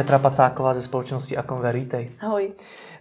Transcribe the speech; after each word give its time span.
Petra 0.00 0.18
Pacáková 0.18 0.74
ze 0.74 0.82
společnosti 0.82 1.36
Aconver. 1.36 1.74
Vítej. 1.74 2.10
Ahoj. 2.20 2.52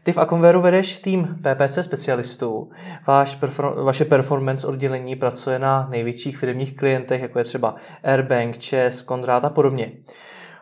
Ty 0.04 0.12
v 0.12 0.18
Aconveru 0.18 0.62
vedeš 0.62 1.00
tým 1.00 1.28
PPC 1.42 1.78
specialistů. 1.82 2.70
Váš 3.08 3.40
perfor- 3.42 3.84
vaše 3.84 4.06
performance 4.06 4.68
oddělení 4.68 5.16
pracuje 5.16 5.60
na 5.60 5.88
největších 5.90 6.38
firmních 6.38 6.76
klientech, 6.76 7.22
jako 7.22 7.40
je 7.40 7.46
třeba 7.46 7.76
Airbank, 8.04 8.64
Chess, 8.64 9.02
Konrad 9.02 9.46
a 9.46 9.50
podobně. 9.50 9.92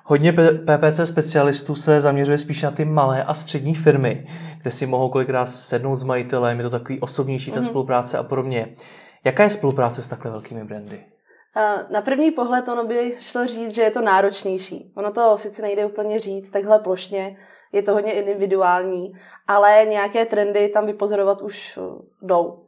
Hodně 0.03 0.33
PPC 0.33 0.99
specialistů 1.05 1.75
se 1.75 2.01
zaměřuje 2.01 2.37
spíš 2.37 2.61
na 2.61 2.71
ty 2.71 2.85
malé 2.85 3.23
a 3.23 3.33
střední 3.33 3.75
firmy, 3.75 4.27
kde 4.61 4.71
si 4.71 4.85
mohou 4.85 5.09
kolikrát 5.09 5.45
sednout 5.45 5.95
s 5.95 6.03
majitelem, 6.03 6.57
je 6.57 6.63
to 6.63 6.69
takový 6.69 6.99
osobnější 6.99 7.51
ta 7.51 7.59
mm-hmm. 7.59 7.63
spolupráce 7.69 8.17
a 8.17 8.23
podobně. 8.23 8.67
Jaká 9.23 9.43
je 9.43 9.49
spolupráce 9.49 10.01
s 10.01 10.07
takhle 10.07 10.31
velkými 10.31 10.63
brandy? 10.63 10.99
Na 11.89 12.01
první 12.01 12.31
pohled 12.31 12.67
ono 12.67 12.83
by 12.83 13.17
šlo 13.19 13.47
říct, 13.47 13.73
že 13.73 13.81
je 13.81 13.91
to 13.91 14.01
náročnější. 14.01 14.93
Ono 14.97 15.11
to 15.11 15.37
sice 15.37 15.61
nejde 15.61 15.85
úplně 15.85 16.19
říct 16.19 16.51
takhle 16.51 16.79
plošně, 16.79 17.37
je 17.71 17.83
to 17.83 17.93
hodně 17.93 18.11
individuální, 18.11 19.11
ale 19.47 19.85
nějaké 19.89 20.25
trendy 20.25 20.69
tam 20.69 20.85
vypozorovat 20.85 21.41
už 21.41 21.79
jdou. 22.21 22.63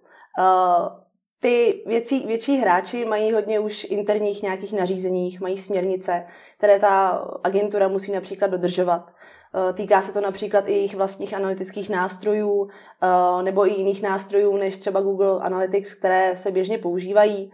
Ty 1.40 1.84
věcí, 1.86 2.28
větší 2.28 2.58
hráči 2.58 3.06
mají 3.06 3.34
hodně 3.34 3.60
už 3.60 3.88
interních 3.90 4.44
nějakých 4.44 4.74
nařízeních, 4.74 5.42
mají 5.42 5.58
směrnice, 5.58 6.26
které 6.58 6.80
ta 6.80 7.08
agentura 7.44 7.88
musí 7.88 8.12
například 8.12 8.52
dodržovat. 8.52 9.06
Týká 9.74 10.02
se 10.02 10.14
to 10.14 10.22
například 10.22 10.68
i 10.68 10.72
jejich 10.72 10.96
vlastních 10.96 11.34
analytických 11.34 11.90
nástrojů 11.90 12.70
nebo 13.42 13.68
i 13.68 13.74
jiných 13.74 14.02
nástrojů 14.04 14.58
než 14.58 14.78
třeba 14.78 15.02
Google 15.02 15.40
Analytics, 15.42 15.94
které 15.94 16.36
se 16.36 16.52
běžně 16.52 16.78
používají. 16.78 17.52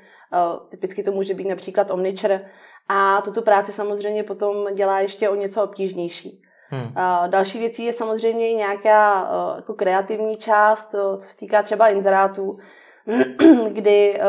Typicky 0.70 1.04
to 1.04 1.12
může 1.12 1.34
být 1.34 1.48
například 1.48 1.92
Omniture. 1.92 2.50
A 2.90 3.22
tuto 3.22 3.42
práci 3.42 3.72
samozřejmě 3.72 4.24
potom 4.24 4.74
dělá 4.74 5.00
ještě 5.00 5.30
o 5.30 5.36
něco 5.36 5.64
obtížnější. 5.64 6.42
Hmm. 6.70 6.94
Další 7.28 7.60
věcí 7.60 7.86
je 7.86 7.94
samozřejmě 7.94 8.50
i 8.50 8.56
nějaká 8.56 9.30
jako 9.56 9.74
kreativní 9.74 10.38
část, 10.38 10.92
co 10.92 11.18
se 11.20 11.38
týká 11.38 11.64
třeba 11.64 11.88
inzerátů, 11.88 12.58
kdy 13.72 14.20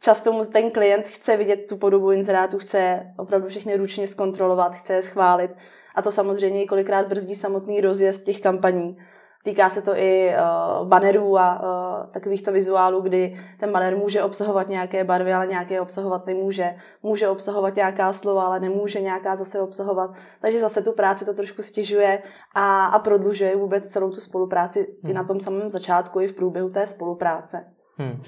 často 0.00 0.44
ten 0.44 0.70
klient 0.70 1.06
chce 1.06 1.36
vidět 1.36 1.66
tu 1.68 1.76
podobu 1.76 2.12
inzerátu, 2.12 2.58
chce 2.58 3.06
opravdu 3.18 3.48
všechny 3.48 3.76
ručně 3.76 4.06
zkontrolovat, 4.06 4.74
chce 4.74 4.92
je 4.92 5.02
schválit. 5.02 5.50
A 5.94 6.02
to 6.02 6.12
samozřejmě 6.12 6.66
kolikrát 6.66 7.06
brzdí 7.06 7.34
samotný 7.34 7.80
rozjezd 7.80 8.24
těch 8.24 8.40
kampaní. 8.40 8.96
Týká 9.44 9.68
se 9.68 9.82
to 9.82 9.96
i 9.96 10.34
uh, 10.34 10.88
bannerů 10.88 11.38
a 11.38 11.62
uh, 11.62 12.10
takovýchto 12.10 12.52
vizuálů, 12.52 13.00
kdy 13.00 13.36
ten 13.58 13.72
banner 13.72 13.96
může 13.96 14.22
obsahovat 14.22 14.68
nějaké 14.68 15.04
barvy, 15.04 15.32
ale 15.32 15.46
nějaké 15.46 15.80
obsahovat 15.80 16.26
nemůže. 16.26 16.74
Může 17.02 17.28
obsahovat 17.28 17.76
nějaká 17.76 18.12
slova, 18.12 18.44
ale 18.44 18.60
nemůže 18.60 19.00
nějaká 19.00 19.36
zase 19.36 19.60
obsahovat. 19.60 20.10
Takže 20.40 20.60
zase 20.60 20.82
tu 20.82 20.92
práci 20.92 21.24
to 21.24 21.34
trošku 21.34 21.62
stěžuje 21.62 22.22
a, 22.54 22.86
a 22.86 22.98
prodlužuje 22.98 23.56
vůbec 23.56 23.88
celou 23.88 24.10
tu 24.10 24.20
spolupráci 24.20 24.96
hmm. 25.02 25.10
i 25.10 25.14
na 25.14 25.24
tom 25.24 25.40
samém 25.40 25.70
začátku, 25.70 26.20
i 26.20 26.28
v 26.28 26.36
průběhu 26.36 26.68
té 26.68 26.86
spolupráce. 26.86 27.64
Hmm. 27.96 28.22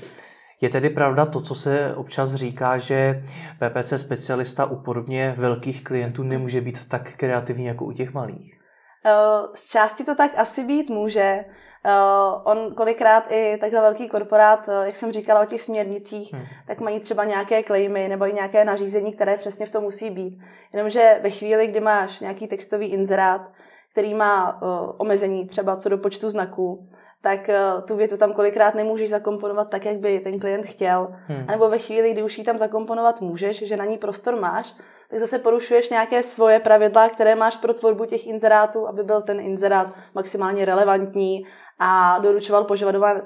Je 0.60 0.68
tedy 0.68 0.90
pravda 0.90 1.26
to, 1.26 1.40
co 1.40 1.54
se 1.54 1.94
občas 1.94 2.34
říká, 2.34 2.78
že 2.78 3.22
PPC 3.58 3.92
specialista 3.96 4.64
u 4.64 4.76
podobně 4.76 5.34
velkých 5.38 5.84
klientů 5.84 6.22
nemůže 6.22 6.60
být 6.60 6.88
tak 6.88 7.16
kreativní 7.16 7.66
jako 7.66 7.84
u 7.84 7.92
těch 7.92 8.14
malých? 8.14 8.61
Eh, 9.04 9.48
z 9.54 9.66
části 9.66 10.04
to 10.04 10.14
tak 10.14 10.32
asi 10.36 10.64
být 10.64 10.90
může. 10.90 11.44
Uh, 11.86 12.40
on 12.44 12.74
kolikrát 12.74 13.32
i 13.32 13.56
takhle 13.60 13.80
velký 13.80 14.08
korporát, 14.08 14.68
uh, 14.68 14.74
jak 14.84 14.96
jsem 14.96 15.12
říkala 15.12 15.40
o 15.40 15.44
těch 15.44 15.60
směrnicích, 15.60 16.32
hmm. 16.32 16.42
tak 16.66 16.80
mají 16.80 17.00
třeba 17.00 17.24
nějaké 17.24 17.62
klejmy 17.62 18.08
nebo 18.08 18.28
i 18.28 18.32
nějaké 18.32 18.64
nařízení, 18.64 19.12
které 19.12 19.36
přesně 19.36 19.66
v 19.66 19.70
tom 19.70 19.82
musí 19.82 20.10
být. 20.10 20.38
Jenomže 20.74 21.20
ve 21.22 21.30
chvíli, 21.30 21.66
kdy 21.66 21.80
máš 21.80 22.20
nějaký 22.20 22.46
textový 22.46 22.86
inzerát, 22.86 23.50
který 23.92 24.14
má 24.14 24.62
omezení 24.98 25.46
třeba 25.46 25.76
co 25.76 25.88
do 25.88 25.98
počtu 25.98 26.30
znaků, 26.30 26.88
tak 27.20 27.50
tu 27.86 27.96
větu 27.96 28.16
tam 28.16 28.32
kolikrát 28.32 28.74
nemůžeš 28.74 29.10
zakomponovat 29.10 29.70
tak, 29.70 29.84
jak 29.84 29.96
by 29.96 30.20
ten 30.20 30.40
klient 30.40 30.66
chtěl. 30.66 31.08
Hmm. 31.26 31.44
A 31.48 31.50
nebo 31.50 31.68
ve 31.68 31.78
chvíli, 31.78 32.12
kdy 32.12 32.22
už 32.22 32.38
ji 32.38 32.44
tam 32.44 32.58
zakomponovat 32.58 33.20
můžeš, 33.20 33.62
že 33.62 33.76
na 33.76 33.84
ní 33.84 33.98
prostor 33.98 34.36
máš, 34.36 34.74
tak 35.12 35.20
zase 35.20 35.38
porušuješ 35.38 35.90
nějaké 35.90 36.22
svoje 36.22 36.60
pravidla, 36.60 37.08
které 37.08 37.34
máš 37.34 37.56
pro 37.56 37.74
tvorbu 37.74 38.04
těch 38.04 38.26
inzerátů, 38.26 38.88
aby 38.88 39.02
byl 39.02 39.22
ten 39.22 39.40
inzerát 39.40 39.88
maximálně 40.14 40.64
relevantní 40.64 41.46
a 41.78 42.18
doručoval 42.18 42.66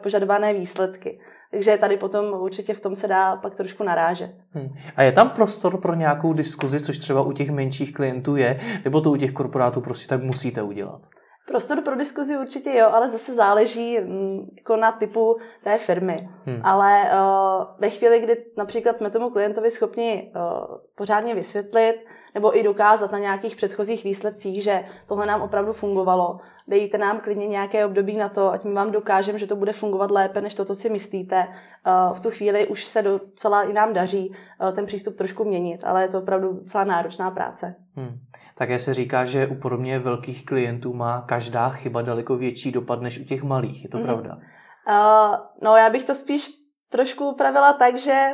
požadované, 0.02 0.52
výsledky. 0.52 1.20
Takže 1.50 1.76
tady 1.76 1.96
potom 1.96 2.24
určitě 2.40 2.74
v 2.74 2.80
tom 2.80 2.96
se 2.96 3.08
dá 3.08 3.36
pak 3.36 3.54
trošku 3.54 3.84
narážet. 3.84 4.32
Hmm. 4.50 4.68
A 4.96 5.02
je 5.02 5.12
tam 5.12 5.30
prostor 5.30 5.80
pro 5.80 5.94
nějakou 5.94 6.32
diskuzi, 6.32 6.80
což 6.80 6.98
třeba 6.98 7.22
u 7.22 7.32
těch 7.32 7.50
menších 7.50 7.92
klientů 7.92 8.36
je, 8.36 8.60
nebo 8.84 9.00
to 9.00 9.10
u 9.10 9.16
těch 9.16 9.32
korporátů 9.32 9.80
prostě 9.80 10.08
tak 10.08 10.22
musíte 10.22 10.62
udělat? 10.62 11.00
Prostor 11.46 11.80
pro 11.80 11.96
diskuzi 11.96 12.38
určitě 12.38 12.70
jo, 12.70 12.88
ale 12.92 13.08
zase 13.08 13.34
záleží 13.34 14.00
mm, 14.00 14.50
jako 14.56 14.76
na 14.76 14.92
typu 14.92 15.36
té 15.64 15.78
firmy. 15.78 16.28
Hmm. 16.44 16.60
Ale 16.64 17.02
uh, 17.02 17.64
ve 17.78 17.90
chvíli, 17.90 18.20
kdy 18.20 18.44
například 18.56 18.98
jsme 18.98 19.10
tomu 19.10 19.30
klientovi 19.30 19.70
schopni 19.70 20.32
uh, 20.36 20.76
pořádně 20.94 21.34
vysvětlit 21.34 21.94
nebo 22.36 22.58
i 22.58 22.62
dokázat 22.62 23.12
na 23.12 23.18
nějakých 23.18 23.56
předchozích 23.56 24.04
výsledcích, 24.04 24.62
že 24.62 24.84
tohle 25.06 25.26
nám 25.26 25.42
opravdu 25.42 25.72
fungovalo, 25.72 26.38
dejte 26.68 26.98
nám 26.98 27.20
klidně 27.20 27.46
nějaké 27.46 27.86
období 27.86 28.16
na 28.16 28.28
to, 28.28 28.52
ať 28.52 28.64
my 28.64 28.72
vám 28.72 28.90
dokážeme, 28.90 29.38
že 29.38 29.46
to 29.46 29.56
bude 29.56 29.72
fungovat 29.72 30.10
lépe, 30.10 30.40
než 30.40 30.54
to, 30.54 30.64
co 30.64 30.74
si 30.74 30.88
myslíte. 30.88 31.46
Uh, 31.46 32.16
v 32.16 32.20
tu 32.20 32.30
chvíli 32.30 32.66
už 32.66 32.84
se 32.84 33.02
docela 33.02 33.62
i 33.62 33.72
nám 33.72 33.92
daří 33.92 34.30
uh, 34.30 34.70
ten 34.72 34.86
přístup 34.86 35.16
trošku 35.16 35.44
měnit, 35.44 35.84
ale 35.84 36.02
je 36.02 36.08
to 36.08 36.18
opravdu 36.18 36.60
celá 36.60 36.84
náročná 36.84 37.30
práce. 37.30 37.74
Hmm. 37.94 38.18
Také 38.54 38.78
se 38.78 38.94
říká, 38.94 39.24
že 39.24 39.46
u 39.46 39.54
podobně 39.54 39.98
velkých 39.98 40.44
klientů 40.44 40.94
má 40.94 41.20
každá 41.20 41.68
chyba 41.68 42.02
daleko 42.02 42.36
větší 42.36 42.72
dopad 42.72 43.00
než 43.00 43.18
u 43.18 43.24
těch 43.24 43.42
malých. 43.42 43.84
Je 43.84 43.90
to 43.90 43.96
hmm. 43.96 44.06
pravda? 44.06 44.36
Uh, 44.88 45.36
no, 45.62 45.76
já 45.76 45.90
bych 45.90 46.04
to 46.04 46.14
spíš 46.14 46.48
trošku 46.88 47.28
upravila 47.28 47.72
tak, 47.72 47.98
že 47.98 48.30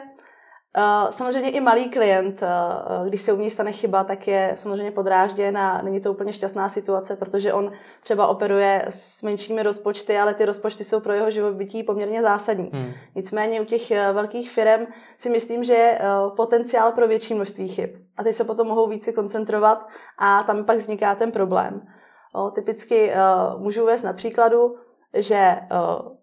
samozřejmě 1.10 1.50
i 1.50 1.60
malý 1.60 1.90
klient, 1.90 2.42
uh, 2.42 3.08
když 3.08 3.22
se 3.22 3.32
u 3.32 3.36
něj 3.36 3.50
stane 3.50 3.72
chyba, 3.72 4.04
tak 4.04 4.28
je 4.28 4.52
samozřejmě 4.54 4.90
podrážděn 4.90 5.58
a 5.58 5.82
není 5.82 6.00
to 6.00 6.12
úplně 6.12 6.32
šťastná 6.32 6.68
situace, 6.68 7.16
protože 7.16 7.52
on 7.52 7.72
třeba 8.02 8.26
operuje 8.26 8.84
s 8.88 9.22
menšími 9.22 9.62
rozpočty, 9.62 10.18
ale 10.18 10.34
ty 10.34 10.44
rozpočty 10.44 10.84
jsou 10.84 11.00
pro 11.00 11.12
jeho 11.12 11.30
živobytí 11.30 11.82
poměrně 11.82 12.22
zásadní. 12.22 12.70
Hmm. 12.72 12.92
Nicméně 13.14 13.60
u 13.60 13.64
těch 13.64 13.90
velkých 14.12 14.50
firm 14.50 14.86
si 15.16 15.30
myslím, 15.30 15.64
že 15.64 15.72
je 15.72 15.98
potenciál 16.36 16.92
pro 16.92 17.08
větší 17.08 17.34
množství 17.34 17.68
chyb. 17.68 17.90
A 18.16 18.24
ty 18.24 18.32
se 18.32 18.44
potom 18.44 18.68
mohou 18.68 18.88
více 18.88 19.12
koncentrovat 19.12 19.88
a 20.18 20.42
tam 20.42 20.64
pak 20.64 20.76
vzniká 20.76 21.14
ten 21.14 21.32
problém. 21.32 21.82
O, 22.34 22.50
typicky 22.50 23.12
můžu 23.56 23.82
uvést 23.82 24.02
na 24.02 24.12
příkladu, 24.12 24.74
že 25.14 25.56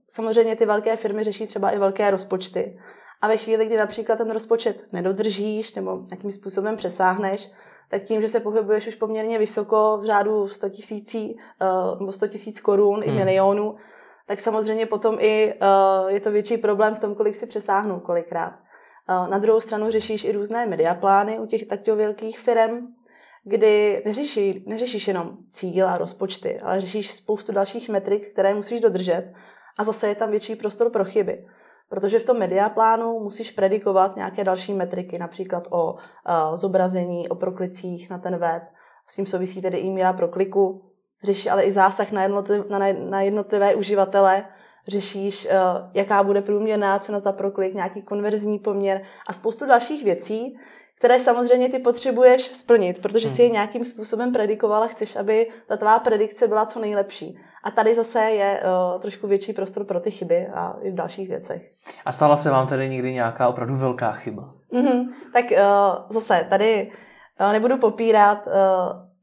samozřejmě 0.08 0.56
ty 0.56 0.66
velké 0.66 0.96
firmy 0.96 1.24
řeší 1.24 1.48
třeba 1.48 1.70
i 1.70 1.80
velké 1.80 2.12
rozpočty. 2.12 2.80
A 3.22 3.28
ve 3.28 3.38
chvíli, 3.38 3.66
kdy 3.66 3.78
například 3.78 4.16
ten 4.16 4.32
rozpočet 4.32 4.84
nedodržíš 4.92 5.74
nebo 5.76 6.00
nějakým 6.12 6.32
způsobem 6.32 6.76
přesáhneš, 6.76 7.52
tak 7.90 8.04
tím, 8.04 8.22
že 8.22 8.30
se 8.30 8.40
pohybuješ 8.40 8.88
už 8.88 8.96
poměrně 8.96 9.40
vysoko 9.40 9.98
v 10.02 10.06
řádu 10.06 10.48
100 10.48 10.70
tisící 10.70 11.38
uh, 11.62 12.00
nebo 12.00 12.12
100 12.12 12.28
tisíc 12.28 12.62
korun 12.62 13.02
hmm. 13.02 13.04
i 13.04 13.12
milionů, 13.12 13.76
tak 14.28 14.40
samozřejmě 14.40 14.86
potom 14.86 15.18
i 15.20 15.54
uh, 15.54 16.10
je 16.10 16.20
to 16.20 16.32
větší 16.32 16.58
problém 16.58 16.96
v 16.96 17.00
tom, 17.00 17.16
kolik 17.16 17.36
si 17.36 17.48
přesáhnou 17.48 18.00
kolikrát. 18.00 18.54
Uh, 19.10 19.30
na 19.30 19.38
druhou 19.38 19.60
stranu 19.60 19.92
řešíš 19.92 20.24
i 20.24 20.32
různé 20.32 20.66
mediaplány 20.66 21.40
u 21.40 21.46
těch 21.46 21.66
takto 21.66 21.96
velkých 21.96 22.40
firm, 22.40 22.88
kdy 23.44 24.02
neřeší, 24.06 24.64
neřešíš 24.68 25.08
jenom 25.08 25.38
cíl 25.50 25.90
a 25.90 25.98
rozpočty, 25.98 26.60
ale 26.60 26.82
řešíš 26.82 27.14
spoustu 27.14 27.52
dalších 27.52 27.90
metrik, 27.90 28.32
které 28.34 28.54
musíš 28.54 28.80
dodržet 28.80 29.34
a 29.78 29.84
zase 29.84 30.08
je 30.08 30.16
tam 30.16 30.30
větší 30.30 30.56
prostor 30.56 30.90
pro 30.90 31.06
chyby. 31.06 31.46
Protože 31.90 32.20
v 32.20 32.24
tom 32.24 32.38
mediaplánu 32.38 33.20
musíš 33.20 33.52
predikovat 33.52 34.16
nějaké 34.16 34.44
další 34.44 34.74
metriky, 34.74 35.18
například 35.18 35.68
o 35.70 35.94
uh, 35.94 36.00
zobrazení, 36.56 37.30
o 37.30 37.36
proklicích 37.36 38.10
na 38.10 38.18
ten 38.18 38.38
web. 38.38 38.64
S 39.08 39.16
tím 39.16 39.26
souvisí 39.26 39.62
tedy 39.62 39.78
i 39.78 39.90
míra 39.90 40.14
prokliku. 40.14 40.86
Řešíš 41.24 41.48
ale 41.48 41.64
i 41.64 41.72
zásah 41.72 42.12
na, 42.12 42.24
jednotliv, 42.24 42.66
na, 43.10 43.22
jednotlivé 43.22 43.76
uživatele. 43.76 44.46
Řešíš, 44.88 45.46
uh, 45.46 45.52
jaká 45.94 46.24
bude 46.24 46.42
průměrná 46.42 47.00
cena 47.00 47.20
za 47.20 47.32
proklik, 47.32 47.74
nějaký 47.74 48.02
konverzní 48.02 48.60
poměr 48.60 49.02
a 49.28 49.34
spoustu 49.34 49.66
dalších 49.66 50.04
věcí, 50.04 50.58
které 51.00 51.20
samozřejmě 51.20 51.70
ty 51.70 51.80
potřebuješ 51.80 52.50
splnit, 52.54 53.02
protože 53.02 53.30
si 53.30 53.42
je 53.42 53.48
hmm. 53.48 53.54
nějakým 53.54 53.86
způsobem 53.86 54.32
predikovala, 54.32 54.88
chceš, 54.88 55.16
aby 55.16 55.48
ta 55.68 55.78
tvá 55.78 56.00
predikce 56.00 56.48
byla 56.48 56.66
co 56.66 56.80
nejlepší. 56.80 57.38
A 57.64 57.72
tady 57.72 57.96
zase 57.96 58.20
je 58.20 58.64
uh, 58.64 59.02
trošku 59.02 59.28
větší 59.28 59.54
prostor 59.54 59.86
pro 59.86 60.00
ty 60.00 60.12
chyby 60.12 60.48
a 60.48 60.76
i 60.82 60.92
v 60.92 60.96
dalších 60.96 61.30
věcech. 61.30 61.72
A 62.06 62.12
stala 62.12 62.38
se 62.38 62.50
vám 62.50 62.68
tady 62.68 62.90
někdy 62.90 63.14
nějaká 63.14 63.48
opravdu 63.48 63.76
velká 63.76 64.12
chyba? 64.12 64.50
Mm-hmm. 64.74 65.10
Tak 65.34 65.46
uh, 65.52 65.58
zase 66.10 66.46
tady 66.50 66.92
uh, 67.42 67.52
nebudu 67.52 67.78
popírat, 67.78 68.48
uh, 68.48 68.54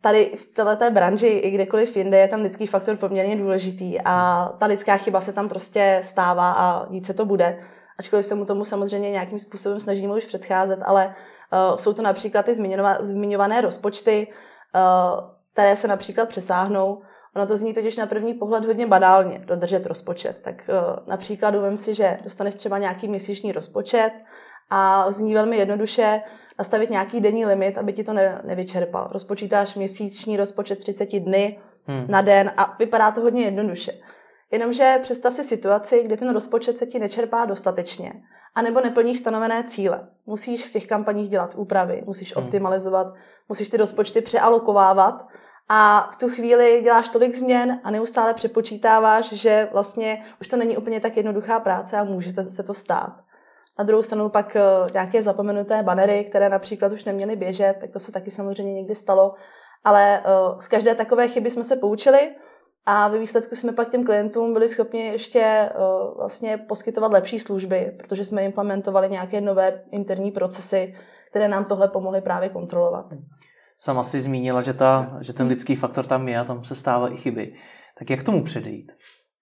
tady 0.01 0.33
v 0.37 0.47
této 0.47 0.91
branži 0.91 1.27
i 1.27 1.51
kdekoliv 1.51 1.97
jinde 1.97 2.19
je 2.19 2.29
ten 2.29 2.41
lidský 2.41 2.67
faktor 2.67 2.97
poměrně 2.97 3.37
důležitý 3.37 4.01
a 4.05 4.49
ta 4.59 4.67
lidská 4.67 4.97
chyba 4.97 5.21
se 5.21 5.33
tam 5.33 5.49
prostě 5.49 6.01
stává 6.05 6.53
a 6.53 6.87
nic 6.91 7.07
se 7.07 7.15
to 7.15 7.25
bude. 7.25 7.59
Ačkoliv 7.99 8.27
se 8.27 8.35
mu 8.35 8.45
tomu 8.45 8.65
samozřejmě 8.65 9.11
nějakým 9.11 9.39
způsobem 9.39 9.81
snažíme 9.81 10.15
už 10.15 10.25
předcházet, 10.25 10.79
ale 10.85 11.07
uh, 11.07 11.13
jsou 11.77 11.93
to 11.93 12.03
například 12.03 12.45
ty 12.45 12.55
zmiňované 13.01 13.61
rozpočty, 13.61 14.27
uh, 14.27 15.21
které 15.53 15.77
se 15.77 15.89
například 15.89 16.29
přesáhnou. 16.29 17.03
Ono 17.37 17.47
to 17.47 17.57
zní 17.57 17.75
totiž 17.75 17.97
na 17.97 18.07
první 18.07 18.35
pohled 18.35 18.65
hodně 18.65 18.87
banálně, 18.87 19.39
dodržet 19.39 19.87
rozpočet. 19.87 20.41
Tak 20.41 20.55
uh, 20.69 21.09
například 21.09 21.55
vem 21.55 21.77
si, 21.77 21.95
že 21.95 22.19
dostaneš 22.25 22.55
třeba 22.55 22.79
nějaký 22.79 23.09
měsíční 23.09 23.53
rozpočet 23.53 24.13
a 24.71 25.13
zní 25.13 25.35
velmi 25.35 25.57
jednoduše 25.57 26.21
nastavit 26.59 26.91
nějaký 26.91 27.21
denní 27.21 27.47
limit, 27.47 27.79
aby 27.79 27.93
ti 27.93 28.05
to 28.05 28.13
ne, 28.13 28.41
nevyčerpal. 28.45 29.09
Rozpočítáš 29.13 29.75
měsíční 29.75 30.37
rozpočet 30.37 30.79
30 30.79 31.21
dny 31.21 31.59
hmm. 31.87 32.05
na 32.09 32.21
den 32.21 32.53
a 32.57 32.77
vypadá 32.79 33.11
to 33.11 33.21
hodně 33.21 33.43
jednoduše. 33.43 33.93
Jenomže 34.51 34.99
představ 35.03 35.35
si 35.35 35.45
situaci, 35.45 36.03
kdy 36.03 36.17
ten 36.17 36.33
rozpočet 36.33 36.79
se 36.79 36.87
ti 36.87 36.99
nečerpá 36.99 37.45
dostatečně, 37.45 38.13
anebo 38.57 38.81
neplníš 38.81 39.19
stanovené 39.19 39.65
cíle. 39.65 40.09
Musíš 40.27 40.67
v 40.67 40.71
těch 40.71 40.87
kampaních 40.87 41.29
dělat 41.29 41.55
úpravy, 41.55 42.03
musíš 42.07 42.37
hmm. 42.37 42.45
optimalizovat, 42.45 43.15
musíš 43.49 43.69
ty 43.69 43.77
rozpočty 43.77 44.21
přealokovávat 44.21 45.29
a 45.69 46.11
v 46.13 46.17
tu 46.17 46.29
chvíli 46.29 46.81
děláš 46.85 47.09
tolik 47.09 47.35
změn 47.35 47.81
a 47.85 47.91
neustále 47.91 48.35
přepočítáváš, 48.35 49.33
že 49.33 49.69
vlastně 49.73 50.25
už 50.41 50.49
to 50.49 50.57
není 50.57 50.77
úplně 50.77 51.01
tak 51.01 51.17
jednoduchá 51.17 51.61
práce 51.61 51.97
a 51.97 52.05
může 52.05 52.31
se 52.49 52.63
to 52.63 52.75
stát. 52.75 53.25
Na 53.79 53.85
druhou 53.85 54.03
stranu 54.03 54.29
pak 54.29 54.57
eh, 54.57 54.61
nějaké 54.93 55.23
zapomenuté 55.23 55.83
banery, 55.83 56.25
které 56.25 56.49
například 56.49 56.93
už 56.93 57.05
neměly 57.05 57.37
běžet, 57.37 57.77
tak 57.81 57.91
to 57.91 57.99
se 57.99 58.13
taky 58.13 58.31
samozřejmě 58.31 58.75
někdy 58.75 58.95
stalo. 58.95 59.35
Ale 59.85 60.19
eh, 60.19 60.23
z 60.61 60.69
každé 60.69 60.95
takové 60.95 61.29
chyby 61.29 61.51
jsme 61.51 61.65
se 61.65 61.77
poučili 61.77 62.31
a 62.87 63.09
ve 63.09 63.19
výsledku 63.19 63.57
jsme 63.57 63.73
pak 63.73 63.89
těm 63.89 64.05
klientům 64.05 64.53
byli 64.53 64.69
schopni 64.69 65.01
ještě 65.01 65.71
uh, 65.75 66.17
vlastně 66.17 66.57
poskytovat 66.57 67.13
lepší 67.13 67.39
služby, 67.39 67.97
protože 67.99 68.25
jsme 68.25 68.45
implementovali 68.45 69.11
nějaké 69.11 69.41
nové 69.41 69.83
interní 69.91 70.31
procesy, 70.31 70.95
které 71.31 71.49
nám 71.49 71.65
tohle 71.65 71.89
pomohly 71.89 72.21
právě 72.21 72.49
kontrolovat. 72.49 73.07
Sama 73.79 74.03
si 74.03 74.21
zmínila, 74.21 74.61
že, 74.61 74.75
ta, 74.75 75.19
že 75.21 75.33
ten 75.33 75.47
lidský 75.47 75.75
faktor 75.75 76.07
tam 76.07 76.29
je 76.29 76.39
a 76.39 76.45
tam 76.45 76.65
se 76.65 76.75
stávají 76.75 77.15
i 77.15 77.17
chyby. 77.17 77.55
Tak 77.99 78.11
jak 78.11 78.23
tomu 78.23 78.45
předejít? 78.45 78.93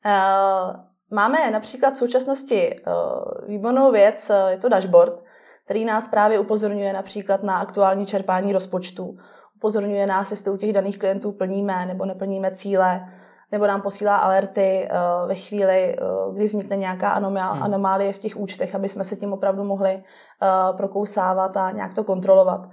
Uh, 0.06 0.76
máme 1.11 1.50
například 1.50 1.94
v 1.94 1.99
současnosti 1.99 2.76
uh, 2.87 3.49
výbornou 3.49 3.93
věc, 3.93 4.31
uh, 4.31 4.50
je 4.50 4.56
to 4.56 4.69
dashboard, 4.69 5.25
který 5.64 5.85
nás 5.85 6.08
právě 6.08 6.38
upozorňuje 6.38 6.93
například 6.93 7.43
na 7.43 7.58
aktuální 7.58 8.06
čerpání 8.06 8.52
rozpočtu. 8.52 9.17
Upozorňuje 9.56 10.06
nás, 10.06 10.31
jestli 10.31 10.50
u 10.50 10.56
těch 10.56 10.73
daných 10.73 10.99
klientů 10.99 11.32
plníme 11.32 11.87
nebo 11.87 12.05
neplníme 12.05 12.50
cíle 12.50 13.08
nebo 13.55 13.67
nám 13.67 13.83
posílá 13.83 14.17
alerty 14.17 14.89
uh, 14.91 15.29
ve 15.29 15.35
chvíli, 15.35 15.97
uh, 16.27 16.35
kdy 16.35 16.47
vznikne 16.47 16.77
nějaká 16.77 17.11
anomá, 17.11 17.53
hmm. 17.53 17.62
anomálie 17.62 18.12
v 18.12 18.19
těch 18.19 18.37
účtech, 18.37 18.75
aby 18.75 18.89
jsme 18.89 19.05
se 19.05 19.17
tím 19.17 19.33
opravdu 19.33 19.65
mohli 19.65 19.95
uh, 19.95 20.77
prokousávat 20.77 21.56
a 21.56 21.71
nějak 21.71 21.95
to 21.95 22.05
kontrolovat. 22.05 22.69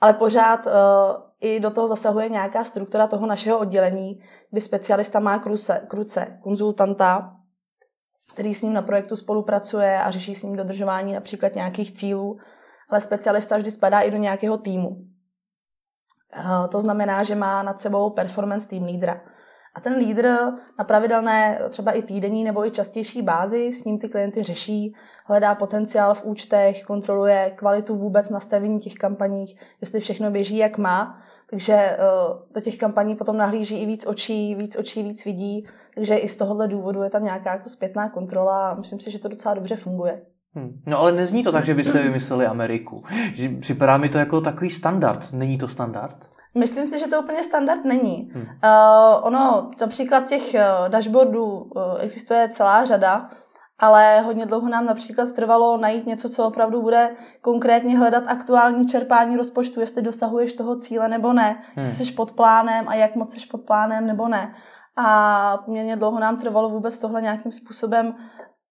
Ale 0.00 0.12
pořád 0.12 0.66
i 1.40 1.60
do 1.60 1.70
toho 1.70 1.86
zasahuje 1.86 2.28
nějaká 2.28 2.64
struktura 2.64 3.06
toho 3.06 3.26
našeho 3.26 3.58
oddělení, 3.58 4.20
kdy 4.50 4.60
specialista 4.60 5.20
má 5.20 5.38
kruce, 5.38 5.86
kruce 5.88 6.38
konzultanta, 6.42 7.32
který 8.32 8.54
s 8.54 8.62
ním 8.62 8.72
na 8.72 8.82
projektu 8.82 9.16
spolupracuje 9.16 9.98
a 9.98 10.10
řeší 10.10 10.34
s 10.34 10.42
ním 10.42 10.56
dodržování 10.56 11.14
například 11.14 11.54
nějakých 11.54 11.92
cílů, 11.92 12.38
ale 12.90 13.00
specialista 13.00 13.56
vždy 13.56 13.70
spadá 13.70 14.00
i 14.00 14.10
do 14.10 14.16
nějakého 14.16 14.58
týmu. 14.58 14.96
To 16.68 16.80
znamená, 16.80 17.22
že 17.22 17.34
má 17.34 17.62
nad 17.62 17.80
sebou 17.80 18.10
performance 18.10 18.68
team 18.68 18.84
lídra. 18.84 19.20
A 19.76 19.80
ten 19.80 19.96
lídr 19.96 20.36
na 20.78 20.84
pravidelné, 20.84 21.60
třeba 21.68 21.92
i 21.92 22.02
týdenní 22.02 22.44
nebo 22.44 22.66
i 22.66 22.70
častější 22.70 23.22
bázi 23.22 23.72
s 23.72 23.84
ním 23.84 23.98
ty 23.98 24.08
klienty 24.08 24.42
řeší, 24.42 24.94
hledá 25.24 25.54
potenciál 25.54 26.14
v 26.14 26.24
účtech, 26.24 26.82
kontroluje 26.82 27.52
kvalitu 27.56 27.96
vůbec 27.96 28.30
nastavení 28.30 28.78
těch 28.78 28.94
kampaních, 28.94 29.56
jestli 29.80 30.00
všechno 30.00 30.30
běží 30.30 30.56
jak 30.56 30.78
má. 30.78 31.18
Takže 31.50 31.72
eh, 31.72 31.98
do 32.54 32.60
těch 32.60 32.76
kampaní 32.76 33.16
potom 33.16 33.36
nahlíží 33.36 33.82
i 33.82 33.86
víc 33.86 34.06
očí, 34.06 34.54
víc 34.54 34.76
očí, 34.76 35.02
víc 35.02 35.24
vidí. 35.24 35.66
Takže 35.94 36.16
i 36.16 36.28
z 36.28 36.36
tohohle 36.36 36.68
důvodu 36.68 37.02
je 37.02 37.10
tam 37.10 37.24
nějaká 37.24 37.52
jako 37.52 37.68
zpětná 37.68 38.08
kontrola 38.08 38.70
a 38.70 38.74
myslím 38.74 39.00
si, 39.00 39.10
že 39.10 39.18
to 39.18 39.28
docela 39.28 39.54
dobře 39.54 39.76
funguje. 39.76 40.22
Hmm. 40.56 40.80
No 40.86 40.98
ale 40.98 41.12
nezní 41.12 41.42
to 41.42 41.52
tak, 41.52 41.64
že 41.64 41.74
byste 41.74 42.02
vymysleli 42.02 42.46
Ameriku. 42.46 43.04
Že 43.34 43.48
připadá 43.48 43.96
mi 43.96 44.08
to 44.08 44.18
jako 44.18 44.40
takový 44.40 44.70
standard. 44.70 45.32
Není 45.32 45.58
to 45.58 45.68
standard? 45.68 46.28
Myslím 46.58 46.88
si, 46.88 46.98
že 46.98 47.06
to 47.06 47.22
úplně 47.22 47.42
standard 47.42 47.84
není. 47.84 48.30
Hmm. 48.34 48.42
Uh, 48.42 48.48
ono, 49.26 49.70
například 49.80 50.28
těch 50.28 50.54
uh, 50.54 50.88
dashboardů 50.88 51.44
uh, 51.44 51.82
existuje 51.98 52.48
celá 52.48 52.84
řada, 52.84 53.28
ale 53.78 54.20
hodně 54.20 54.46
dlouho 54.46 54.68
nám 54.68 54.86
například 54.86 55.32
trvalo 55.32 55.76
najít 55.76 56.06
něco, 56.06 56.28
co 56.28 56.46
opravdu 56.46 56.82
bude 56.82 57.10
konkrétně 57.40 57.98
hledat 57.98 58.24
aktuální 58.26 58.86
čerpání 58.86 59.36
rozpočtu, 59.36 59.80
jestli 59.80 60.02
dosahuješ 60.02 60.52
toho 60.52 60.76
cíle 60.76 61.08
nebo 61.08 61.32
ne, 61.32 61.48
hmm. 61.50 61.86
jestli 61.86 62.04
jsi 62.04 62.12
pod 62.12 62.32
plánem 62.32 62.88
a 62.88 62.94
jak 62.94 63.16
moc 63.16 63.34
jsi 63.34 63.46
pod 63.46 63.60
plánem 63.60 64.06
nebo 64.06 64.28
ne. 64.28 64.54
A 64.96 65.56
poměrně 65.64 65.96
dlouho 65.96 66.20
nám 66.20 66.36
trvalo 66.36 66.68
vůbec 66.70 66.98
tohle 66.98 67.22
nějakým 67.22 67.52
způsobem 67.52 68.14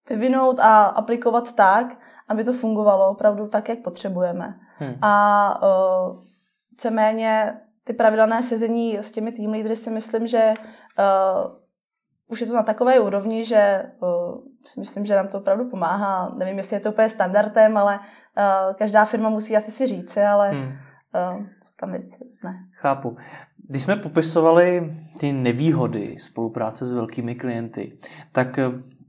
vyvinout 0.08 0.60
a 0.60 0.84
aplikovat 0.84 1.52
tak, 1.52 1.98
aby 2.28 2.44
to 2.44 2.52
fungovalo 2.52 3.10
opravdu 3.10 3.48
tak, 3.48 3.68
jak 3.68 3.78
potřebujeme. 3.78 4.54
Hmm. 4.78 4.94
A 5.02 5.62
uh, 5.62 6.24
víceméně 6.70 7.60
ty 7.84 7.92
pravidelné 7.92 8.42
sezení 8.42 8.98
s 8.98 9.10
těmi 9.10 9.32
tým 9.32 9.52
lídry 9.52 9.76
si 9.76 9.90
myslím, 9.90 10.26
že 10.26 10.54
uh, 10.98 11.52
už 12.28 12.40
je 12.40 12.46
to 12.46 12.54
na 12.54 12.62
takové 12.62 13.00
úrovni, 13.00 13.44
že 13.44 13.82
uh, 14.00 14.38
si 14.64 14.80
myslím, 14.80 15.06
že 15.06 15.16
nám 15.16 15.28
to 15.28 15.38
opravdu 15.38 15.70
pomáhá. 15.70 16.34
Nevím, 16.36 16.56
jestli 16.56 16.76
je 16.76 16.80
to 16.80 16.92
úplně 16.92 17.08
standardem, 17.08 17.76
ale 17.76 17.98
uh, 17.98 18.74
každá 18.74 19.04
firma 19.04 19.28
musí 19.28 19.56
asi 19.56 19.70
si 19.70 19.86
říci, 19.86 20.22
ale 20.22 20.50
hmm. 20.50 20.62
uh, 20.62 21.46
jsou 21.46 21.72
tam 21.80 21.92
věci 21.92 22.16
různé. 22.24 22.52
Chápu. 22.72 23.16
Když 23.68 23.82
jsme 23.82 23.96
popisovali 23.96 24.92
ty 25.20 25.32
nevýhody 25.32 26.16
spolupráce 26.18 26.86
s 26.86 26.92
velkými 26.92 27.34
klienty, 27.34 27.98
tak 28.32 28.58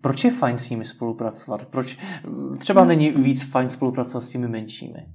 proč 0.07 0.24
je 0.24 0.31
fajn 0.31 0.57
s 0.57 0.69
nimi 0.69 0.86
spolupracovat? 0.86 1.65
Proč 1.65 1.98
třeba 2.57 2.86
není 2.86 3.12
víc 3.12 3.51
fajn 3.51 3.69
spolupracovat 3.69 4.21
s 4.21 4.30
těmi 4.30 4.48
menšími? 4.48 5.06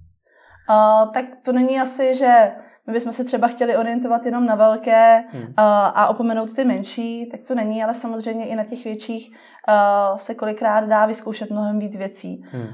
Uh, 0.70 1.12
tak 1.12 1.24
to 1.44 1.52
není 1.52 1.80
asi, 1.80 2.14
že 2.14 2.50
my 2.86 2.92
bychom 2.92 3.12
se 3.12 3.24
třeba 3.24 3.48
chtěli 3.48 3.76
orientovat 3.76 4.26
jenom 4.26 4.46
na 4.46 4.54
velké 4.54 5.24
hmm. 5.32 5.42
uh, 5.42 5.52
a 5.58 6.08
opomenout 6.08 6.54
ty 6.54 6.64
menší, 6.64 7.26
tak 7.30 7.40
to 7.40 7.54
není, 7.54 7.84
ale 7.84 7.94
samozřejmě 7.94 8.46
i 8.46 8.56
na 8.56 8.64
těch 8.64 8.84
větších 8.84 9.30
uh, 9.30 10.16
se 10.16 10.34
kolikrát 10.34 10.84
dá 10.84 11.06
vyzkoušet 11.06 11.50
mnohem 11.50 11.78
víc 11.78 11.96
věcí. 11.96 12.44
Hmm. 12.50 12.68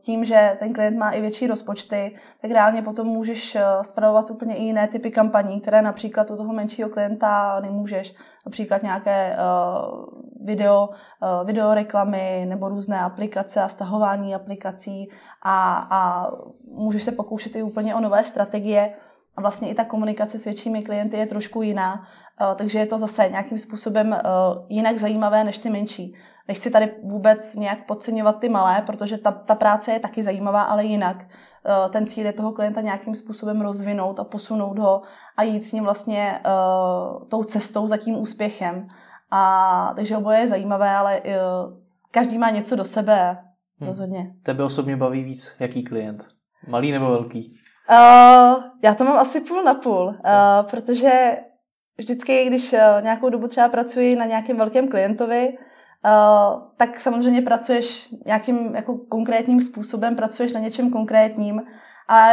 Tím, 0.00 0.24
že 0.24 0.56
ten 0.58 0.72
klient 0.72 0.98
má 0.98 1.10
i 1.10 1.20
větší 1.20 1.46
rozpočty, 1.46 2.14
tak 2.40 2.50
reálně 2.50 2.82
potom 2.82 3.06
můžeš 3.06 3.54
uh, 3.54 3.82
spravovat 3.82 4.30
úplně 4.30 4.54
i 4.54 4.62
jiné 4.62 4.88
typy 4.88 5.10
kampaní, 5.10 5.60
které 5.60 5.82
například 5.82 6.30
u 6.30 6.36
toho 6.36 6.52
menšího 6.52 6.88
klienta 6.88 7.60
nemůžeš. 7.60 8.14
Například 8.46 8.82
nějaké 8.82 9.36
uh, 9.36 10.04
video, 10.46 10.88
uh, 10.88 11.46
video 11.46 11.74
reklamy 11.74 12.46
nebo 12.48 12.68
různé 12.68 13.00
aplikace 13.00 13.62
a 13.62 13.68
stahování 13.68 14.34
aplikací 14.34 15.10
a, 15.42 15.86
a 15.90 16.30
můžeš 16.64 17.02
se 17.02 17.12
pokoušet 17.12 17.56
i 17.56 17.62
úplně 17.62 17.94
o 17.94 18.00
nové 18.00 18.24
strategie, 18.24 18.94
a 19.36 19.40
vlastně 19.40 19.70
i 19.70 19.74
ta 19.74 19.84
komunikace 19.84 20.38
s 20.38 20.44
většími 20.44 20.82
klienty 20.82 21.16
je 21.16 21.26
trošku 21.26 21.62
jiná, 21.62 22.06
eh, 22.40 22.54
takže 22.54 22.78
je 22.78 22.86
to 22.86 22.98
zase 22.98 23.28
nějakým 23.28 23.58
způsobem 23.58 24.12
eh, 24.12 24.20
jinak 24.68 24.96
zajímavé 24.96 25.44
než 25.44 25.58
ty 25.58 25.70
menší. 25.70 26.14
Nechci 26.48 26.70
tady 26.70 26.94
vůbec 27.02 27.54
nějak 27.54 27.86
podceňovat 27.86 28.38
ty 28.38 28.48
malé, 28.48 28.82
protože 28.86 29.18
ta, 29.18 29.30
ta 29.32 29.54
práce 29.54 29.92
je 29.92 30.00
taky 30.00 30.22
zajímavá, 30.22 30.62
ale 30.62 30.84
jinak. 30.84 31.26
Eh, 31.66 31.88
ten 31.88 32.06
cíl 32.06 32.26
je 32.26 32.32
toho 32.32 32.52
klienta 32.52 32.80
nějakým 32.80 33.14
způsobem 33.14 33.60
rozvinout 33.60 34.20
a 34.20 34.24
posunout 34.24 34.78
ho 34.78 35.02
a 35.36 35.42
jít 35.42 35.60
s 35.62 35.72
ním 35.72 35.84
vlastně 35.84 36.40
uh, 36.46 37.28
tou 37.28 37.44
cestou 37.44 37.86
za 37.86 37.96
tím 37.96 38.16
úspěchem. 38.16 38.88
A, 39.30 39.92
takže 39.96 40.16
oboje 40.16 40.38
je 40.38 40.48
zajímavé, 40.48 40.90
ale 40.90 41.20
uh, 41.20 41.32
každý 42.10 42.38
má 42.38 42.50
něco 42.50 42.76
do 42.76 42.84
sebe, 42.84 43.38
hmm. 43.80 43.88
rozhodně. 43.88 44.34
Tebe 44.42 44.64
osobně 44.64 44.96
baví 44.96 45.24
víc 45.24 45.52
jaký 45.60 45.84
klient? 45.84 46.26
Malý 46.68 46.92
nebo 46.92 47.10
velký? 47.10 47.56
Uh, 47.90 48.64
já 48.82 48.94
to 48.94 49.04
mám 49.04 49.16
asi 49.16 49.40
půl 49.40 49.62
na 49.62 49.74
půl, 49.74 50.06
uh, 50.06 50.14
protože 50.70 51.36
vždycky, 51.98 52.44
když 52.44 52.72
uh, 52.72 52.78
nějakou 53.02 53.28
dobu 53.28 53.48
třeba 53.48 53.68
pracuji 53.68 54.16
na 54.16 54.24
nějakém 54.24 54.56
velkém 54.56 54.88
klientovi, 54.88 55.48
uh, 55.48 56.62
tak 56.76 57.00
samozřejmě 57.00 57.42
pracuješ 57.42 58.14
nějakým 58.26 58.74
jako 58.74 58.98
konkrétním 58.98 59.60
způsobem, 59.60 60.16
pracuješ 60.16 60.52
na 60.52 60.60
něčem 60.60 60.90
konkrétním 60.90 61.62
a 62.08 62.28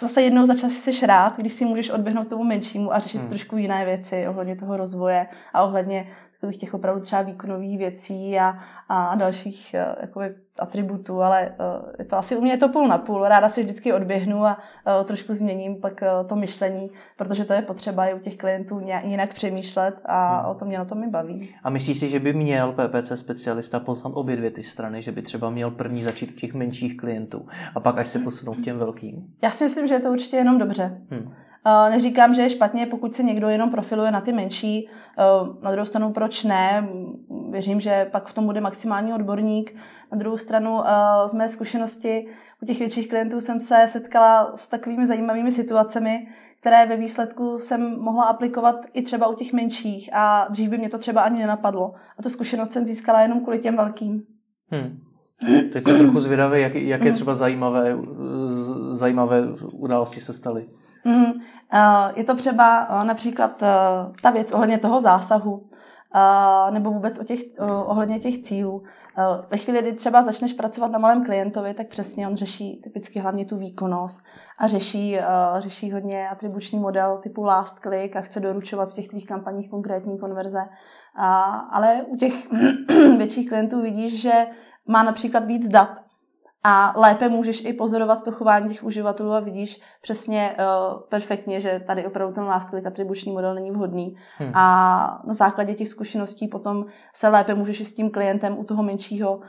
zase 0.00 0.22
jednou 0.22 0.46
za 0.46 0.54
čas 0.54 0.72
jsi 0.72 1.06
rád, 1.06 1.36
když 1.36 1.52
si 1.52 1.64
můžeš 1.64 1.90
odběhnout 1.90 2.28
tomu 2.28 2.44
menšímu 2.44 2.94
a 2.94 2.98
řešit 2.98 3.20
hmm. 3.20 3.28
trošku 3.28 3.56
jiné 3.56 3.84
věci 3.84 4.28
ohledně 4.28 4.56
toho 4.56 4.76
rozvoje 4.76 5.26
a 5.52 5.62
ohledně 5.62 6.06
takových 6.40 6.56
těch 6.56 6.74
opravdu 6.74 7.00
třeba 7.00 7.22
výkonových 7.22 7.78
věcí 7.78 8.38
a, 8.38 8.58
a 8.88 9.14
dalších 9.14 9.74
eh, 9.74 9.96
jakoby, 10.00 10.34
atributů, 10.58 11.22
ale 11.22 11.48
uh, 11.48 11.90
je 11.98 12.04
to 12.04 12.16
asi 12.16 12.36
u 12.36 12.40
mě 12.40 12.52
je 12.52 12.56
to 12.56 12.68
půl 12.68 12.88
na 12.88 12.98
půl. 12.98 13.28
Ráda 13.28 13.48
si 13.48 13.62
vždycky 13.62 13.92
odběhnu 13.92 14.46
a 14.46 14.58
uh, 14.58 15.04
trošku 15.04 15.34
změním 15.34 15.80
pak 15.80 16.04
to 16.28 16.36
myšlení, 16.36 16.90
protože 17.16 17.44
to 17.44 17.52
je 17.52 17.62
potřeba 17.62 18.06
i 18.06 18.14
u 18.14 18.18
těch 18.18 18.36
klientů 18.36 18.80
jinak 19.04 19.34
přemýšlet 19.34 20.00
a 20.04 20.40
hmm. 20.40 20.50
o 20.50 20.54
to 20.54 20.64
mě 20.64 20.78
na 20.78 20.84
to 20.84 20.94
mi 20.94 21.08
baví. 21.08 21.54
A 21.64 21.70
myslíš 21.70 21.98
si, 21.98 22.08
že 22.08 22.20
by 22.20 22.32
měl 22.32 22.72
PPC 22.72 23.12
specialista 23.14 23.80
poznat 23.80 24.10
obě 24.14 24.36
dvě 24.36 24.50
ty 24.50 24.62
strany, 24.62 25.02
že 25.02 25.12
by 25.12 25.22
třeba 25.22 25.50
měl 25.50 25.70
první 25.70 26.02
začít 26.02 26.30
u 26.30 26.34
těch 26.34 26.54
menších 26.54 26.96
klientů 26.96 27.46
a 27.74 27.80
pak 27.80 27.98
až 27.98 28.08
se 28.08 28.18
posunout 28.18 28.54
k 28.54 28.64
těm 28.64 28.78
velkým? 28.78 29.26
Já 29.42 29.50
si 29.50 29.64
myslím, 29.64 29.86
že 29.86 29.94
je 29.94 30.00
to 30.00 30.12
určitě 30.12 30.36
jenom 30.36 30.58
dobře. 30.58 30.98
Hmm. 31.10 31.32
Uh, 31.68 31.90
neříkám, 31.90 32.34
že 32.34 32.42
je 32.42 32.50
špatně, 32.50 32.86
pokud 32.86 33.14
se 33.14 33.22
někdo 33.22 33.48
jenom 33.48 33.70
profiluje 33.70 34.10
na 34.10 34.20
ty 34.20 34.32
menší. 34.32 34.88
Uh, 35.42 35.56
na 35.62 35.70
druhou 35.70 35.86
stranu, 35.86 36.12
proč 36.12 36.44
ne? 36.44 36.88
Věřím, 37.50 37.80
že 37.80 38.08
pak 38.12 38.28
v 38.28 38.34
tom 38.34 38.46
bude 38.46 38.60
maximální 38.60 39.14
odborník. 39.14 39.74
Na 40.12 40.18
druhou 40.18 40.36
stranu, 40.36 40.74
uh, 40.74 40.84
z 41.26 41.34
mé 41.34 41.48
zkušenosti 41.48 42.26
u 42.62 42.66
těch 42.66 42.78
větších 42.78 43.08
klientů 43.08 43.40
jsem 43.40 43.60
se 43.60 43.84
setkala 43.88 44.52
s 44.54 44.68
takovými 44.68 45.06
zajímavými 45.06 45.52
situacemi, 45.52 46.26
které 46.60 46.86
ve 46.86 46.96
výsledku 46.96 47.58
jsem 47.58 48.00
mohla 48.00 48.24
aplikovat 48.24 48.76
i 48.92 49.02
třeba 49.02 49.28
u 49.28 49.34
těch 49.34 49.52
menších 49.52 50.10
a 50.12 50.46
dřív 50.50 50.70
by 50.70 50.78
mě 50.78 50.88
to 50.88 50.98
třeba 50.98 51.22
ani 51.22 51.38
nenapadlo. 51.38 51.94
A 52.18 52.22
tu 52.22 52.30
zkušenost 52.30 52.72
jsem 52.72 52.86
získala 52.86 53.22
jenom 53.22 53.40
kvůli 53.40 53.58
těm 53.58 53.76
velkým. 53.76 54.22
Hmm. 54.70 54.98
Teď 55.72 55.84
jsem 55.84 55.98
trochu 55.98 56.20
zvědavý, 56.20 56.60
jak, 56.62 56.74
jaké 56.74 57.04
hmm. 57.04 57.14
třeba 57.14 57.34
zajímavé, 57.34 57.96
zajímavé 58.92 59.48
události 59.72 60.20
se 60.20 60.32
staly. 60.32 60.66
Mm, 61.04 61.32
je 62.14 62.24
to 62.24 62.34
třeba 62.34 62.88
eh, 62.90 63.04
například 63.04 63.62
eh, 63.62 63.66
ta 64.22 64.30
věc 64.30 64.52
ohledně 64.52 64.78
toho 64.78 65.00
zásahu, 65.00 65.66
nebo 66.70 66.90
vůbec 66.90 67.18
o 67.18 67.24
těch, 67.24 67.40
ohledně 67.84 68.18
těch 68.18 68.38
cílů. 68.38 68.82
Ve 69.50 69.56
chvíli, 69.56 69.82
kdy 69.82 69.92
třeba 69.92 70.22
začneš 70.22 70.52
pracovat 70.52 70.90
na 70.90 70.98
malém 70.98 71.24
klientovi, 71.24 71.74
tak 71.74 71.88
přesně 71.88 72.28
on 72.28 72.36
řeší 72.36 72.80
typicky 72.84 73.18
hlavně 73.18 73.44
tu 73.44 73.56
výkonnost 73.56 74.20
a 74.58 74.66
řeší, 74.66 75.18
řeší 75.58 75.92
hodně 75.92 76.28
atribuční 76.28 76.78
model 76.78 77.18
typu 77.22 77.44
last 77.44 77.78
click 77.78 78.16
a 78.16 78.20
chce 78.20 78.40
doručovat 78.40 78.88
z 78.88 78.94
těch 78.94 79.08
tvých 79.08 79.26
kampaních 79.26 79.70
konkrétní 79.70 80.18
konverze. 80.18 80.60
Ale 81.70 82.02
u 82.06 82.16
těch 82.16 82.32
větších 83.16 83.48
klientů 83.48 83.82
vidíš, 83.82 84.20
že 84.20 84.46
má 84.86 85.02
například 85.02 85.44
víc 85.44 85.68
dat, 85.68 86.07
a 86.64 86.92
lépe 86.96 87.28
můžeš 87.28 87.64
i 87.64 87.72
pozorovat 87.72 88.24
to 88.24 88.32
chování 88.32 88.68
těch 88.68 88.84
uživatelů 88.84 89.32
a 89.32 89.40
vidíš 89.40 89.80
přesně 90.02 90.56
uh, 90.58 91.00
perfektně, 91.08 91.60
že 91.60 91.80
tady 91.86 92.06
opravdu 92.06 92.34
ten 92.34 92.44
last 92.44 92.70
click 92.70 92.86
atribuční 92.86 93.32
model 93.32 93.54
není 93.54 93.70
vhodný. 93.70 94.16
Hmm. 94.38 94.50
A 94.54 95.22
na 95.26 95.34
základě 95.34 95.74
těch 95.74 95.88
zkušeností 95.88 96.48
potom 96.48 96.84
se 97.14 97.28
lépe 97.28 97.54
můžeš 97.54 97.80
i 97.80 97.84
s 97.84 97.94
tím 97.94 98.10
klientem 98.10 98.58
u 98.58 98.64
toho 98.64 98.82
menšího 98.82 99.36
uh, 99.36 99.42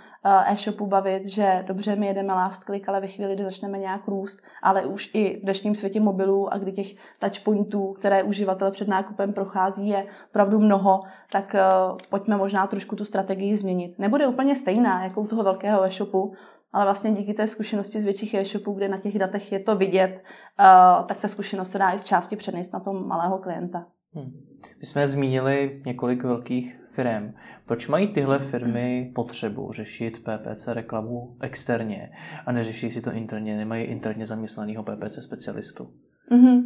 e-shopu 0.51 0.85
bavit, 0.87 1.25
že 1.25 1.63
dobře, 1.67 1.95
my 1.95 2.07
jedeme 2.07 2.33
last 2.33 2.63
click, 2.63 2.89
ale 2.89 3.01
ve 3.01 3.07
chvíli, 3.07 3.33
kdy 3.33 3.43
začneme 3.43 3.77
nějak 3.77 4.07
růst, 4.07 4.39
ale 4.63 4.85
už 4.85 5.09
i 5.13 5.39
v 5.39 5.43
dnešním 5.43 5.75
světě 5.75 5.99
mobilů 5.99 6.53
a 6.53 6.57
kdy 6.57 6.71
těch 6.71 6.87
touchpointů, 7.19 7.93
které 7.93 8.23
uživatel 8.23 8.71
před 8.71 8.87
nákupem 8.87 9.33
prochází, 9.33 9.87
je 9.87 10.05
opravdu 10.29 10.59
mnoho, 10.59 11.01
tak 11.31 11.55
uh, 11.55 11.97
pojďme 12.09 12.37
možná 12.37 12.67
trošku 12.67 12.95
tu 12.95 13.05
strategii 13.05 13.57
změnit. 13.57 13.99
Nebude 13.99 14.27
úplně 14.27 14.55
stejná 14.55 15.03
jako 15.03 15.21
u 15.21 15.27
toho 15.27 15.43
velkého 15.43 15.83
e-shopu, 15.83 16.33
ale 16.73 16.85
vlastně 16.85 17.11
díky 17.11 17.33
té 17.33 17.47
zkušenosti 17.47 18.01
z 18.01 18.03
větších 18.03 18.33
e-shopů, 18.33 18.73
kde 18.73 18.87
na 18.87 18.97
těch 18.97 19.19
datech 19.19 19.51
je 19.51 19.63
to 19.63 19.75
vidět, 19.75 20.23
uh, 20.59 21.05
tak 21.05 21.17
ta 21.17 21.27
zkušenost 21.27 21.71
se 21.71 21.77
dá 21.77 21.91
i 21.91 21.99
z 21.99 22.03
části 22.03 22.35
přenést 22.35 22.73
na 22.73 22.79
tom 22.79 23.07
malého 23.07 23.37
klienta. 23.37 23.85
Hmm. 24.13 24.31
My 24.79 24.85
jsme 24.85 25.07
zmínili 25.07 25.81
několik 25.85 26.23
velkých 26.23 26.79
firm. 26.91 27.33
Proč 27.65 27.87
mají 27.87 28.07
tyhle 28.07 28.39
firmy 28.39 29.11
potřebu 29.15 29.71
řešit 29.71 30.19
PPC 30.19 30.67
reklamu 30.67 31.37
externě 31.41 32.11
a 32.45 32.51
neřeší 32.51 32.91
si 32.91 33.01
to 33.01 33.11
interně, 33.11 33.57
nemají 33.57 33.83
interně 33.83 34.25
zaměstnaného 34.25 34.83
PPC 34.83 35.23
specialistu? 35.23 35.93
Mm-hmm. 36.31 36.63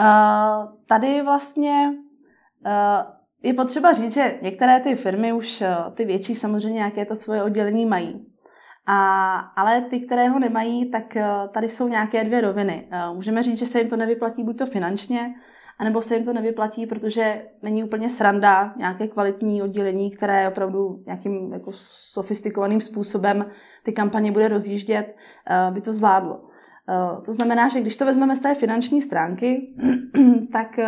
Uh, 0.00 0.72
tady 0.86 1.22
vlastně 1.22 1.92
uh, 2.66 3.12
je 3.42 3.54
potřeba 3.54 3.92
říct, 3.92 4.14
že 4.14 4.38
některé 4.42 4.80
ty 4.80 4.94
firmy 4.94 5.32
už, 5.32 5.60
uh, 5.60 5.94
ty 5.94 6.04
větší 6.04 6.34
samozřejmě 6.34 6.76
nějaké 6.76 7.06
to 7.06 7.16
svoje 7.16 7.42
oddělení 7.42 7.86
mají. 7.86 8.26
A, 8.90 9.36
ale 9.36 9.80
ty, 9.80 10.00
které 10.00 10.28
ho 10.28 10.38
nemají, 10.38 10.90
tak 10.90 11.16
eh, 11.16 11.24
tady 11.50 11.68
jsou 11.68 11.88
nějaké 11.88 12.24
dvě 12.24 12.40
roviny. 12.40 12.88
Eh, 12.90 13.14
můžeme 13.14 13.42
říct, 13.42 13.58
že 13.58 13.66
se 13.66 13.78
jim 13.78 13.88
to 13.88 13.96
nevyplatí 13.96 14.44
buď 14.44 14.58
to 14.58 14.66
finančně, 14.66 15.34
anebo 15.78 16.02
se 16.02 16.14
jim 16.14 16.24
to 16.24 16.32
nevyplatí, 16.32 16.86
protože 16.86 17.42
není 17.62 17.84
úplně 17.84 18.10
sranda 18.10 18.74
nějaké 18.76 19.08
kvalitní 19.08 19.62
oddělení, 19.62 20.10
které 20.10 20.48
opravdu 20.48 21.02
nějakým 21.06 21.52
jako 21.52 21.70
sofistikovaným 22.12 22.80
způsobem 22.80 23.46
ty 23.82 23.92
kampaně 23.92 24.32
bude 24.32 24.48
rozjíždět, 24.48 25.16
eh, 25.50 25.70
by 25.70 25.80
to 25.80 25.92
zvládlo. 25.92 26.44
To 27.24 27.32
znamená, 27.32 27.68
že 27.68 27.80
když 27.80 27.96
to 27.96 28.04
vezmeme 28.04 28.36
z 28.36 28.40
té 28.40 28.54
finanční 28.54 29.02
stránky, 29.02 29.74
tak 30.52 30.80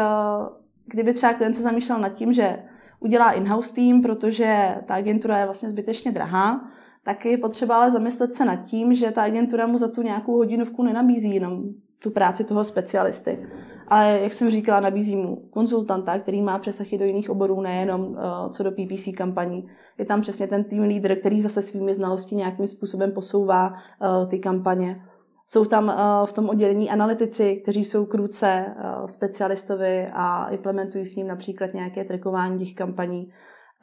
kdyby 0.87 1.13
třeba 1.13 1.33
klient 1.33 1.55
se 1.55 1.63
zamýšlel 1.63 1.99
nad 1.99 2.09
tím, 2.09 2.33
že 2.33 2.63
udělá 3.01 3.33
in-house 3.33 3.75
tým, 3.75 4.03
protože 4.03 4.77
ta 4.87 4.95
agentura 4.95 5.39
je 5.39 5.45
vlastně 5.45 5.71
zbytečně 5.71 6.13
drahá, 6.13 6.71
tak 7.05 7.25
je 7.25 7.39
potřeba 7.39 7.77
ale 7.77 7.91
zamyslet 7.91 8.33
se 8.33 8.45
nad 8.45 8.57
tím, 8.57 8.95
že 8.95 9.11
ta 9.11 9.23
agentura 9.23 9.67
mu 9.67 9.79
za 9.79 9.89
tu 9.89 10.03
nějakou 10.03 10.37
hodinovku 10.37 10.83
nenabízí 10.83 11.35
jenom 11.35 11.63
tu 12.03 12.11
práci 12.11 12.45
toho 12.45 12.65
specialisty. 12.65 13.47
Ale 13.89 14.21
jak 14.23 14.33
jsem 14.33 14.51
říkala, 14.51 14.81
nabízí 14.81 15.17
mu 15.17 15.37
konzultanta, 15.37 16.19
který 16.19 16.43
má 16.43 16.59
přesahy 16.59 16.99
do 16.99 17.05
jiných 17.05 17.31
oborů, 17.31 17.61
nejenom 17.61 18.01
uh, 18.01 18.17
co 18.51 18.63
do 18.63 18.71
PPC 18.71 19.09
kampaní. 19.17 19.67
Je 19.99 20.05
tam 20.05 20.21
přesně 20.21 20.47
ten 20.47 20.65
tým 20.65 20.83
leader, 20.83 21.19
který 21.19 21.41
zase 21.41 21.63
svými 21.63 21.95
znalosti 21.95 22.35
nějakým 22.35 22.67
způsobem 22.67 23.13
posouvá 23.13 23.69
uh, 23.69 24.29
ty 24.29 24.39
kampaně. 24.39 25.03
Jsou 25.47 25.65
tam 25.65 25.85
uh, 25.85 26.27
v 26.27 26.33
tom 26.33 26.49
oddělení 26.49 26.91
analytici, 26.91 27.57
kteří 27.57 27.85
jsou 27.85 28.07
kruce 28.07 28.75
specialistovi 29.07 30.07
a 30.13 30.49
implementují 30.49 31.05
s 31.05 31.17
ním 31.17 31.27
například 31.27 31.75
nějaké 31.75 32.05
trackování 32.05 32.59
těch 32.59 32.75
kampaní. 32.75 33.33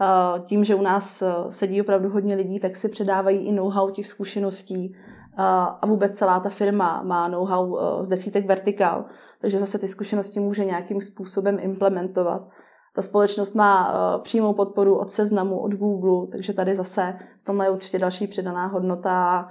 Eh, 0.01 0.39
tím, 0.39 0.63
že 0.63 0.75
u 0.75 0.81
nás 0.81 1.21
eh, 1.21 1.33
sedí 1.49 1.81
opravdu 1.81 2.09
hodně 2.09 2.35
lidí, 2.35 2.59
tak 2.59 2.75
si 2.75 2.89
předávají 2.89 3.37
i 3.37 3.51
know-how 3.51 3.89
těch 3.89 4.07
zkušeností 4.07 4.95
eh, 4.95 5.43
a 5.81 5.85
vůbec 5.85 6.17
celá 6.17 6.39
ta 6.39 6.49
firma 6.49 7.01
má 7.03 7.27
know-how 7.27 7.77
z 8.03 8.07
desítek 8.07 8.45
vertikál, 8.45 9.05
takže 9.41 9.59
zase 9.59 9.79
ty 9.79 9.87
zkušenosti 9.87 10.39
může 10.39 10.65
nějakým 10.65 11.01
způsobem 11.01 11.57
implementovat. 11.61 12.47
Ta 12.95 13.01
společnost 13.01 13.55
má 13.55 13.93
přímou 14.23 14.53
podporu 14.53 14.97
od 14.97 15.11
seznamu, 15.11 15.59
od 15.59 15.71
Google, 15.71 16.27
takže 16.31 16.53
tady 16.53 16.75
zase 16.75 17.15
v 17.41 17.45
tomhle 17.45 17.65
je 17.65 17.69
určitě 17.69 17.99
další 17.99 18.27
přidaná 18.27 18.65
hodnota 18.65 19.47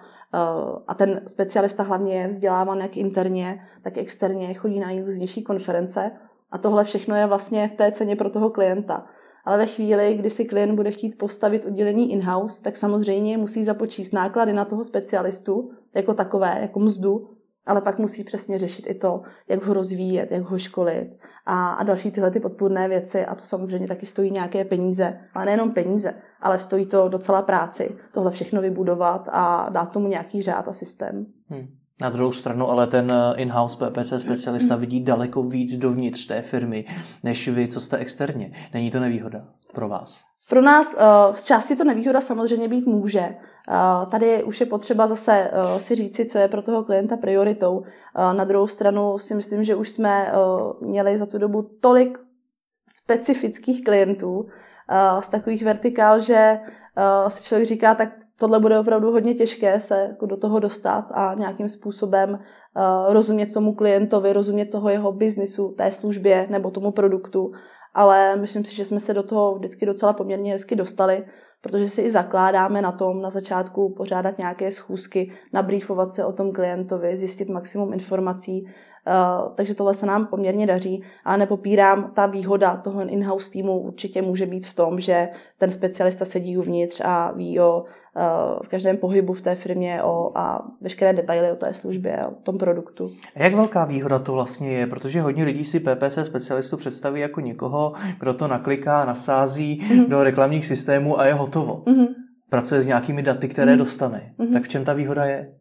a 0.89 0.95
ten 0.95 1.21
specialista 1.27 1.83
hlavně 1.83 2.15
je 2.15 2.29
vzděláván 2.29 2.79
jak 2.79 2.97
interně, 2.97 3.61
tak 3.83 3.99
externě, 3.99 4.55
chodí 4.55 4.81
na 4.81 4.87
nejrůznější 4.87 5.43
konference 5.43 6.11
a 6.51 6.59
tohle 6.59 6.85
všechno 6.85 7.17
je 7.17 7.27
vlastně 7.27 7.69
v 7.69 7.77
té 7.77 7.93
ceně 7.93 8.17
pro 8.17 8.31
toho 8.31 8.51
klienta. 8.51 9.07
Ale 9.47 9.59
ve 9.59 9.67
chvíli, 9.67 10.15
kdy 10.15 10.31
si 10.31 10.45
klient 10.45 10.77
bude 10.77 10.91
chtít 10.91 11.19
postavit 11.19 11.65
oddělení 11.65 12.13
in-house, 12.13 12.63
tak 12.63 12.77
samozřejmě 12.77 13.39
musí 13.39 13.65
započíst 13.65 14.13
náklady 14.13 14.53
na 14.53 14.65
toho 14.65 14.85
specialistu 14.85 15.71
jako 15.95 16.15
takové, 16.15 16.59
jako 16.61 16.81
mzdu, 16.81 17.31
ale 17.67 17.81
pak 17.81 17.99
musí 17.99 18.25
přesně 18.25 18.59
řešit 18.59 18.87
i 18.89 18.95
to, 18.95 19.23
jak 19.49 19.63
ho 19.63 19.75
rozvíjet, 19.75 20.31
jak 20.31 20.43
ho 20.43 20.59
školit 20.59 21.19
a, 21.47 21.71
a 21.71 21.83
další 21.83 22.11
tyhle 22.11 22.31
ty 22.31 22.41
podpůrné 22.41 22.89
věci. 22.89 23.27
A 23.27 23.35
to 23.35 23.45
samozřejmě 23.45 23.89
taky 23.89 24.07
stojí 24.07 24.31
nějaké 24.31 24.65
peníze, 24.65 25.19
ale 25.35 25.45
nejenom 25.45 25.71
peníze, 25.71 26.15
ale 26.41 26.59
stojí 26.59 26.87
to 26.87 27.09
docela 27.09 27.43
práci, 27.43 27.97
tohle 28.13 28.31
všechno 28.31 28.61
vybudovat 28.61 29.29
a 29.33 29.69
dát 29.71 29.93
tomu 29.93 30.09
nějaký 30.09 30.43
řád 30.43 30.69
a 30.69 30.73
systém. 30.73 31.27
Hmm. 31.49 31.67
Na 32.01 32.11
druhou 32.11 32.33
stranu 32.33 32.71
ale 32.71 32.87
ten 32.87 33.13
eh, 33.13 33.41
in-house 33.41 33.77
PPC 33.77 34.13
specialista 34.21 34.77
vidí 34.87 35.01
daleko 35.01 35.43
víc 35.43 35.77
dovnitř 35.77 36.27
té 36.27 36.43
firmy, 36.43 36.85
než 37.23 37.49
vy, 37.49 37.69
co 37.69 37.81
jste 37.81 37.97
externě. 37.97 38.53
Není 38.75 38.91
to 38.91 39.01
nevýhoda 39.01 39.45
pro 39.75 39.89
vás? 39.89 40.21
Pro 40.49 40.63
nás 40.63 40.95
uh, 40.95 41.35
z 41.35 41.43
části 41.43 41.77
to 41.77 41.85
nevýhoda 41.85 42.21
samozřejmě 42.21 42.69
být 42.69 42.87
může. 42.87 43.21
Uh, 43.21 44.11
tady 44.11 44.45
už 44.45 44.61
je 44.61 44.67
potřeba 44.67 45.07
zase 45.07 45.51
si 45.77 45.95
říci, 45.95 46.27
co 46.27 46.39
je 46.39 46.49
pro 46.49 46.63
toho 46.63 46.85
klienta 46.85 47.17
prioritou. 47.17 47.83
Na 48.33 48.45
druhou 48.45 48.67
stranu 48.67 49.19
si 49.19 49.35
myslím, 49.35 49.65
že 49.65 49.75
už 49.75 49.91
jsme 49.91 50.33
měli 50.81 51.19
za 51.19 51.27
tu 51.27 51.39
dobu 51.39 51.63
tolik 51.81 52.19
specifických 52.89 53.85
klientů 53.85 54.47
z 55.21 55.29
takových 55.29 55.65
vertikál, 55.65 56.21
že 56.21 56.59
si 57.29 57.43
člověk 57.43 57.69
říká, 57.69 57.95
tak 57.95 58.09
tohle 58.39 58.61
bude 58.61 58.79
opravdu 58.79 59.13
hodně 59.13 59.35
těžké 59.35 59.81
se 59.81 60.07
jako 60.09 60.27
do 60.27 60.37
toho 60.37 60.61
dostat 60.61 61.05
a 61.11 61.35
nějakým 61.35 61.69
způsobem 61.69 62.31
uh, 62.31 63.13
rozumět 63.13 63.53
tomu 63.53 63.75
klientovi, 63.75 64.33
rozumět 64.33 64.67
toho 64.67 64.89
jeho 64.89 65.13
biznisu, 65.13 65.75
té 65.79 65.93
službě 65.93 66.47
nebo 66.51 66.71
tomu 66.71 66.91
produktu. 66.91 67.51
Ale 67.95 68.37
myslím 68.37 68.65
si, 68.65 68.75
že 68.75 68.85
jsme 68.85 69.01
se 69.01 69.15
do 69.15 69.23
toho 69.23 69.55
vždycky 69.55 69.87
docela 69.87 70.13
poměrně 70.13 70.53
hezky 70.53 70.77
dostali, 70.77 71.25
protože 71.61 71.89
si 71.89 72.03
i 72.03 72.11
zakládáme 72.11 72.83
na 72.83 72.93
tom 72.93 73.23
na 73.23 73.31
začátku 73.31 73.95
pořádat 73.97 74.39
nějaké 74.39 74.73
schůzky, 74.73 75.33
nabrýfovat 75.53 76.13
se 76.13 76.25
o 76.25 76.33
tom 76.33 76.53
klientovi, 76.53 77.17
zjistit 77.17 77.49
maximum 77.49 77.93
informací, 77.93 78.67
takže 79.55 79.75
tohle 79.75 79.95
se 79.95 80.07
nám 80.07 80.27
poměrně 80.27 80.67
daří, 80.67 81.03
ale 81.25 81.39
nepopírám, 81.39 82.11
ta 82.15 82.27
výhoda 82.27 82.77
toho 82.77 83.09
in-house 83.09 83.51
týmu 83.51 83.79
určitě 83.79 84.23
může 84.23 84.47
být 84.47 84.67
v 84.67 84.75
tom, 84.75 85.01
že 85.01 85.29
ten 85.59 85.71
specialista 85.71 86.25
sedí 86.25 86.59
uvnitř 86.59 87.01
a 87.05 87.33
ví 87.33 87.61
o 87.61 87.81
uh, 87.81 88.23
v 88.65 88.69
každém 88.69 88.97
pohybu 88.97 89.33
v 89.33 89.41
té 89.41 89.55
firmě 89.55 90.03
o, 90.03 90.39
a 90.39 90.67
veškeré 90.81 91.13
detaily 91.13 91.53
o 91.53 91.57
té 91.57 91.75
službě, 91.75 92.27
o 92.27 92.35
tom 92.43 92.59
produktu. 92.59 93.11
A 93.37 93.43
jak 93.43 93.55
velká 93.55 93.85
výhoda 93.85 94.19
to 94.19 94.33
vlastně 94.33 94.69
je? 94.71 94.87
Protože 94.87 95.21
hodně 95.21 95.45
lidí 95.45 95.65
si 95.65 95.81
PPC 95.81 96.19
specialistu 96.23 96.77
představí 96.77 97.21
jako 97.21 97.41
někoho, 97.41 97.93
kdo 98.21 98.35
to 98.35 98.49
nakliká, 98.49 99.05
nasází 99.05 99.81
mm-hmm. 99.81 100.09
do 100.09 100.23
reklamních 100.23 100.67
systémů 100.67 101.21
a 101.21 101.27
je 101.27 101.35
hotovo. 101.35 101.83
Mm-hmm. 101.87 102.09
Pracuje 102.51 102.83
s 102.83 102.87
nějakými 102.87 103.23
daty, 103.23 103.49
které 103.49 103.73
mm-hmm. 103.73 103.79
dostane. 103.79 104.35
Mm-hmm. 104.39 104.53
Tak 104.53 104.63
v 104.63 104.69
čem 104.69 104.85
ta 104.85 104.93
výhoda 104.93 105.25
je? 105.25 105.53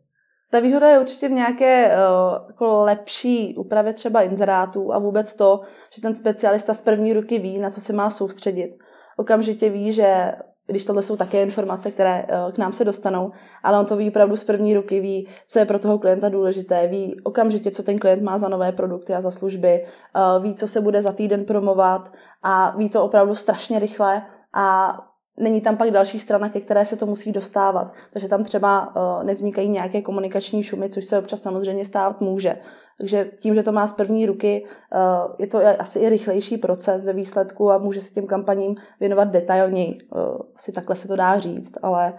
Ta 0.52 0.60
výhoda 0.60 0.90
je 0.90 1.00
určitě 1.00 1.30
v 1.30 1.32
nějaké 1.32 1.88
uh, 1.88 2.48
jako 2.48 2.84
lepší 2.84 3.56
úpravě 3.58 3.94
třeba 3.94 4.22
inzerátů 4.22 4.94
a 4.94 5.00
vůbec 5.00 5.36
to, 5.36 5.62
že 5.96 6.02
ten 6.02 6.16
specialista 6.16 6.74
z 6.74 6.82
první 6.82 7.14
ruky 7.14 7.40
ví, 7.40 7.60
na 7.60 7.70
co 7.70 7.82
se 7.82 7.94
má 7.94 8.10
soustředit. 8.10 8.70
Okamžitě 9.18 9.70
ví, 9.70 9.92
že 9.92 10.32
když 10.68 10.86
tohle 10.86 11.04
jsou 11.04 11.16
také 11.16 11.44
informace, 11.44 11.92
které 11.92 12.24
uh, 12.24 12.52
k 12.52 12.58
nám 12.58 12.74
se 12.74 12.86
dostanou, 12.86 13.32
ale 13.64 13.80
on 13.80 13.86
to 13.86 13.96
ví 13.96 14.10
opravdu 14.10 14.38
z 14.38 14.44
první 14.44 14.74
ruky, 14.74 15.00
ví, 15.00 15.28
co 15.48 15.60
je 15.60 15.66
pro 15.66 15.80
toho 15.80 16.00
klienta 16.00 16.30
důležité, 16.30 16.88
ví 16.88 17.22
okamžitě, 17.24 17.72
co 17.72 17.84
ten 17.84 18.00
klient 18.00 18.24
má 18.24 18.38
za 18.38 18.50
nové 18.50 18.72
produkty 18.72 19.14
a 19.14 19.22
za 19.22 19.32
služby, 19.32 19.86
uh, 20.16 20.44
ví, 20.44 20.56
co 20.56 20.68
se 20.68 20.82
bude 20.82 21.02
za 21.02 21.12
týden 21.12 21.46
promovat 21.46 22.12
a 22.44 22.78
ví 22.78 22.90
to 22.90 23.04
opravdu 23.04 23.36
strašně 23.36 23.80
rychle 23.80 24.22
a 24.54 24.98
není 25.38 25.62
tam 25.62 25.78
pak 25.78 25.92
další 25.92 26.20
strana, 26.20 26.50
ke 26.50 26.62
které 26.62 26.86
se 26.86 26.96
to 26.96 27.06
musí 27.06 27.32
dostávat. 27.32 27.94
Takže 28.14 28.28
tam 28.28 28.44
třeba 28.44 28.96
uh, 28.96 29.24
nevznikají 29.24 29.70
nějaké 29.70 30.02
komunikační 30.02 30.64
šumy, 30.64 30.90
což 30.90 31.06
se 31.06 31.20
občas 31.20 31.42
samozřejmě 31.42 31.86
stávat 31.86 32.22
může. 32.22 32.58
Takže 32.98 33.32
tím, 33.40 33.56
že 33.56 33.64
to 33.64 33.72
má 33.72 33.88
z 33.88 33.94
první 33.94 34.26
ruky, 34.26 34.66
uh, 34.66 35.36
je 35.40 35.48
to 35.48 35.60
asi 35.80 36.00
i 36.00 36.10
rychlejší 36.10 36.58
proces 36.58 37.06
ve 37.06 37.14
výsledku 37.14 37.72
a 37.72 37.78
může 37.78 38.02
se 38.02 38.12
těm 38.12 38.28
kampaním 38.28 38.76
věnovat 39.00 39.28
detailněji. 39.28 39.98
Uh, 40.16 40.22
asi 40.56 40.72
takhle 40.72 40.96
se 40.96 41.08
to 41.08 41.16
dá 41.16 41.40
říct, 41.40 41.74
ale 41.82 42.14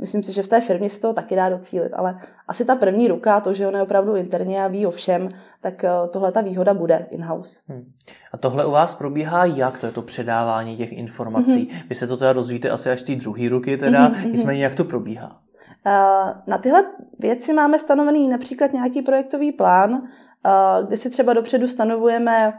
Myslím 0.00 0.22
si, 0.22 0.32
že 0.32 0.42
v 0.42 0.48
té 0.48 0.60
firmě 0.60 0.90
se 0.90 1.00
toho 1.00 1.14
taky 1.14 1.36
dá 1.36 1.48
docílit, 1.48 1.92
ale 1.92 2.18
asi 2.48 2.64
ta 2.64 2.76
první 2.76 3.08
ruka, 3.08 3.40
to, 3.40 3.54
že 3.54 3.66
on 3.66 3.74
je 3.74 3.82
opravdu 3.82 4.16
interně 4.16 4.64
a 4.64 4.68
ví 4.68 4.86
o 4.86 4.90
všem, 4.90 5.28
tak 5.60 5.84
eh, 5.84 5.90
tohle 6.10 6.32
ta 6.32 6.40
výhoda 6.40 6.74
bude 6.74 7.06
in-house. 7.10 7.60
Hmm. 7.68 7.92
A 8.32 8.36
tohle 8.36 8.66
u 8.66 8.70
vás 8.70 8.94
probíhá 8.94 9.44
jak, 9.44 9.78
to 9.78 9.86
je 9.86 9.92
to 9.92 10.02
předávání 10.02 10.76
těch 10.76 10.92
informací? 10.92 11.66
Mm-hmm. 11.66 11.82
Vy 11.88 11.94
se 11.94 12.06
to 12.06 12.16
teda 12.16 12.32
dozvíte 12.32 12.70
asi 12.70 12.90
až 12.90 13.00
z 13.00 13.04
té 13.04 13.14
druhé 13.14 13.48
ruky, 13.48 13.76
teda, 13.76 14.08
mm-hmm. 14.08 14.30
nicméně 14.30 14.64
jak 14.64 14.74
to 14.74 14.84
probíhá? 14.84 15.40
Eh, 15.86 16.34
na 16.46 16.58
tyhle 16.58 16.84
věci 17.18 17.52
máme 17.52 17.78
stanovený 17.78 18.28
například 18.28 18.72
nějaký 18.72 19.02
projektový 19.02 19.52
plán, 19.52 20.02
eh, 20.02 20.86
kde 20.86 20.96
si 20.96 21.10
třeba 21.10 21.32
dopředu 21.32 21.68
stanovujeme 21.68 22.52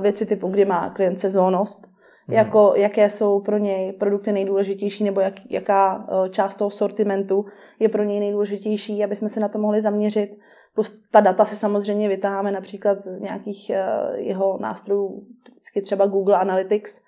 věci 0.00 0.26
typu, 0.26 0.48
kdy 0.48 0.64
má 0.64 0.90
klient 0.90 1.18
sezónnost, 1.18 1.90
Hmm. 2.28 2.36
jako 2.36 2.72
jaké 2.76 3.10
jsou 3.10 3.40
pro 3.40 3.58
něj 3.58 3.92
produkty 3.92 4.32
nejdůležitější 4.32 5.04
nebo 5.04 5.20
jak, 5.20 5.34
jaká 5.50 6.06
eh, 6.08 6.28
část 6.28 6.54
toho 6.54 6.70
sortimentu 6.70 7.44
je 7.78 7.88
pro 7.88 8.02
něj 8.02 8.20
nejdůležitější, 8.20 9.04
aby 9.04 9.16
jsme 9.16 9.28
se 9.28 9.40
na 9.40 9.48
to 9.48 9.58
mohli 9.58 9.80
zaměřit. 9.80 10.38
Plus 10.74 10.98
ta 11.10 11.20
data 11.20 11.44
si 11.44 11.56
samozřejmě 11.56 12.08
vytáháme 12.08 12.52
například 12.52 13.02
z 13.02 13.20
nějakých 13.20 13.70
eh, 13.70 13.86
jeho 14.16 14.58
nástrojů, 14.60 15.26
vždycky 15.50 15.82
třeba 15.82 16.06
Google 16.06 16.36
Analytics, 16.36 17.00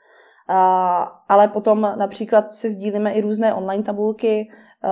ale 1.28 1.48
potom 1.48 1.80
například 1.80 2.52
si 2.52 2.70
sdílíme 2.70 3.12
i 3.12 3.20
různé 3.20 3.54
online 3.54 3.82
tabulky, 3.82 4.48
eh, 4.84 4.88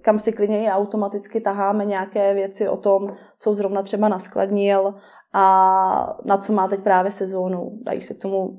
kam 0.00 0.18
si 0.18 0.32
klidně 0.32 0.64
i 0.64 0.70
automaticky 0.70 1.40
taháme 1.40 1.84
nějaké 1.84 2.34
věci 2.34 2.68
o 2.68 2.76
tom, 2.76 3.16
co 3.38 3.52
zrovna 3.52 3.82
třeba 3.82 4.08
naskladnil 4.08 4.94
a 5.32 6.16
na 6.24 6.36
co 6.36 6.52
má 6.52 6.68
teď 6.68 6.80
právě 6.80 7.12
sezónu. 7.12 7.70
Dají 7.82 8.00
se 8.00 8.14
k 8.14 8.22
tomu 8.22 8.58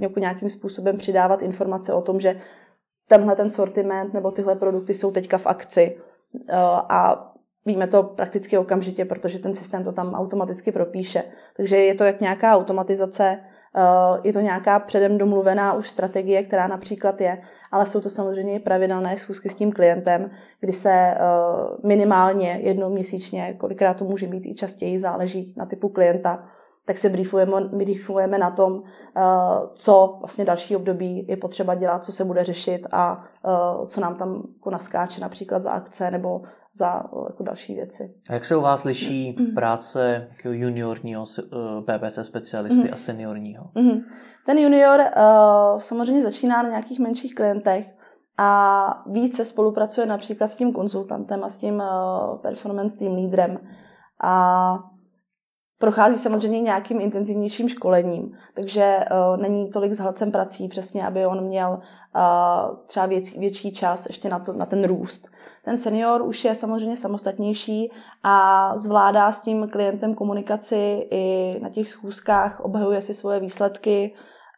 jako 0.00 0.20
nějakým 0.20 0.50
způsobem 0.50 0.96
přidávat 0.96 1.42
informace 1.42 1.92
o 1.92 2.02
tom, 2.02 2.20
že 2.20 2.36
tenhle 3.08 3.36
ten 3.36 3.50
sortiment 3.50 4.14
nebo 4.14 4.30
tyhle 4.30 4.56
produkty 4.56 4.94
jsou 4.94 5.10
teďka 5.10 5.38
v 5.38 5.46
akci 5.46 5.96
eh, 6.48 6.56
a 6.88 7.30
víme 7.66 7.86
to 7.86 8.02
prakticky 8.02 8.58
okamžitě, 8.58 9.04
protože 9.04 9.38
ten 9.38 9.54
systém 9.54 9.84
to 9.84 9.92
tam 9.92 10.14
automaticky 10.14 10.72
propíše. 10.72 11.24
Takže 11.56 11.76
je 11.76 11.94
to 11.94 12.04
jak 12.04 12.20
nějaká 12.20 12.56
automatizace, 12.56 13.38
eh, 13.76 14.20
je 14.24 14.32
to 14.32 14.40
nějaká 14.40 14.78
předem 14.78 15.18
domluvená 15.18 15.72
už 15.72 15.88
strategie, 15.88 16.42
která 16.42 16.66
například 16.66 17.20
je, 17.20 17.42
ale 17.72 17.86
jsou 17.86 18.00
to 18.00 18.10
samozřejmě 18.10 18.54
i 18.54 18.60
pravidelné 18.60 19.18
schůzky 19.18 19.48
s 19.48 19.54
tím 19.54 19.72
klientem, 19.72 20.30
kdy 20.60 20.72
se 20.72 20.92
eh, 20.92 21.18
minimálně 21.86 22.58
jednou 22.62 22.90
měsíčně, 22.90 23.54
kolikrát 23.58 23.94
to 23.94 24.04
může 24.04 24.26
být 24.26 24.46
i 24.46 24.54
častěji, 24.54 25.00
záleží 25.00 25.54
na 25.56 25.66
typu 25.66 25.88
klienta, 25.88 26.48
tak 26.86 26.98
se 26.98 27.08
briefujeme, 27.08 27.52
briefujeme 27.60 28.38
na 28.38 28.50
tom, 28.50 28.82
eh, 29.16 29.20
co 29.72 30.16
vlastně 30.18 30.44
další 30.44 30.76
období 30.76 31.26
je 31.28 31.36
potřeba 31.36 31.74
dělat, 31.74 32.04
co 32.04 32.12
se 32.12 32.24
bude 32.24 32.44
řešit 32.44 32.86
a 32.92 33.20
eh, 33.46 33.86
co 33.86 34.00
nám 34.00 34.14
tam 34.14 34.42
jako 34.54 34.70
naskáče 34.70 35.20
například 35.20 35.62
za 35.62 35.70
akce 35.70 36.10
nebo 36.10 36.42
za 36.74 36.96
eh, 36.96 37.18
jako 37.30 37.42
další 37.42 37.74
věci. 37.74 38.14
A 38.30 38.34
jak 38.34 38.44
se 38.44 38.56
u 38.56 38.60
vás 38.60 38.84
liší 38.84 39.36
mm. 39.38 39.54
práce 39.54 40.28
juniorního 40.44 41.24
PPC 41.84 42.18
specialisty 42.22 42.88
mm. 42.88 42.92
a 42.92 42.96
seniorního? 42.96 43.70
Mm. 43.74 44.00
Ten 44.46 44.58
junior 44.58 45.00
samozřejmě 45.78 46.22
začíná 46.22 46.62
na 46.62 46.68
nějakých 46.68 47.00
menších 47.00 47.34
klientech 47.34 47.94
a 48.38 49.02
více 49.06 49.44
spolupracuje 49.44 50.06
například 50.06 50.48
s 50.48 50.56
tím 50.56 50.72
konzultantem 50.72 51.44
a 51.44 51.48
s 51.48 51.56
tím 51.56 51.82
performance 52.42 52.96
team 52.96 53.14
lídrem. 53.14 53.58
A 54.22 54.78
prochází 55.78 56.18
samozřejmě 56.18 56.60
nějakým 56.60 57.00
intenzivnějším 57.00 57.68
školením, 57.68 58.36
takže 58.54 58.98
uh, 59.10 59.36
není 59.36 59.70
tolik 59.70 59.92
zhlcen 59.92 60.32
prací 60.32 60.68
přesně, 60.68 61.06
aby 61.06 61.26
on 61.26 61.44
měl 61.44 61.70
uh, 61.70 62.76
třeba 62.86 63.06
věc, 63.06 63.32
větší 63.32 63.72
čas 63.72 64.06
ještě 64.06 64.28
na, 64.28 64.38
to, 64.38 64.52
na 64.52 64.66
ten 64.66 64.84
růst. 64.84 65.28
Ten 65.64 65.76
senior 65.78 66.22
už 66.22 66.44
je 66.44 66.54
samozřejmě 66.54 66.96
samostatnější 66.96 67.92
a 68.22 68.72
zvládá 68.76 69.32
s 69.32 69.40
tím 69.40 69.68
klientem 69.68 70.14
komunikaci 70.14 71.06
i 71.10 71.52
na 71.62 71.68
těch 71.68 71.88
schůzkách, 71.88 72.60
obhajuje 72.60 73.02
si 73.02 73.14
svoje 73.14 73.40
výsledky, 73.40 74.14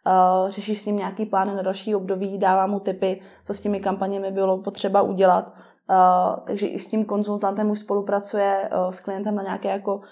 uh, 0.07 0.51
řeší 0.51 0.77
s 0.77 0.87
ním 0.87 0.97
nějaký 0.97 1.27
plán 1.27 1.57
na 1.57 1.63
další 1.63 1.95
období, 1.95 2.39
dává 2.39 2.67
mu 2.67 2.81
tipy, 2.81 3.21
co 3.45 3.55
s 3.55 3.61
těmi 3.61 3.81
kampaněmi 3.81 4.31
bylo 4.31 4.59
potřeba 4.59 5.03
udělat 5.03 5.53
Uh, 5.91 6.45
takže 6.45 6.67
i 6.67 6.79
s 6.79 6.87
tím 6.87 7.05
konzultantem 7.05 7.71
už 7.71 7.79
spolupracuje 7.79 8.71
uh, 8.73 8.91
s 8.91 9.01
klientem 9.01 9.35
na 9.35 9.43
nějaké 9.43 9.69
jako 9.69 9.97
uh, 9.97 10.03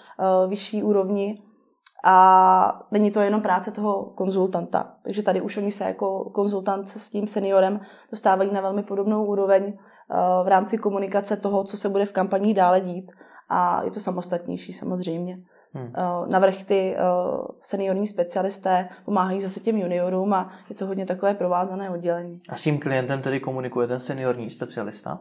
vyšší 0.49 0.83
úrovni 0.83 1.41
a 2.03 2.87
není 2.91 3.11
to 3.11 3.19
jenom 3.19 3.41
práce 3.41 3.71
toho 3.71 4.03
konzultanta. 4.03 4.95
Takže 5.03 5.23
tady 5.23 5.41
už 5.41 5.57
oni 5.57 5.71
se 5.71 5.83
jako 5.83 6.29
konzultant 6.29 6.87
s 6.87 7.09
tím 7.09 7.27
seniorem 7.27 7.79
dostávají 8.11 8.53
na 8.53 8.61
velmi 8.61 8.83
podobnou 8.83 9.25
úroveň 9.25 9.73
v 10.43 10.47
rámci 10.47 10.77
komunikace 10.77 11.37
toho, 11.37 11.63
co 11.63 11.77
se 11.77 11.89
bude 11.89 12.05
v 12.05 12.11
kampaních 12.11 12.53
dále 12.53 12.81
dít 12.81 13.11
a 13.49 13.83
je 13.83 13.91
to 13.91 13.99
samostatnější 13.99 14.73
samozřejmě. 14.73 15.37
Hmm. 15.73 15.93
Navrch 16.27 16.63
ty 16.63 16.95
seniorní 17.61 18.07
specialisté 18.07 18.89
pomáhají 19.05 19.41
zase 19.41 19.59
těm 19.59 19.77
juniorům 19.77 20.33
a 20.33 20.51
je 20.69 20.75
to 20.75 20.85
hodně 20.85 21.05
takové 21.05 21.33
provázané 21.33 21.89
oddělení. 21.89 22.39
A 22.49 22.55
s 22.55 22.63
tím 22.63 22.79
klientem 22.79 23.21
tedy 23.21 23.39
komunikuje 23.39 23.87
ten 23.87 23.99
seniorní 23.99 24.49
specialista? 24.49 25.19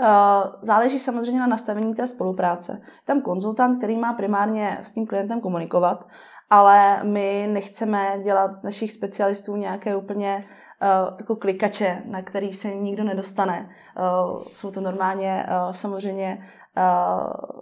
Eh, 0.00 0.50
záleží 0.62 0.98
samozřejmě 0.98 1.40
na 1.40 1.46
nastavení 1.46 1.94
té 1.94 2.06
spolupráce. 2.06 2.80
Tam 3.04 3.22
konzultant, 3.22 3.78
který 3.78 3.96
má 3.96 4.12
primárně 4.12 4.78
s 4.82 4.90
tím 4.90 5.06
klientem 5.06 5.40
komunikovat, 5.40 6.08
ale 6.50 7.04
my 7.04 7.48
nechceme 7.52 8.20
dělat 8.22 8.52
z 8.52 8.62
našich 8.62 8.92
specialistů 8.92 9.56
nějaké 9.56 9.96
úplně 9.96 10.44
uh, 10.82 11.16
jako 11.20 11.36
klikače, 11.36 12.02
na 12.04 12.22
který 12.22 12.52
se 12.52 12.74
nikdo 12.74 13.04
nedostane. 13.04 13.70
Uh, 13.98 14.42
jsou 14.42 14.70
to 14.70 14.80
normálně 14.80 15.46
uh, 15.48 15.72
samozřejmě 15.72 16.48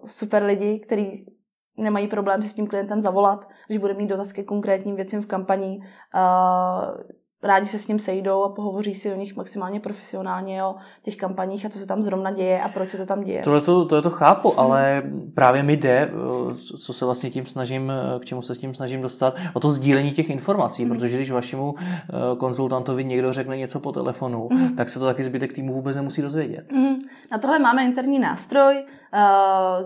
super 0.07 0.43
lidi, 0.43 0.79
kteří 0.79 1.27
nemají 1.77 2.09
problém 2.09 2.43
si 2.43 2.49
s 2.49 2.55
tím 2.55 2.67
klientem 2.67 3.01
zavolat, 3.01 3.49
když 3.67 3.79
bude 3.79 3.95
mít 3.95 4.07
dotaz 4.07 4.33
ke 4.33 4.43
konkrétním 4.43 4.97
věcem 4.97 5.23
v 5.23 5.27
kampani. 5.27 5.79
Rádi 7.43 7.67
se 7.67 7.79
s 7.79 7.89
ním 7.89 7.99
sejdou 7.99 8.43
a 8.43 8.49
pohovoří 8.49 8.95
si 8.95 9.13
o 9.13 9.17
nich 9.17 9.37
maximálně 9.37 9.81
profesionálně, 9.81 10.65
o 10.65 10.75
těch 11.03 11.17
kampaních 11.17 11.67
a 11.67 11.69
co 11.69 11.79
se 11.79 11.87
tam 11.87 12.03
zrovna 12.03 12.31
děje 12.31 12.61
a 12.61 12.69
proč 12.69 12.89
se 12.89 12.97
to 12.97 13.07
tam 13.07 13.23
děje. 13.23 13.43
Tohle 13.43 13.61
to, 13.61 13.85
tohle 13.85 14.03
to 14.03 14.11
chápu, 14.11 14.51
hmm. 14.51 14.59
ale 14.59 15.03
právě 15.35 15.63
mi 15.63 15.77
jde, 15.77 16.11
eh, 16.11 16.55
co 16.79 16.93
se 16.93 17.05
vlastně 17.05 17.31
tím 17.31 17.47
snažím, 17.47 17.91
eh, 17.91 18.21
k 18.21 18.25
čemu 18.25 18.43
se 18.43 18.55
s 18.55 18.59
tím 18.59 18.75
snažím 18.75 19.03
dostat, 19.03 19.35
o 19.53 19.61
to 19.61 19.71
sdílení 19.71 20.13
těch 20.13 20.31
informací, 20.31 20.85
hmm. 20.85 20.93
protože 20.93 21.17
když 21.17 21.31
vašemu 21.31 21.75
eh, 21.79 22.37
konzultantovi 22.37 23.05
někdo 23.05 23.33
řekne 23.33 23.57
něco 23.57 23.81
po 23.81 23.93
telefonu, 23.93 24.49
hmm. 24.53 24.77
tak 24.77 24.89
se 24.89 24.99
to 24.99 25.05
taky 25.05 25.25
zbytek 25.25 25.53
týmu 25.53 25.75
vůbec 25.75 25.97
nemusí 25.97 26.23
dozvědět. 26.23 26.73
Hmm. 26.73 26.97
Na 27.33 27.39
tohle 27.39 27.59
máme 27.59 27.85
interní 27.85 28.19
nástroj, 28.19 28.85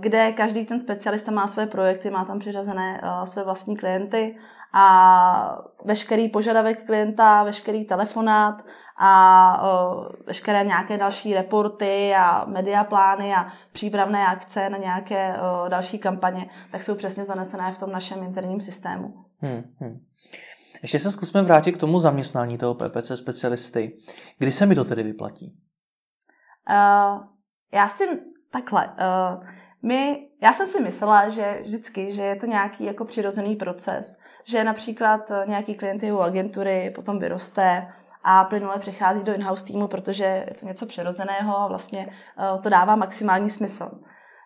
kde 0.01 0.33
každý 0.33 0.67
ten 0.67 0.81
specialista 0.81 1.33
má 1.33 1.47
své 1.47 1.67
projekty, 1.67 2.11
má 2.11 2.25
tam 2.25 2.39
přiřazené 2.39 3.01
své 3.25 3.45
vlastní 3.45 3.77
klienty 3.77 4.37
a 4.75 5.63
veškerý 5.85 6.29
požadavek 6.29 6.87
klienta, 6.87 7.43
veškerý 7.43 7.85
telefonát 7.85 8.65
a 8.99 9.63
veškeré 10.27 10.65
nějaké 10.65 10.99
další 10.99 11.35
reporty 11.35 12.15
a 12.15 12.45
mediaplány 12.45 13.35
a 13.35 13.53
přípravné 13.73 14.27
akce 14.27 14.71
na 14.71 14.79
nějaké 14.79 15.35
další 15.69 15.99
kampaně, 15.99 16.51
tak 16.71 16.83
jsou 16.83 16.95
přesně 16.95 17.25
zanesené 17.25 17.73
v 17.73 17.79
tom 17.79 17.93
našem 17.93 18.23
interním 18.23 18.61
systému. 18.61 19.15
Hmm, 19.39 19.63
hmm. 19.81 20.01
Ještě 20.83 20.99
se 20.99 21.13
zkusme 21.13 21.43
vrátit 21.43 21.73
k 21.73 21.79
tomu 21.79 21.99
zaměstnání 21.99 22.59
toho 22.59 22.75
PPC 22.75 23.13
specialisty. 23.15 23.97
Kdy 24.39 24.53
se 24.53 24.67
mi 24.67 24.75
to 24.75 24.85
tedy 24.85 25.03
vyplatí? 25.03 25.57
Uh, 26.71 27.23
já 27.73 27.89
si 27.89 28.05
takhle. 28.53 28.87
Uh, 28.87 29.45
my, 29.83 30.29
já 30.43 30.53
jsem 30.53 30.67
si 30.67 30.83
myslela, 30.83 31.29
že 31.29 31.59
vždycky, 31.63 32.13
že 32.13 32.23
je 32.23 32.37
to 32.37 32.47
nějaký 32.47 32.85
jako 32.85 33.05
přirozený 33.05 33.57
proces, 33.57 34.19
že 34.44 34.64
například 34.64 35.31
eh, 35.31 35.44
nějaký 35.46 35.74
klient 35.74 36.03
u 36.03 36.18
agentury 36.18 36.92
potom 36.94 37.18
vyroste 37.18 37.92
a 38.24 38.44
plynule 38.44 38.79
přechází 38.79 39.24
do 39.24 39.35
in-house 39.35 39.64
týmu, 39.64 39.88
protože 39.88 40.24
je 40.24 40.55
to 40.61 40.66
něco 40.66 40.87
přirozeného 40.87 41.59
a 41.59 41.68
vlastně 41.68 42.12
to 42.62 42.68
dává 42.68 42.96
maximální 42.96 43.50
smysl. 43.50 43.90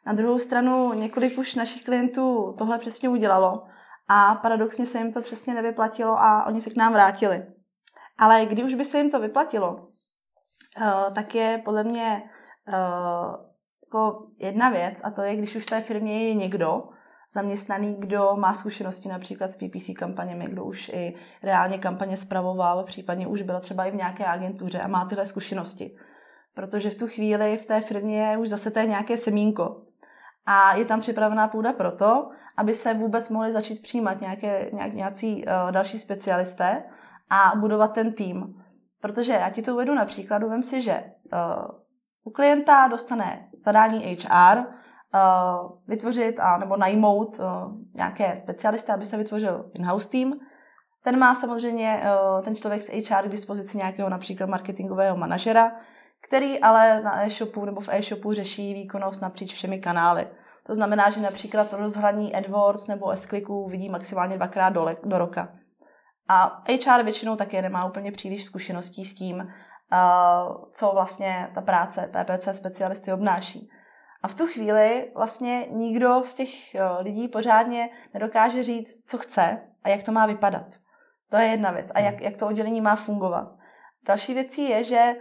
Na 0.07 0.13
druhou 0.13 0.39
stranu 0.39 0.93
několik 0.93 1.39
už 1.39 1.55
našich 1.55 1.85
klientů 1.85 2.55
tohle 2.59 2.79
přesně 2.79 3.09
udělalo 3.09 3.63
a 4.09 4.35
paradoxně 4.35 4.87
se 4.87 4.99
jim 4.99 5.13
to 5.13 5.21
přesně 5.21 5.55
nevyplatilo 5.55 6.19
a 6.19 6.47
oni 6.47 6.61
se 6.61 6.71
k 6.71 6.77
nám 6.77 6.93
vrátili. 6.93 7.47
Ale 8.19 8.47
když 8.47 8.65
už 8.65 8.75
by 8.75 8.85
se 8.85 8.99
jim 8.99 9.11
to 9.11 9.21
vyplatilo, 9.21 9.89
eh, 10.81 11.11
tak 11.15 11.35
je 11.35 11.63
podle 11.65 11.85
mě 11.85 12.23
eh, 12.69 12.73
jako 13.87 14.27
jedna 14.39 14.69
věc 14.69 15.01
a 15.05 15.11
to 15.11 15.23
je, 15.23 15.37
když 15.37 15.57
už 15.57 15.63
v 15.63 15.71
té 15.71 15.81
firmě 15.81 16.29
je 16.29 16.35
někdo 16.35 16.89
zaměstnaný, 17.33 17.97
kdo 17.99 18.33
má 18.37 18.55
zkušenosti 18.55 19.09
například 19.09 19.49
s 19.49 19.57
PPC 19.57 19.91
kampaněmi, 19.99 20.45
kdo 20.45 20.65
už 20.65 20.89
i 20.89 21.15
reálně 21.43 21.79
kampaně 21.79 22.17
spravoval, 22.17 22.85
případně 22.85 23.27
už 23.27 23.43
byl 23.43 23.61
třeba 23.61 23.85
i 23.85 23.91
v 23.91 23.95
nějaké 23.95 24.27
agentuře 24.27 24.81
a 24.81 24.89
má 24.89 25.05
tyhle 25.05 25.27
zkušenosti. 25.27 25.97
Protože 26.55 26.91
v 26.91 26.95
tu 26.95 27.07
chvíli 27.07 27.57
v 27.57 27.67
té 27.67 27.81
firmě 27.81 28.21
je 28.23 28.39
už 28.39 28.49
zase 28.49 28.71
té 28.71 28.87
nějaké 28.87 29.17
semínko. 29.17 29.83
A 30.47 30.75
je 30.75 30.85
tam 30.85 31.01
připravená 31.01 31.49
půda 31.49 31.73
proto, 31.73 32.31
aby 32.57 32.75
se 32.75 32.95
vůbec 32.95 33.31
mohli 33.31 33.53
začít 33.53 33.83
přijímat 33.83 34.21
nějaké, 34.21 34.71
nějak, 34.73 34.95
nějací 34.95 35.45
uh, 35.45 35.73
další 35.73 35.99
specialisté 35.99 36.83
a 37.31 37.53
budovat 37.57 37.93
ten 37.93 38.13
tým. 38.13 38.65
Protože 39.01 39.33
já 39.33 39.51
ti 39.51 39.63
to 39.63 39.75
uvedu 39.75 39.95
na 39.95 40.05
příkladu, 40.05 40.49
vem 40.49 40.63
si, 40.63 40.83
že 40.83 41.05
uh, 41.33 41.79
u 42.25 42.31
klienta 42.31 42.89
dostane 42.89 43.49
zadání 43.59 44.17
HR 44.17 44.59
vytvořit 45.87 46.41
a 46.41 46.59
nebo 46.59 46.77
najmout 46.77 47.39
uh, 47.39 47.45
nějaké 47.95 48.37
specialisty, 48.37 48.93
aby 48.93 49.05
se 49.05 49.17
vytvořil 49.17 49.71
in-house 49.75 50.09
tým. 50.09 50.35
Ten 51.03 51.19
má 51.19 51.35
samozřejmě 51.35 52.03
uh, 52.03 52.43
ten 52.43 52.55
člověk 52.57 52.83
z 52.83 52.89
HR 52.89 53.29
k 53.29 53.31
dispozici 53.31 53.79
nějakého 53.79 54.09
například 54.09 54.51
marketingového 54.51 55.17
manažera, 55.17 55.73
který 56.29 56.61
ale 56.61 57.03
na 57.03 57.27
e-shopu 57.27 57.65
nebo 57.65 57.81
v 57.81 57.89
e-shopu 57.89 58.33
řeší 58.33 58.75
výkonnost 58.75 59.23
napříč 59.23 59.55
všemi 59.55 59.79
kanály. 59.79 60.29
To 60.67 60.75
znamená, 60.75 61.11
že 61.11 61.21
například 61.21 61.73
rozhraní 61.73 62.35
AdWords 62.35 62.87
nebo 62.87 63.11
s 63.11 63.29
vidí 63.69 63.89
maximálně 63.89 64.37
dvakrát 64.37 64.71
do, 64.71 64.87
do 65.05 65.19
roka. 65.19 65.49
A 66.29 66.63
HR 66.69 67.03
většinou 67.05 67.37
také 67.37 67.63
nemá 67.63 67.85
úplně 67.85 68.13
příliš 68.13 68.45
zkušeností 68.45 69.05
s 69.05 69.15
tím, 69.15 69.53
co 70.71 70.91
vlastně 70.95 71.51
ta 71.55 71.61
práce 71.61 72.11
PPC 72.13 72.49
specialisty 72.57 73.13
obnáší. 73.13 73.71
A 74.25 74.29
v 74.29 74.35
tu 74.35 74.47
chvíli 74.47 75.11
vlastně 75.15 75.67
nikdo 75.71 76.25
z 76.25 76.35
těch 76.35 76.51
lidí 77.01 77.29
pořádně 77.29 77.91
nedokáže 78.15 78.63
říct, 78.63 79.03
co 79.07 79.19
chce 79.19 79.61
a 79.83 79.89
jak 79.89 80.03
to 80.03 80.13
má 80.13 80.27
vypadat. 80.27 80.67
To 81.31 81.37
je 81.37 81.47
jedna 81.47 81.71
věc. 81.71 81.93
A 81.95 82.01
jak, 82.01 82.21
jak 82.21 82.37
to 82.37 82.47
oddělení 82.47 82.81
má 82.81 82.97
fungovat. 82.97 83.57
Další 84.07 84.35
věcí 84.35 84.69
je, 84.69 84.85
že 84.85 85.15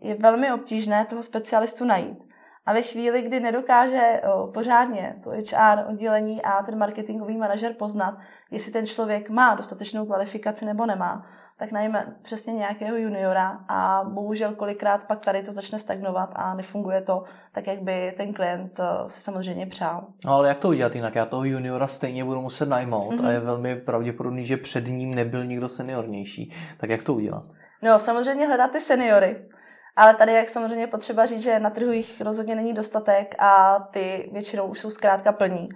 je 0.00 0.14
velmi 0.14 0.52
obtížné 0.52 1.04
toho 1.04 1.22
specialistu 1.22 1.84
najít. 1.84 2.18
A 2.66 2.72
ve 2.72 2.82
chvíli, 2.82 3.22
kdy 3.22 3.40
nedokáže 3.40 4.20
o, 4.34 4.46
pořádně 4.46 5.16
to 5.24 5.30
HR 5.30 5.84
oddělení 5.88 6.42
a 6.42 6.62
ten 6.62 6.78
marketingový 6.78 7.36
manažer 7.36 7.74
poznat, 7.74 8.18
jestli 8.50 8.72
ten 8.72 8.86
člověk 8.86 9.30
má 9.30 9.54
dostatečnou 9.54 10.06
kvalifikaci 10.06 10.64
nebo 10.64 10.86
nemá, 10.86 11.26
tak 11.60 11.72
najme 11.72 12.16
přesně 12.22 12.52
nějakého 12.52 12.96
juniora 12.96 13.58
a 13.68 14.02
bohužel 14.04 14.54
kolikrát 14.54 15.06
pak 15.06 15.20
tady 15.20 15.42
to 15.42 15.52
začne 15.52 15.78
stagnovat 15.78 16.30
a 16.36 16.54
nefunguje 16.54 17.02
to 17.02 17.22
tak, 17.52 17.66
jak 17.66 17.82
by 17.82 18.12
ten 18.16 18.32
klient 18.32 18.80
si 19.06 19.20
samozřejmě 19.20 19.66
přál. 19.66 20.06
No 20.24 20.32
ale 20.32 20.48
jak 20.48 20.58
to 20.58 20.68
udělat 20.68 20.94
jinak? 20.94 21.14
Já 21.14 21.26
toho 21.26 21.44
juniora 21.44 21.86
stejně 21.86 22.24
budu 22.24 22.40
muset 22.40 22.68
najmout 22.68 23.14
mm-hmm. 23.14 23.26
a 23.26 23.30
je 23.30 23.40
velmi 23.40 23.76
pravděpodobný, 23.76 24.46
že 24.46 24.56
před 24.56 24.86
ním 24.86 25.14
nebyl 25.14 25.44
nikdo 25.44 25.68
seniornější. 25.68 26.52
Tak 26.78 26.90
jak 26.90 27.02
to 27.02 27.14
udělat? 27.14 27.42
No, 27.82 27.98
samozřejmě 27.98 28.46
hledat 28.46 28.70
ty 28.70 28.80
seniory. 28.80 29.48
Ale 29.96 30.14
tady, 30.14 30.32
jak 30.32 30.48
samozřejmě 30.48 30.86
potřeba 30.86 31.26
říct, 31.26 31.42
že 31.42 31.58
na 31.58 31.70
trhu 31.70 31.92
jich 31.92 32.20
rozhodně 32.20 32.54
není 32.54 32.72
dostatek 32.72 33.34
a 33.38 33.78
ty 33.90 34.30
většinou 34.32 34.66
už 34.66 34.78
jsou 34.78 34.90
zkrátka 34.90 35.32
plní. 35.32 35.68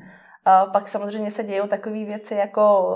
Pak 0.72 0.88
samozřejmě 0.88 1.30
se 1.30 1.44
dějí 1.44 1.68
takové 1.68 2.04
věci, 2.04 2.35
jako 2.35 2.94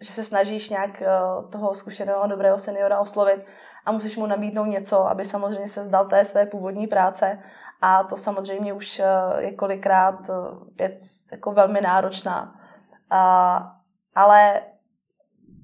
že 0.00 0.12
se 0.12 0.24
snažíš 0.24 0.70
nějak 0.70 1.02
eh, 1.02 1.08
toho 1.52 1.74
zkušeného 1.74 2.26
dobrého 2.26 2.58
seniora 2.58 3.00
oslovit 3.00 3.46
a 3.86 3.92
musíš 3.92 4.16
mu 4.16 4.26
nabídnout 4.26 4.64
něco, 4.64 5.06
aby 5.06 5.24
samozřejmě 5.24 5.68
se 5.68 5.84
zdal 5.84 6.06
té 6.06 6.24
své 6.24 6.46
původní 6.46 6.86
práce. 6.86 7.38
A 7.80 8.04
to 8.04 8.16
samozřejmě 8.16 8.72
už 8.72 9.00
eh, 9.00 9.06
je 9.38 9.52
kolikrát 9.52 10.30
eh, 10.30 10.32
věc 10.78 11.26
jako 11.32 11.52
velmi 11.52 11.80
náročná. 11.80 12.54
Ale 14.14 14.62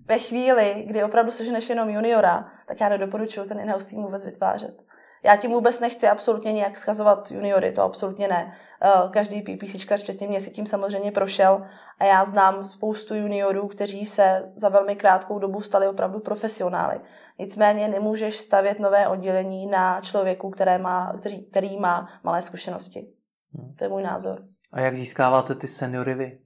ve 0.07 0.19
chvíli, 0.19 0.85
kdy 0.87 1.05
opravdu 1.05 1.33
seženeš 1.33 1.69
jenom 1.69 1.91
juniora, 1.91 2.49
tak 2.67 2.81
já 2.81 2.89
nedoporučuji 2.89 3.49
ten 3.49 3.61
in-house 3.61 3.89
tým 3.89 4.03
vůbec 4.03 4.25
vytvářet. 4.25 4.83
Já 5.25 5.37
tím 5.37 5.51
vůbec 5.51 5.81
nechci 5.81 6.09
absolutně 6.09 6.53
nějak 6.53 6.77
schazovat 6.77 7.31
juniory, 7.31 7.73
to 7.73 7.83
absolutně 7.83 8.29
ne. 8.29 8.53
Eh, 8.83 8.89
každý 9.11 9.43
PPCčkař 9.43 10.03
včetně 10.03 10.29
mě 10.29 10.41
si 10.41 10.51
tím 10.51 10.67
samozřejmě 10.67 11.13
prošel 11.13 11.67
a 11.99 12.05
já 12.05 12.25
znám 12.25 12.65
spoustu 12.65 13.15
juniorů, 13.15 13.69
kteří 13.69 14.07
se 14.07 14.53
za 14.57 14.69
velmi 14.69 14.97
krátkou 14.97 15.39
dobu 15.39 15.61
stali 15.61 15.89
opravdu 15.89 16.21
profesionály. 16.21 17.01
Nicméně 17.39 17.89
nemůžeš 17.89 18.39
stavět 18.39 18.81
nové 18.81 19.09
oddělení 19.09 19.67
na 19.67 20.01
člověku, 20.01 20.51
které 20.51 20.79
má, 20.79 21.13
který, 21.21 21.47
který 21.47 21.79
má 21.79 22.09
malé 22.25 22.43
zkušenosti. 22.43 23.09
Hmm. 23.53 23.75
To 23.75 23.85
je 23.85 23.89
můj 23.89 24.03
názor. 24.03 24.45
A 24.73 24.81
jak 24.81 24.97
získáváte 24.97 25.55
ty 25.55 25.69
seniory 25.69 26.15
vy? 26.15 26.39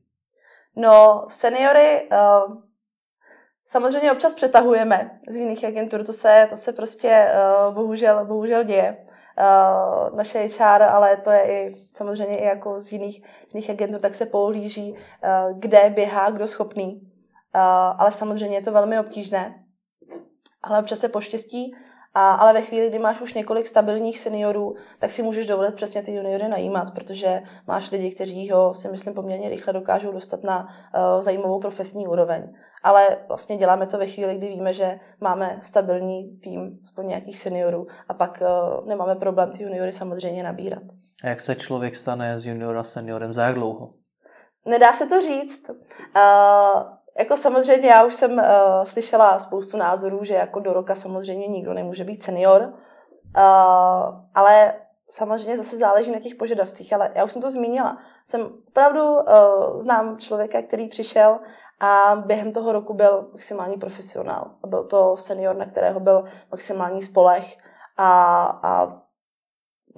No, 0.77 1.25
seniory 1.29 2.09
uh, 2.13 2.68
Samozřejmě 3.71 4.13
občas 4.13 4.35
přetahujeme 4.35 5.21
z 5.29 5.37
jiných 5.37 5.65
agentur, 5.65 6.05
to 6.05 6.13
se, 6.13 6.47
to 6.51 6.57
se 6.57 6.73
prostě 6.73 7.33
uh, 7.69 7.75
bohužel, 7.75 8.25
bohužel 8.25 8.65
děje. 8.65 8.97
Uh, 9.41 10.17
naše 10.17 10.39
HR, 10.39 10.83
ale 10.83 11.17
to 11.17 11.31
je 11.31 11.53
i 11.53 11.87
samozřejmě 11.93 12.39
i 12.39 12.45
jako 12.45 12.81
z 12.81 12.93
jiných, 12.93 13.23
z 13.49 13.55
jiných 13.55 13.71
agentur, 13.71 14.01
tak 14.01 14.15
se 14.15 14.27
pohlíží, 14.27 14.93
uh, 14.93 15.59
kde 15.59 15.91
běhá, 15.91 16.31
kdo 16.31 16.49
schopný. 16.49 17.01
Uh, 17.55 17.61
ale 17.99 18.13
samozřejmě 18.13 18.57
je 18.57 18.63
to 18.63 18.73
velmi 18.73 18.99
obtížné. 18.99 19.65
Ale 20.63 20.79
občas 20.79 20.99
se 20.99 21.09
poštěstí, 21.09 21.75
a, 22.15 22.33
ale 22.33 22.53
ve 22.53 22.63
chvíli, 22.63 22.89
kdy 22.89 22.99
máš 22.99 23.21
už 23.21 23.35
několik 23.35 23.67
stabilních 23.67 24.19
seniorů, 24.19 24.75
tak 24.99 25.11
si 25.11 25.23
můžeš 25.23 25.47
dovolit 25.47 25.75
přesně 25.75 26.03
ty 26.03 26.13
juniory 26.13 26.49
najímat, 26.49 26.95
protože 26.95 27.43
máš 27.67 27.91
lidi, 27.91 28.11
kteří 28.11 28.51
ho 28.51 28.75
si 28.75 28.89
myslím 28.89 29.15
poměrně 29.15 29.49
rychle 29.49 29.73
dokážou 29.73 30.13
dostat 30.13 30.45
na 30.45 30.69
uh, 30.69 31.21
zajímavou 31.21 31.61
profesní 31.61 32.07
úroveň. 32.07 32.55
Ale 32.83 33.17
vlastně 33.29 33.57
děláme 33.57 33.87
to 33.87 33.99
ve 33.99 34.07
chvíli, 34.07 34.35
kdy 34.35 34.49
víme, 34.49 34.73
že 34.73 35.01
máme 35.21 35.59
stabilní 35.63 36.39
tým, 36.39 36.79
aspoň 36.85 37.07
nějakých 37.07 37.39
seniorů 37.39 37.87
a 38.09 38.15
pak 38.15 38.43
uh, 38.43 38.89
nemáme 38.89 39.17
problém 39.17 39.51
ty 39.51 39.63
juniory 39.63 39.93
samozřejmě 39.93 40.43
nabírat. 40.43 40.83
A 41.25 41.29
jak 41.29 41.41
se 41.41 41.55
člověk 41.55 41.97
stane 41.97 42.39
z 42.39 42.47
juniora 42.47 42.85
seniorem? 42.85 43.33
Za 43.33 43.45
jak 43.45 43.55
dlouho? 43.55 43.95
Nedá 44.67 44.93
se 44.93 45.07
to 45.07 45.21
říct. 45.23 45.69
Uh, 45.69 46.98
jako 47.19 47.37
samozřejmě 47.37 47.89
já 47.89 48.05
už 48.05 48.15
jsem 48.15 48.33
uh, 48.33 48.45
slyšela 48.85 49.39
spoustu 49.39 49.77
názorů, 49.77 50.25
že 50.25 50.35
jako 50.35 50.61
do 50.61 50.73
roka 50.73 50.95
samozřejmě 50.95 51.49
nikdo 51.49 51.75
nemůže 51.75 52.05
být 52.05 52.23
senior, 52.23 52.63
uh, 52.63 52.73
ale 54.35 54.75
samozřejmě 55.11 55.57
zase 55.57 55.77
záleží 55.77 56.11
na 56.11 56.21
těch 56.21 56.35
požadavcích, 56.35 56.93
ale 56.93 57.11
já 57.15 57.25
už 57.25 57.33
jsem 57.33 57.43
to 57.43 57.51
zmínila. 57.51 57.99
Jsem 58.25 58.49
opravdu 58.69 59.15
uh, 59.15 59.23
znám 59.81 60.19
člověka, 60.19 60.63
který 60.63 60.89
přišel 60.89 61.39
a 61.81 62.23
během 62.27 62.53
toho 62.53 62.73
roku 62.73 62.95
byl 62.95 63.29
maximální 63.33 63.77
profesionál. 63.77 64.51
Byl 64.67 64.83
to 64.83 65.17
senior, 65.17 65.57
na 65.57 65.67
kterého 65.67 66.01
byl 66.01 66.25
maximální 66.51 67.03
spolech 67.03 67.57
a, 67.97 68.43
a 68.63 69.01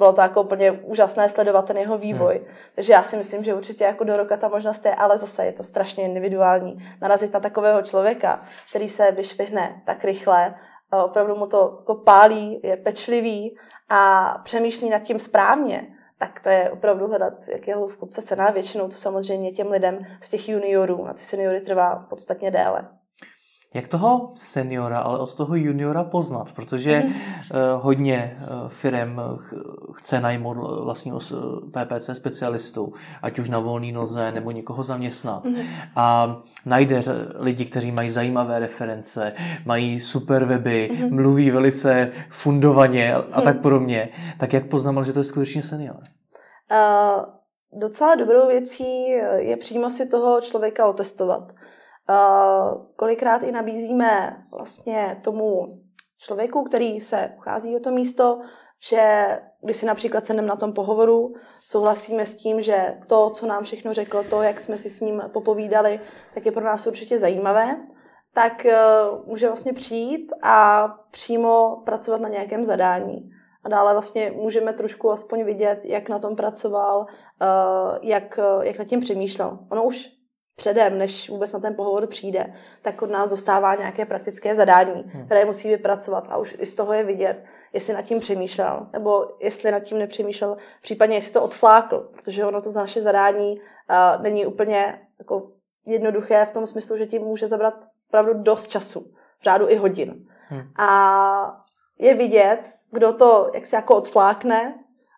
bylo 0.00 0.12
to 0.12 0.20
jako 0.20 0.42
úplně 0.42 0.70
úžasné 0.72 1.28
sledovat 1.28 1.64
ten 1.64 1.76
jeho 1.76 1.98
vývoj. 1.98 2.34
Hmm. 2.34 2.46
Takže 2.74 2.92
já 2.92 3.02
si 3.02 3.16
myslím, 3.16 3.44
že 3.44 3.54
určitě 3.54 3.84
jako 3.84 4.04
do 4.04 4.16
roka 4.16 4.36
ta 4.36 4.48
možnost 4.48 4.84
je, 4.84 4.94
ale 4.94 5.18
zase 5.18 5.44
je 5.44 5.52
to 5.52 5.62
strašně 5.62 6.04
individuální. 6.04 6.78
Narazit 7.00 7.32
na 7.32 7.40
takového 7.40 7.82
člověka, 7.82 8.42
který 8.70 8.88
se 8.88 9.10
vyšvihne 9.10 9.82
tak 9.84 10.04
rychle, 10.04 10.54
opravdu 11.04 11.36
mu 11.36 11.46
to 11.46 11.76
jako 11.80 11.94
pálí, 11.94 12.60
je 12.62 12.76
pečlivý 12.76 13.56
a 13.88 14.34
přemýšlí 14.44 14.90
nad 14.90 14.98
tím 14.98 15.18
správně, 15.18 15.86
tak 16.18 16.40
to 16.40 16.48
je 16.48 16.70
opravdu 16.70 17.06
hledat, 17.06 17.48
jak 17.48 17.68
je 17.68 17.76
v 17.76 17.96
kupce 17.96 18.22
cena. 18.22 18.50
Většinou 18.50 18.88
to 18.88 18.96
samozřejmě 18.96 19.52
těm 19.52 19.70
lidem 19.70 20.06
z 20.20 20.30
těch 20.30 20.48
juniorů 20.48 21.04
na 21.04 21.12
ty 21.12 21.20
seniory 21.20 21.60
trvá 21.60 22.06
podstatně 22.08 22.50
déle. 22.50 22.99
Jak 23.74 23.88
toho 23.88 24.30
seniora, 24.34 24.98
ale 24.98 25.18
od 25.18 25.34
toho 25.34 25.54
juniora 25.54 26.04
poznat? 26.04 26.52
Protože 26.52 27.02
mm. 27.06 27.14
hodně 27.80 28.38
uh, 28.40 28.68
firm 28.68 29.20
chce 29.92 30.20
najmout 30.20 30.56
vlastního 30.84 31.18
PPC 31.70 32.10
specialistu, 32.12 32.92
ať 33.22 33.38
už 33.38 33.48
na 33.48 33.58
volný 33.58 33.92
noze 33.92 34.32
nebo 34.32 34.50
někoho 34.50 34.82
zaměstnat. 34.82 35.44
Mm. 35.44 35.56
A 35.96 36.36
najde 36.66 37.00
lidi, 37.34 37.64
kteří 37.64 37.92
mají 37.92 38.10
zajímavé 38.10 38.58
reference, 38.58 39.32
mají 39.64 40.00
super 40.00 40.44
weby, 40.44 40.90
mm. 40.92 41.14
mluví 41.14 41.50
velice 41.50 42.10
fundovaně 42.28 43.14
a 43.14 43.38
mm. 43.38 43.44
tak 43.44 43.60
podobně. 43.60 44.08
Tak 44.38 44.52
jak 44.52 44.66
poznám, 44.66 45.04
že 45.04 45.12
to 45.12 45.20
je 45.20 45.24
skutečně 45.24 45.62
senior? 45.62 45.96
Uh, 45.96 47.24
docela 47.80 48.14
dobrou 48.14 48.48
věcí 48.48 49.08
je 49.36 49.56
přímo 49.56 49.90
si 49.90 50.06
toho 50.06 50.40
člověka 50.40 50.86
otestovat. 50.86 51.52
Uh, 52.10 52.82
kolikrát 52.96 53.42
i 53.42 53.52
nabízíme 53.52 54.36
vlastně 54.50 55.20
tomu 55.24 55.78
člověku, 56.18 56.64
který 56.64 57.00
se 57.00 57.32
uchází 57.38 57.76
o 57.76 57.80
to 57.80 57.90
místo, 57.90 58.40
že 58.88 59.26
když 59.62 59.76
si 59.76 59.86
například 59.86 60.26
sedneme 60.26 60.48
na 60.48 60.56
tom 60.56 60.72
pohovoru, 60.72 61.34
souhlasíme 61.58 62.26
s 62.26 62.34
tím, 62.34 62.60
že 62.60 62.98
to, 63.06 63.30
co 63.30 63.46
nám 63.46 63.64
všechno 63.64 63.92
řekl, 63.92 64.24
to, 64.24 64.42
jak 64.42 64.60
jsme 64.60 64.76
si 64.76 64.90
s 64.90 65.00
ním 65.00 65.22
popovídali, 65.32 66.00
tak 66.34 66.46
je 66.46 66.52
pro 66.52 66.64
nás 66.64 66.86
určitě 66.86 67.18
zajímavé, 67.18 67.76
tak 68.34 68.66
uh, 68.66 69.28
může 69.28 69.46
vlastně 69.46 69.72
přijít 69.72 70.32
a 70.42 70.88
přímo 71.10 71.82
pracovat 71.84 72.20
na 72.20 72.28
nějakém 72.28 72.64
zadání. 72.64 73.30
A 73.64 73.68
dále 73.68 73.92
vlastně 73.92 74.30
můžeme 74.36 74.72
trošku 74.72 75.10
aspoň 75.10 75.44
vidět, 75.44 75.84
jak 75.84 76.08
na 76.08 76.18
tom 76.18 76.36
pracoval, 76.36 77.00
uh, 77.00 77.98
jak, 78.02 78.40
jak 78.62 78.78
nad 78.78 78.84
tím 78.84 79.00
přemýšlel. 79.00 79.58
Ono 79.70 79.84
už 79.84 80.19
předem, 80.60 80.98
než 80.98 81.30
vůbec 81.30 81.52
na 81.52 81.60
ten 81.60 81.74
pohovor 81.74 82.06
přijde, 82.06 82.52
tak 82.82 83.02
od 83.02 83.10
nás 83.10 83.28
dostává 83.28 83.74
nějaké 83.74 84.04
praktické 84.04 84.54
zadání, 84.54 85.02
hmm. 85.06 85.26
které 85.26 85.44
musí 85.44 85.68
vypracovat 85.68 86.26
a 86.30 86.36
už 86.36 86.56
i 86.58 86.66
z 86.66 86.74
toho 86.74 86.92
je 86.92 87.04
vidět, 87.04 87.44
jestli 87.72 87.94
nad 87.94 88.02
tím 88.02 88.20
přemýšlel, 88.20 88.86
nebo 88.92 89.36
jestli 89.40 89.70
nad 89.70 89.80
tím 89.80 89.98
nepřemýšlel, 89.98 90.56
případně 90.82 91.16
jestli 91.16 91.32
to 91.32 91.42
odflákl, 91.42 92.08
protože 92.12 92.44
ono 92.44 92.60
to 92.60 92.70
za 92.70 92.80
naše 92.80 93.02
zadání 93.02 93.54
uh, 93.54 94.22
není 94.22 94.46
úplně 94.46 95.00
jako 95.18 95.50
jednoduché 95.86 96.44
v 96.44 96.52
tom 96.52 96.66
smyslu, 96.66 96.96
že 96.96 97.06
tím 97.06 97.22
může 97.22 97.48
zabrat 97.48 97.74
opravdu 98.08 98.32
dost 98.34 98.66
času, 98.66 99.00
v 99.40 99.44
řádu 99.44 99.68
i 99.68 99.76
hodin. 99.76 100.26
Hmm. 100.48 100.62
A 100.76 101.64
je 101.98 102.14
vidět, 102.14 102.72
kdo 102.90 103.12
to 103.12 103.50
jak 103.54 103.66
si 103.66 103.74
jako 103.74 103.96
odflákne, 103.96 104.74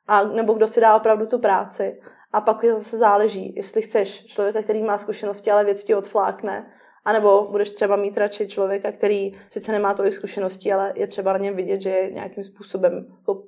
a, 0.07 0.24
nebo 0.24 0.52
kdo 0.52 0.66
si 0.66 0.81
dá 0.81 0.96
opravdu 0.96 1.26
tu 1.26 1.38
práci 1.38 2.00
a 2.33 2.40
pak 2.40 2.64
je 2.64 2.75
zase 2.75 2.99
záleží, 2.99 3.53
jestli 3.57 3.83
chceš 3.83 4.27
člověka, 4.27 4.62
který 4.62 4.83
má 4.83 4.99
zkušenosti, 4.99 5.51
ale 5.51 5.64
věc 5.64 5.85
ti 5.85 5.95
odflákne, 5.95 6.73
anebo 7.05 7.49
budeš 7.51 7.71
třeba 7.71 7.97
mít 7.97 8.18
radši 8.18 8.49
člověka, 8.49 8.92
který 8.92 9.33
sice 9.51 9.73
nemá 9.73 9.95
tolik 9.95 10.14
zkušeností, 10.14 10.73
ale 10.73 10.92
je 10.97 11.07
třeba 11.07 11.33
na 11.33 11.38
něm 11.38 11.57
vidět, 11.57 11.81
že 11.81 11.90
je 11.90 12.11
nějakým 12.11 12.45
způsobem 12.45 13.07
jako 13.18 13.42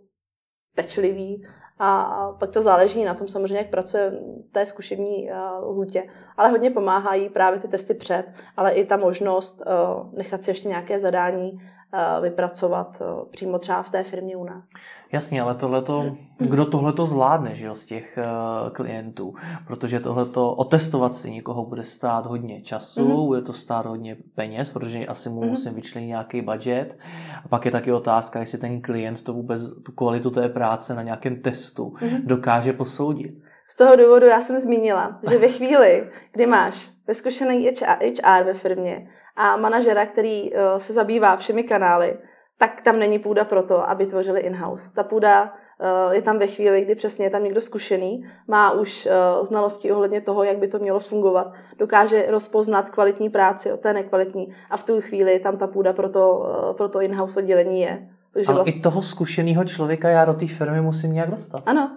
pečlivý 0.75 1.47
a 1.79 2.33
pak 2.40 2.51
to 2.51 2.61
záleží 2.61 3.05
na 3.05 3.14
tom 3.14 3.29
samozřejmě, 3.29 3.59
jak 3.59 3.70
pracuje 3.70 4.11
v 4.49 4.53
té 4.53 4.66
zkušební 4.66 5.31
uh, 5.31 5.70
lhůtě. 5.70 6.03
Ale 6.37 6.49
hodně 6.49 6.70
pomáhají 6.70 7.29
právě 7.29 7.61
ty 7.61 7.68
testy 7.68 7.94
před, 7.94 8.25
ale 8.57 8.73
i 8.73 8.85
ta 8.85 8.97
možnost 8.97 9.62
uh, 9.66 10.12
nechat 10.18 10.42
si 10.42 10.51
ještě 10.51 10.68
nějaké 10.68 10.99
zadání 10.99 11.61
Eh, 11.61 11.73
vypracovat 12.22 13.02
eh, 13.02 13.24
přímo 13.30 13.59
třeba 13.59 13.83
v 13.83 13.90
té 13.90 14.04
firmě 14.04 14.37
u 14.37 14.44
nás. 14.44 14.70
Jasně, 15.12 15.42
ale 15.42 15.54
tohleto, 15.54 16.16
kdo 16.38 16.64
tohleto 16.64 17.07
zvládne 17.07 17.54
že 17.54 17.66
jo, 17.66 17.74
z 17.74 17.87
těch 17.87 18.18
uh, 18.18 18.70
klientů, 18.70 19.35
protože 19.66 20.00
tohleto 20.00 20.52
otestovat 20.52 21.14
si 21.14 21.30
někoho 21.30 21.66
bude 21.66 21.85
stát 21.85 22.26
hodně 22.26 22.62
času, 22.62 23.00
mm-hmm. 23.00 23.26
bude 23.26 23.42
to 23.42 23.52
stát 23.52 23.87
hodně 23.87 24.16
peněz, 24.35 24.70
protože 24.70 25.07
asi 25.07 25.28
mu 25.28 25.40
mm-hmm. 25.40 25.50
musím 25.50 25.74
vyčlenit 25.74 26.09
nějaký 26.09 26.42
budget. 26.42 26.98
A 27.44 27.48
pak 27.48 27.64
je 27.64 27.70
taky 27.70 27.92
otázka, 27.92 28.40
jestli 28.40 28.59
ten 28.59 28.80
klient 28.80 29.22
to 29.22 29.33
vůbec, 29.33 29.62
tu 29.83 29.92
kvalitu 29.92 30.30
té 30.30 30.48
práce 30.48 30.94
na 30.94 31.02
nějakém 31.02 31.42
testu 31.42 31.88
mm-hmm. 31.88 32.24
dokáže 32.24 32.72
posoudit. 32.72 33.42
Z 33.68 33.76
toho 33.76 33.96
důvodu 33.96 34.26
já 34.26 34.40
jsem 34.40 34.61
zmínila, 34.61 35.20
že 35.30 35.38
ve 35.38 35.48
chvíli, 35.48 36.11
kdy 36.33 36.46
máš 36.46 36.93
vyzkušený 37.08 37.68
HR 37.68 38.44
ve 38.44 38.54
firmě 38.54 39.08
a 39.36 39.56
manažera, 39.56 40.06
který 40.06 40.52
uh, 40.52 40.58
se 40.76 40.92
zabývá 40.92 41.36
všemi 41.36 41.64
kanály, 41.64 42.18
tak 42.58 42.80
tam 42.80 42.98
není 42.98 43.18
půda 43.18 43.44
pro 43.44 43.62
to, 43.62 43.88
aby 43.88 44.06
tvořili 44.06 44.40
in-house. 44.40 44.90
Ta 44.94 45.02
půda 45.02 45.42
uh, 45.42 46.14
je 46.14 46.22
tam 46.22 46.38
ve 46.38 46.46
chvíli, 46.46 46.80
kdy 46.80 46.94
přesně 46.94 47.26
je 47.26 47.30
tam 47.30 47.44
někdo 47.44 47.60
zkušený, 47.60 48.26
má 48.48 48.70
už 48.72 49.06
uh, 49.06 49.44
znalosti 49.44 49.92
ohledně 49.92 50.20
toho, 50.20 50.44
jak 50.44 50.58
by 50.58 50.68
to 50.68 50.78
mělo 50.78 51.00
fungovat, 51.00 51.52
dokáže 51.78 52.26
rozpoznat 52.28 52.90
kvalitní 52.90 53.30
práci 53.30 53.72
od 53.72 53.80
té 53.80 53.92
nekvalitní 53.92 54.54
a 54.70 54.76
v 54.76 54.82
tu 54.82 55.00
chvíli 55.00 55.38
tam 55.38 55.56
ta 55.56 55.66
půda 55.66 55.92
pro 55.92 56.08
to, 56.08 56.46
pro 56.76 56.88
to 56.88 57.00
in-house 57.00 57.40
oddělení 57.40 57.80
je. 57.80 58.08
Takže 58.32 58.48
Ale 58.48 58.56
vlastně... 58.56 58.72
i 58.72 58.80
toho 58.80 59.02
zkušeného 59.02 59.64
člověka 59.64 60.08
já 60.08 60.24
do 60.24 60.34
té 60.34 60.46
firmy 60.46 60.80
musím 60.80 61.12
nějak 61.12 61.30
dostat. 61.30 61.62
Ano. 61.66 61.90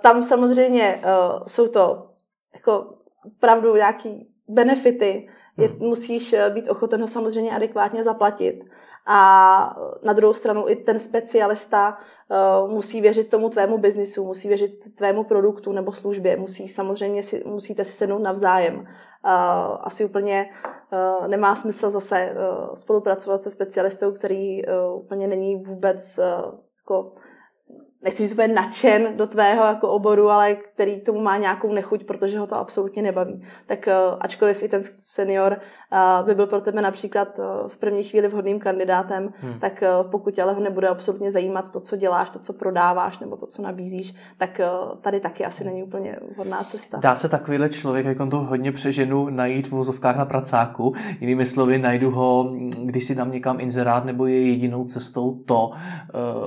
Tam 0.00 0.22
samozřejmě 0.22 1.02
jsou 1.46 1.68
to 1.68 2.06
jako 2.54 2.86
opravdu 3.36 3.76
nějaký 3.76 4.28
benefity, 4.48 5.28
je, 5.56 5.68
hmm. 5.68 5.78
musíš 5.78 6.32
eh, 6.32 6.50
být 6.50 6.68
ochoten 6.68 7.00
ho 7.00 7.06
samozřejmě 7.06 7.50
adekvátně 7.50 8.04
zaplatit. 8.04 8.64
A 9.10 9.76
na 10.02 10.12
druhou 10.12 10.32
stranu 10.32 10.68
i 10.68 10.76
ten 10.76 10.98
specialista 10.98 11.98
uh, 12.62 12.70
musí 12.70 13.00
věřit 13.00 13.30
tomu 13.30 13.48
tvému 13.48 13.78
biznisu, 13.78 14.24
musí 14.24 14.48
věřit 14.48 14.94
tvému 14.94 15.24
produktu 15.24 15.72
nebo 15.72 15.92
službě, 15.92 16.36
musí 16.36 16.68
samozřejmě 16.68 17.22
si, 17.22 17.42
musíte 17.46 17.84
si 17.84 17.92
sednout 17.92 18.18
navzájem. 18.18 18.74
Uh, 18.74 18.84
asi 19.80 20.04
úplně 20.04 20.50
uh, 21.20 21.28
nemá 21.28 21.54
smysl 21.54 21.90
zase 21.90 22.32
uh, 22.32 22.74
spolupracovat 22.74 23.42
se 23.42 23.50
specialistou, 23.50 24.12
který 24.12 24.66
uh, 24.66 25.00
úplně 25.02 25.28
není 25.28 25.56
vůbec 25.56 26.18
uh, 26.18 26.24
jako 26.78 27.12
nechci 28.02 28.22
říct 28.22 28.32
úplně 28.32 28.48
nadšen 28.48 29.16
do 29.16 29.26
tvého 29.26 29.64
jako 29.64 29.88
oboru, 29.88 30.30
ale 30.30 30.54
který 30.54 31.00
tomu 31.00 31.20
má 31.20 31.36
nějakou 31.36 31.72
nechuť, 31.72 32.04
protože 32.04 32.38
ho 32.38 32.46
to 32.46 32.56
absolutně 32.56 33.02
nebaví. 33.02 33.42
Tak 33.66 33.88
uh, 33.88 34.16
ačkoliv 34.20 34.62
i 34.62 34.68
ten 34.68 34.80
senior 35.06 35.60
uh, 35.92 36.26
by 36.26 36.34
byl 36.34 36.46
pro 36.46 36.60
tebe 36.60 36.82
například 36.82 37.38
uh, 37.38 37.68
v 37.68 37.76
první 37.76 38.02
chvíli 38.04 38.28
vhodným 38.28 38.60
kandidátem, 38.60 39.32
hmm. 39.40 39.58
tak 39.58 39.84
pokud 40.10 40.38
ale 40.38 40.52
ho 40.52 40.60
nebude 40.60 40.88
absolutně 40.88 41.30
zajímat 41.30 41.70
to, 41.70 41.80
co 41.80 41.96
děláš, 41.96 42.30
to, 42.30 42.38
co 42.38 42.52
prodáváš 42.52 43.18
nebo 43.18 43.36
to, 43.36 43.46
co 43.46 43.62
nabízíš, 43.62 44.14
tak 44.38 44.60
tady 45.00 45.20
taky 45.20 45.44
asi 45.44 45.64
není 45.64 45.82
úplně 45.82 46.16
vhodná 46.34 46.64
cesta. 46.64 46.98
Dá 46.98 47.14
se 47.14 47.28
takovýhle 47.28 47.68
člověk, 47.68 48.06
jak 48.06 48.20
on 48.20 48.30
to 48.30 48.38
hodně 48.38 48.72
přeženu, 48.72 49.28
najít 49.28 49.66
v 49.66 49.72
vozovkách 49.72 50.16
na 50.16 50.24
pracáku. 50.24 50.94
Jinými 51.20 51.46
slovy, 51.46 51.78
najdu 51.78 52.10
ho, 52.10 52.54
když 52.84 53.04
si 53.04 53.14
dám 53.14 53.30
někam 53.30 53.60
inzerát, 53.60 54.04
nebo 54.04 54.26
je 54.26 54.48
jedinou 54.48 54.84
cestou 54.84 55.34
to, 55.46 55.70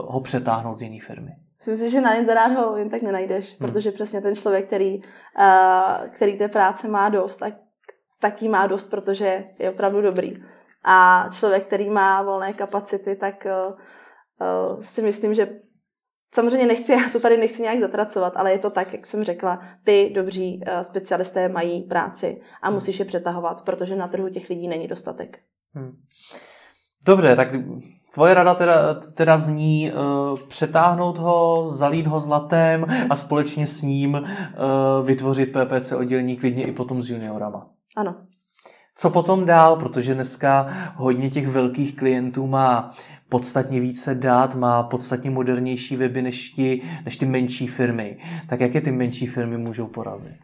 ho 0.05 0.21
přetáhnout 0.21 0.77
z 0.77 0.81
jiné 0.81 0.99
firmy. 0.99 1.31
Myslím 1.61 1.77
si, 1.77 1.89
že 1.89 2.01
na 2.01 2.15
inzerát 2.15 2.51
ho 2.51 2.77
jen 2.77 2.89
tak 2.89 3.01
nenajdeš, 3.01 3.59
hmm. 3.59 3.69
protože 3.69 3.91
přesně 3.91 4.21
ten 4.21 4.35
člověk, 4.35 4.67
který, 4.67 4.95
uh, 4.95 6.07
který 6.09 6.37
té 6.37 6.47
práce 6.47 6.87
má 6.87 7.09
dost, 7.09 7.37
tak, 7.37 7.53
tak 8.19 8.41
jí 8.41 8.49
má 8.49 8.67
dost, 8.67 8.89
protože 8.89 9.43
je 9.59 9.71
opravdu 9.71 10.01
dobrý. 10.01 10.43
A 10.83 11.27
člověk, 11.39 11.67
který 11.67 11.89
má 11.89 12.21
volné 12.21 12.53
kapacity, 12.53 13.15
tak 13.15 13.45
uh, 13.45 13.73
uh, 14.73 14.79
si 14.79 15.01
myslím, 15.01 15.33
že 15.33 15.59
samozřejmě 16.33 16.65
nechci, 16.65 16.91
já 17.03 17.09
to 17.11 17.19
tady 17.19 17.37
nechci 17.37 17.61
nějak 17.61 17.79
zatracovat, 17.79 18.37
ale 18.37 18.51
je 18.51 18.59
to 18.59 18.69
tak, 18.69 18.93
jak 18.93 19.05
jsem 19.05 19.23
řekla, 19.23 19.59
ty 19.83 20.11
dobří 20.13 20.63
uh, 20.67 20.81
specialisté 20.81 21.49
mají 21.49 21.81
práci 21.81 22.41
a 22.61 22.67
hmm. 22.67 22.75
musíš 22.75 22.99
je 22.99 23.05
přetahovat, 23.05 23.61
protože 23.61 23.95
na 23.95 24.07
trhu 24.07 24.29
těch 24.29 24.49
lidí 24.49 24.67
není 24.67 24.87
dostatek. 24.87 25.39
Hmm. 25.73 25.91
Dobře, 27.05 27.35
tak 27.35 27.49
Tvoje 28.13 28.33
rada 28.33 28.55
teda, 28.55 28.93
teda 28.93 29.37
zní 29.37 29.91
uh, 29.91 30.39
přetáhnout 30.47 31.17
ho, 31.17 31.67
zalít 31.67 32.07
ho 32.07 32.19
zlatem 32.19 32.85
a 33.09 33.15
společně 33.15 33.67
s 33.67 33.81
ním 33.81 34.13
uh, 34.13 35.05
vytvořit 35.05 35.51
PPC 35.51 35.91
oddělení 35.91 36.37
klidně 36.37 36.67
i 36.67 36.71
potom 36.71 37.01
s 37.01 37.09
juniorama. 37.09 37.67
Ano. 37.97 38.15
Co 38.95 39.09
potom 39.09 39.45
dál, 39.45 39.75
protože 39.75 40.13
dneska 40.13 40.67
hodně 40.95 41.29
těch 41.29 41.47
velkých 41.47 41.95
klientů 41.95 42.47
má 42.47 42.89
podstatně 43.29 43.79
více 43.79 44.15
dát, 44.15 44.55
má 44.55 44.83
podstatně 44.83 45.29
modernější 45.29 45.95
weby 45.95 46.21
než, 46.21 46.49
ti, 46.49 46.81
než 47.05 47.17
ty 47.17 47.25
menší 47.25 47.67
firmy. 47.67 48.17
Tak 48.49 48.59
jak 48.59 48.75
je 48.75 48.81
ty 48.81 48.91
menší 48.91 49.27
firmy 49.27 49.57
můžou 49.57 49.87
porazit? 49.87 50.35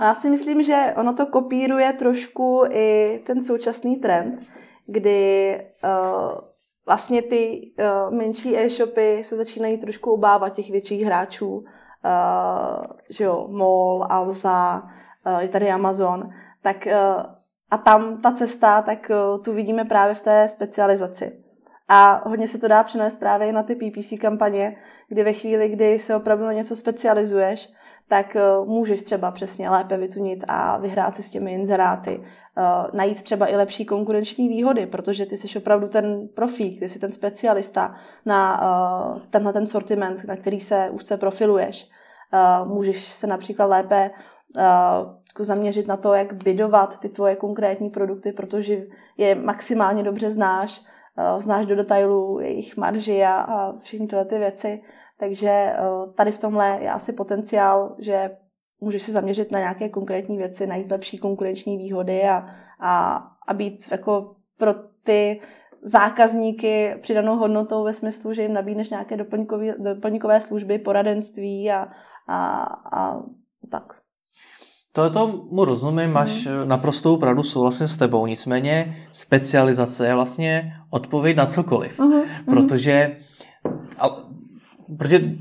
Já 0.00 0.14
si 0.14 0.30
myslím, 0.30 0.62
že 0.62 0.94
ono 0.96 1.14
to 1.14 1.26
kopíruje 1.26 1.92
trošku 1.92 2.64
i 2.70 3.18
ten 3.26 3.42
současný 3.42 3.96
trend, 3.96 4.46
kdy 4.86 5.60
uh, 5.84 6.49
vlastně 6.90 7.22
ty 7.22 7.72
uh, 7.78 8.14
menší 8.14 8.58
e-shopy 8.58 9.24
se 9.24 9.36
začínají 9.36 9.78
trošku 9.78 10.12
obávat 10.12 10.52
těch 10.52 10.70
větších 10.70 11.04
hráčů, 11.04 11.56
uh, 11.56 11.64
že 13.10 13.24
jo, 13.24 13.46
MOL, 13.50 14.06
Alza, 14.08 14.82
uh, 15.26 15.38
je 15.38 15.48
tady 15.48 15.70
Amazon, 15.70 16.28
tak 16.62 16.86
uh, 16.86 17.22
a 17.70 17.78
tam 17.78 18.20
ta 18.20 18.32
cesta, 18.32 18.82
tak 18.82 19.10
uh, 19.10 19.42
tu 19.42 19.52
vidíme 19.52 19.84
právě 19.84 20.14
v 20.14 20.22
té 20.22 20.48
specializaci. 20.48 21.44
A 21.88 22.28
hodně 22.28 22.48
se 22.48 22.58
to 22.58 22.68
dá 22.68 22.82
přenést 22.82 23.20
právě 23.20 23.52
na 23.52 23.62
ty 23.62 23.74
PPC 23.74 24.12
kampaně, 24.20 24.76
kdy 25.08 25.22
ve 25.22 25.32
chvíli, 25.32 25.68
kdy 25.68 25.98
se 25.98 26.16
opravdu 26.16 26.44
na 26.44 26.52
něco 26.52 26.76
specializuješ, 26.76 27.72
tak 28.10 28.36
uh, 28.60 28.68
můžeš 28.68 29.02
třeba 29.02 29.30
přesně 29.30 29.70
lépe 29.70 29.96
vytunit 29.96 30.44
a 30.48 30.78
vyhrát 30.78 31.14
si 31.14 31.22
s 31.22 31.30
těmi 31.30 31.52
inzeráty, 31.52 32.18
uh, 32.18 32.64
najít 32.92 33.22
třeba 33.22 33.46
i 33.46 33.56
lepší 33.56 33.84
konkurenční 33.84 34.48
výhody, 34.48 34.86
protože 34.86 35.26
ty 35.26 35.36
jsi 35.36 35.58
opravdu 35.58 35.88
ten 35.88 36.28
profík, 36.28 36.78
ty 36.78 36.88
jsi 36.88 36.98
ten 36.98 37.12
specialista 37.12 37.94
na 38.26 38.62
uh, 38.62 39.22
tenhle 39.30 39.52
ten 39.52 39.66
sortiment, 39.66 40.24
na 40.24 40.36
který 40.36 40.60
se 40.60 40.90
úzce 40.92 41.16
profiluješ. 41.16 41.88
Můžeš 42.64 43.04
se 43.04 43.26
například 43.26 43.66
lépe 43.66 44.10
uh, 44.56 45.44
zaměřit 45.44 45.86
na 45.86 45.96
to, 45.96 46.14
jak 46.14 46.44
bydovat 46.44 47.00
ty 47.00 47.08
tvoje 47.08 47.36
konkrétní 47.36 47.90
produkty, 47.90 48.32
protože 48.32 48.82
je 49.16 49.34
maximálně 49.34 50.02
dobře 50.02 50.30
znáš, 50.30 50.82
znáš 51.36 51.66
do 51.66 51.76
detailů 51.76 52.40
jejich 52.40 52.76
marži 52.76 53.24
a, 53.24 53.34
a 53.34 53.78
všechny 53.78 54.06
tyhle 54.06 54.24
ty 54.24 54.38
věci. 54.38 54.80
Takže 55.20 55.72
uh, 55.78 56.12
tady 56.12 56.32
v 56.32 56.38
tomhle 56.38 56.78
je 56.82 56.90
asi 56.90 57.12
potenciál, 57.12 57.96
že 57.98 58.30
můžeš 58.80 59.02
se 59.02 59.12
zaměřit 59.12 59.52
na 59.52 59.58
nějaké 59.58 59.88
konkrétní 59.88 60.36
věci, 60.36 60.66
najít 60.66 60.90
lepší 60.90 61.18
konkurenční 61.18 61.76
výhody 61.76 62.22
a, 62.22 62.46
a, 62.80 63.22
a 63.48 63.54
být 63.54 63.88
jako 63.90 64.32
pro 64.58 64.74
ty 65.02 65.40
zákazníky 65.82 66.94
přidanou 67.00 67.36
hodnotou 67.36 67.84
ve 67.84 67.92
smyslu, 67.92 68.32
že 68.32 68.42
jim 68.42 68.52
nabídneš 68.52 68.90
nějaké 68.90 69.16
doplňkové, 69.16 69.74
doplňkové 69.78 70.40
služby, 70.40 70.78
poradenství 70.78 71.70
a, 71.70 71.88
a, 72.28 72.62
a 72.92 73.22
tak. 73.70 73.84
To 74.92 75.26
mu 75.50 75.64
rozumím, 75.64 76.10
máš 76.10 76.46
mm. 76.46 76.68
naprostou 76.68 77.16
pravdu, 77.16 77.42
souhlasím 77.42 77.88
s 77.88 77.96
tebou. 77.96 78.26
Nicméně 78.26 78.96
specializace 79.12 80.06
je 80.06 80.14
vlastně 80.14 80.72
odpověď 80.90 81.36
na 81.36 81.46
cokoliv. 81.46 81.98
Mm. 81.98 82.22
Protože, 82.44 83.16
a, 83.98 84.29
protože 84.98 85.34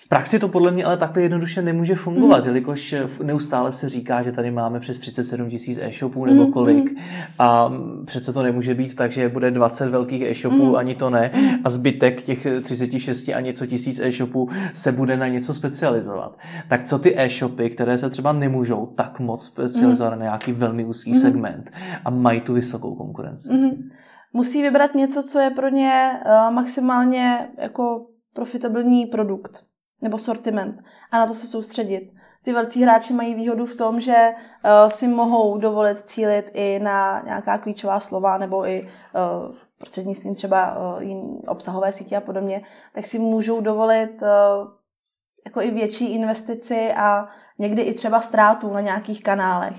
v 0.00 0.08
praxi 0.08 0.38
to 0.38 0.48
podle 0.48 0.70
mě 0.70 0.84
ale 0.84 0.96
takhle 0.96 1.22
jednoduše 1.22 1.62
nemůže 1.62 1.94
fungovat, 1.94 2.40
mm. 2.40 2.46
jelikož 2.46 2.94
neustále 3.22 3.72
se 3.72 3.88
říká, 3.88 4.22
že 4.22 4.32
tady 4.32 4.50
máme 4.50 4.80
přes 4.80 4.98
37 4.98 5.50
tisíc 5.50 5.78
e-shopů 5.82 6.24
nebo 6.24 6.44
mm. 6.46 6.52
kolik 6.52 6.98
a 7.38 7.72
přece 8.04 8.32
to 8.32 8.42
nemůže 8.42 8.74
být 8.74 8.94
tak, 8.94 9.12
že 9.12 9.28
bude 9.28 9.50
20 9.50 9.88
velkých 9.88 10.22
e-shopů, 10.22 10.68
mm. 10.68 10.76
ani 10.76 10.94
to 10.94 11.10
ne, 11.10 11.30
a 11.64 11.70
zbytek 11.70 12.22
těch 12.22 12.46
36 12.62 13.28
a 13.28 13.40
něco 13.40 13.66
tisíc 13.66 14.00
e-shopů 14.00 14.48
se 14.72 14.92
bude 14.92 15.16
na 15.16 15.28
něco 15.28 15.54
specializovat. 15.54 16.38
Tak 16.68 16.84
co 16.84 16.98
ty 16.98 17.18
e-shopy, 17.18 17.70
které 17.70 17.98
se 17.98 18.10
třeba 18.10 18.32
nemůžou 18.32 18.86
tak 18.86 19.20
moc 19.20 19.44
specializovat 19.44 20.12
mm. 20.12 20.18
na 20.18 20.24
nějaký 20.24 20.52
velmi 20.52 20.84
úzký 20.84 21.12
mm. 21.12 21.18
segment 21.18 21.70
a 22.04 22.10
mají 22.10 22.40
tu 22.40 22.54
vysokou 22.54 22.94
konkurenci? 22.94 23.52
Mm. 23.52 23.88
Musí 24.32 24.62
vybrat 24.62 24.94
něco, 24.94 25.22
co 25.22 25.38
je 25.38 25.50
pro 25.50 25.68
ně 25.68 26.10
uh, 26.26 26.54
maximálně 26.54 27.48
jako 27.58 28.06
profitabilní 28.34 29.06
produkt 29.06 29.68
nebo 30.02 30.18
sortiment 30.18 30.82
a 31.10 31.18
na 31.18 31.26
to 31.26 31.34
se 31.34 31.46
soustředit. 31.46 32.12
Ty 32.42 32.52
velcí 32.52 32.82
hráči 32.82 33.12
mají 33.12 33.34
výhodu 33.34 33.66
v 33.66 33.74
tom, 33.74 34.00
že 34.00 34.30
uh, 34.30 34.88
si 34.88 35.08
mohou 35.08 35.58
dovolit 35.58 35.98
cílit 35.98 36.50
i 36.54 36.78
na 36.78 37.22
nějaká 37.24 37.58
klíčová 37.58 38.00
slova 38.00 38.38
nebo 38.38 38.66
i 38.66 38.82
uh, 38.82 39.56
prostřednictvím 39.78 40.34
třeba 40.34 40.76
uh, 40.76 41.02
jiný 41.02 41.42
obsahové 41.48 41.92
sítě 41.92 42.16
a 42.16 42.20
podobně, 42.20 42.62
tak 42.94 43.06
si 43.06 43.18
můžou 43.18 43.60
dovolit 43.60 44.22
uh, 44.22 44.28
jako 45.44 45.62
i 45.62 45.70
větší 45.70 46.14
investici 46.14 46.92
a 46.96 47.28
někdy 47.58 47.82
i 47.82 47.94
třeba 47.94 48.20
ztrátu 48.20 48.72
na 48.72 48.80
nějakých 48.80 49.22
kanálech. 49.22 49.76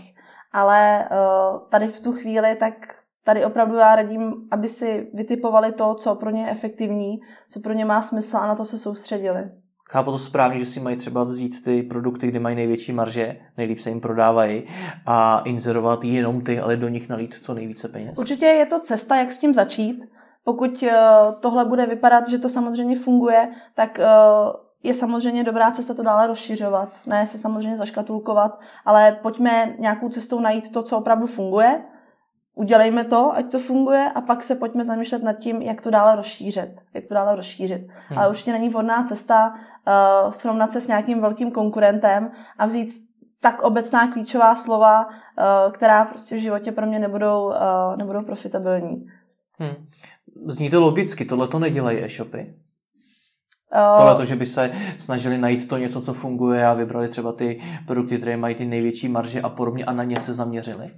Ale 0.51 1.09
uh, 1.11 1.69
tady 1.69 1.87
v 1.87 1.99
tu 1.99 2.13
chvíli 2.13 2.55
tak 2.55 2.73
tady 3.23 3.45
opravdu 3.45 3.75
já 3.75 3.95
radím, 3.95 4.33
aby 4.51 4.67
si 4.67 5.11
vytipovali 5.13 5.71
to, 5.71 5.95
co 5.95 6.15
pro 6.15 6.29
ně 6.29 6.41
je 6.41 6.51
efektivní, 6.51 7.19
co 7.49 7.59
pro 7.59 7.73
ně 7.73 7.85
má 7.85 8.01
smysl 8.01 8.37
a 8.37 8.47
na 8.47 8.55
to 8.55 8.65
se 8.65 8.77
soustředili. 8.77 9.49
Chápu 9.91 10.11
to 10.11 10.19
správně, 10.19 10.59
že 10.59 10.65
si 10.65 10.79
mají 10.79 10.97
třeba 10.97 11.23
vzít 11.23 11.63
ty 11.63 11.83
produkty, 11.83 12.27
kde 12.27 12.39
mají 12.39 12.55
největší 12.55 12.91
marže, 12.91 13.39
nejlíp 13.57 13.79
se 13.79 13.89
jim 13.89 14.01
prodávají 14.01 14.63
a 15.05 15.39
inzerovat 15.45 16.03
jenom 16.03 16.41
ty, 16.41 16.59
ale 16.59 16.75
do 16.75 16.87
nich 16.87 17.09
nalít 17.09 17.35
co 17.41 17.53
nejvíce 17.53 17.87
peněz. 17.87 18.17
Určitě 18.17 18.45
je 18.45 18.65
to 18.65 18.79
cesta, 18.79 19.15
jak 19.15 19.31
s 19.31 19.37
tím 19.37 19.53
začít. 19.53 20.09
Pokud 20.43 20.83
eh, 20.83 20.97
tohle 21.39 21.65
bude 21.65 21.85
vypadat, 21.85 22.29
že 22.29 22.37
to 22.37 22.49
samozřejmě 22.49 22.95
funguje, 22.95 23.49
tak 23.75 23.99
eh, 23.99 24.05
je 24.83 24.93
samozřejmě 24.93 25.43
dobrá 25.43 25.71
cesta 25.71 25.93
to 25.93 26.03
dále 26.03 26.27
rozšiřovat. 26.27 26.99
Ne 27.07 27.27
se 27.27 27.37
samozřejmě 27.37 27.75
zaškatulkovat, 27.75 28.59
ale 28.85 29.19
pojďme 29.21 29.75
nějakou 29.79 30.09
cestou 30.09 30.39
najít 30.39 30.71
to, 30.71 30.83
co 30.83 30.97
opravdu 30.97 31.27
funguje 31.27 31.81
udělejme 32.59 33.03
to, 33.03 33.31
ať 33.35 33.51
to 33.51 33.59
funguje 33.59 34.11
a 34.15 34.21
pak 34.21 34.43
se 34.43 34.55
pojďme 34.55 34.83
zamýšlet 34.83 35.23
nad 35.23 35.33
tím, 35.33 35.61
jak 35.61 35.81
to 35.81 35.89
dále 35.89 36.15
rozšířit. 36.15 36.81
Jak 36.93 37.05
to 37.05 37.13
dále 37.13 37.35
rozšířit. 37.35 37.87
Hmm. 38.07 38.19
Ale 38.19 38.29
určitě 38.29 38.51
není 38.51 38.69
vhodná 38.69 39.03
cesta 39.03 39.53
uh, 39.53 40.29
srovnat 40.29 40.71
se 40.71 40.81
s 40.81 40.87
nějakým 40.87 41.21
velkým 41.21 41.51
konkurentem 41.51 42.31
a 42.57 42.65
vzít 42.65 42.87
tak 43.41 43.61
obecná 43.61 44.11
klíčová 44.11 44.55
slova, 44.55 45.05
uh, 45.05 45.71
která 45.71 46.05
prostě 46.05 46.35
v 46.35 46.39
životě 46.39 46.71
pro 46.71 46.85
mě 46.85 46.99
nebudou, 46.99 47.45
uh, 47.45 47.97
nebudou 47.97 48.23
profitabilní. 48.23 49.05
Hmm. 49.59 49.87
Zní 50.47 50.69
to 50.69 50.81
logicky, 50.81 51.25
tohle 51.25 51.47
to 51.47 51.59
nedělají 51.59 52.03
e-shopy. 52.03 52.55
Tohle 53.97 54.15
to, 54.15 54.25
že 54.25 54.35
by 54.35 54.45
se 54.45 54.71
snažili 54.97 55.37
najít 55.37 55.67
to 55.67 55.77
něco, 55.77 56.01
co 56.01 56.13
funguje 56.13 56.67
a 56.67 56.73
vybrali 56.73 57.07
třeba 57.07 57.31
ty 57.31 57.61
produkty, 57.87 58.17
které 58.17 58.37
mají 58.37 58.55
ty 58.55 58.65
největší 58.65 59.07
marže 59.07 59.41
a 59.41 59.49
podobně 59.49 59.85
a 59.85 59.93
na 59.93 60.03
ně 60.03 60.19
se 60.19 60.33
zaměřili. 60.33 60.91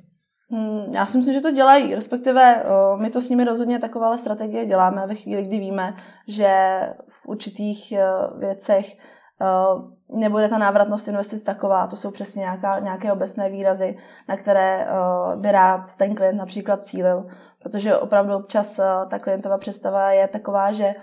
Hmm, 0.52 0.92
já 0.96 1.06
si 1.06 1.18
myslím, 1.18 1.34
že 1.34 1.42
to 1.42 1.52
dělají, 1.52 1.96
respektive 1.96 2.64
my 2.96 3.10
to 3.10 3.22
s 3.22 3.30
nimi 3.30 3.44
rozhodně 3.44 3.80
takovéhle 3.80 4.18
strategie 4.18 4.66
děláme 4.66 5.08
ve 5.08 5.16
chvíli, 5.16 5.44
kdy 5.44 5.60
víme, 5.60 5.94
že 6.28 6.80
v 7.10 7.26
určitých 7.28 7.92
e, 7.92 8.06
věcech 8.38 8.94
e, 8.94 8.98
nebude 10.10 10.48
ta 10.48 10.58
návratnost 10.58 11.08
investic 11.08 11.44
taková, 11.44 11.88
to 11.88 11.96
jsou 11.96 12.12
přesně 12.12 12.40
nějaká, 12.40 12.80
nějaké 12.80 13.12
obecné 13.12 13.50
výrazy, 13.50 13.98
na 14.28 14.38
které 14.38 14.86
e, 14.86 14.88
by 15.36 15.52
rád 15.52 15.96
ten 15.96 16.16
klient 16.16 16.38
například 16.38 16.84
cílil, 16.84 17.28
protože 17.64 17.98
opravdu 17.98 18.36
občas 18.36 18.80
ta 19.10 19.20
klientová 19.20 19.58
představa 19.58 20.12
je 20.12 20.28
taková, 20.28 20.72
že 20.72 20.96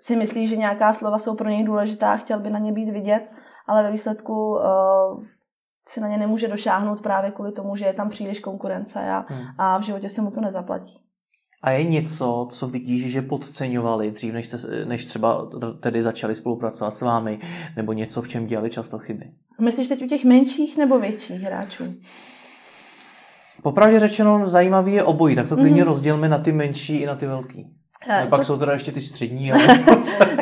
si 0.00 0.16
myslí, 0.16 0.46
že 0.46 0.56
nějaká 0.56 0.92
slova 0.92 1.18
jsou 1.18 1.34
pro 1.34 1.48
něj 1.48 1.64
důležitá, 1.64 2.16
chtěl 2.16 2.40
by 2.40 2.50
na 2.50 2.58
ně 2.58 2.72
být 2.72 2.88
vidět, 2.88 3.30
ale 3.66 3.82
ve 3.82 3.90
výsledku 3.90 4.58
si 5.88 6.00
na 6.00 6.08
ně 6.08 6.18
nemůže 6.18 6.48
došáhnout 6.48 7.00
právě 7.00 7.30
kvůli 7.30 7.52
tomu, 7.52 7.76
že 7.76 7.84
je 7.84 7.92
tam 7.92 8.08
příliš 8.08 8.40
konkurence 8.40 9.10
a, 9.10 9.24
hmm. 9.28 9.46
a 9.58 9.78
v 9.78 9.82
životě 9.82 10.08
se 10.08 10.22
mu 10.22 10.30
to 10.30 10.40
nezaplatí. 10.40 11.00
A 11.62 11.70
je 11.70 11.84
něco, 11.84 12.48
co 12.50 12.68
vidíš, 12.68 13.12
že 13.12 13.22
podceňovali 13.22 14.10
dřív, 14.10 14.32
než, 14.32 14.46
jste, 14.46 14.84
než 14.84 15.04
třeba 15.04 15.50
tedy 15.80 16.02
začali 16.02 16.34
spolupracovat 16.34 16.94
s 16.94 17.00
vámi, 17.00 17.38
nebo 17.76 17.92
něco, 17.92 18.22
v 18.22 18.28
čem 18.28 18.46
dělali 18.46 18.70
často 18.70 18.98
chyby? 18.98 19.32
Myslíš 19.60 19.88
teď 19.88 20.02
u 20.02 20.06
těch 20.06 20.24
menších 20.24 20.78
nebo 20.78 20.98
větších 20.98 21.40
hráčů? 21.40 21.94
Popravdě 23.62 24.00
řečeno, 24.00 24.46
zajímavý 24.46 24.92
je 24.92 25.04
obojí, 25.04 25.36
tak 25.36 25.48
to 25.48 25.56
klidně 25.56 25.82
mm-hmm. 25.82 25.86
rozdělme 25.86 26.28
na 26.28 26.38
ty 26.38 26.52
menší 26.52 26.96
i 26.96 27.06
na 27.06 27.16
ty 27.16 27.26
velký. 27.26 27.68
A 28.06 28.26
pak 28.26 28.42
jsou 28.42 28.58
teda 28.58 28.72
ještě 28.72 28.92
ty 28.92 29.00
střední. 29.00 29.52
Ale... 29.52 29.62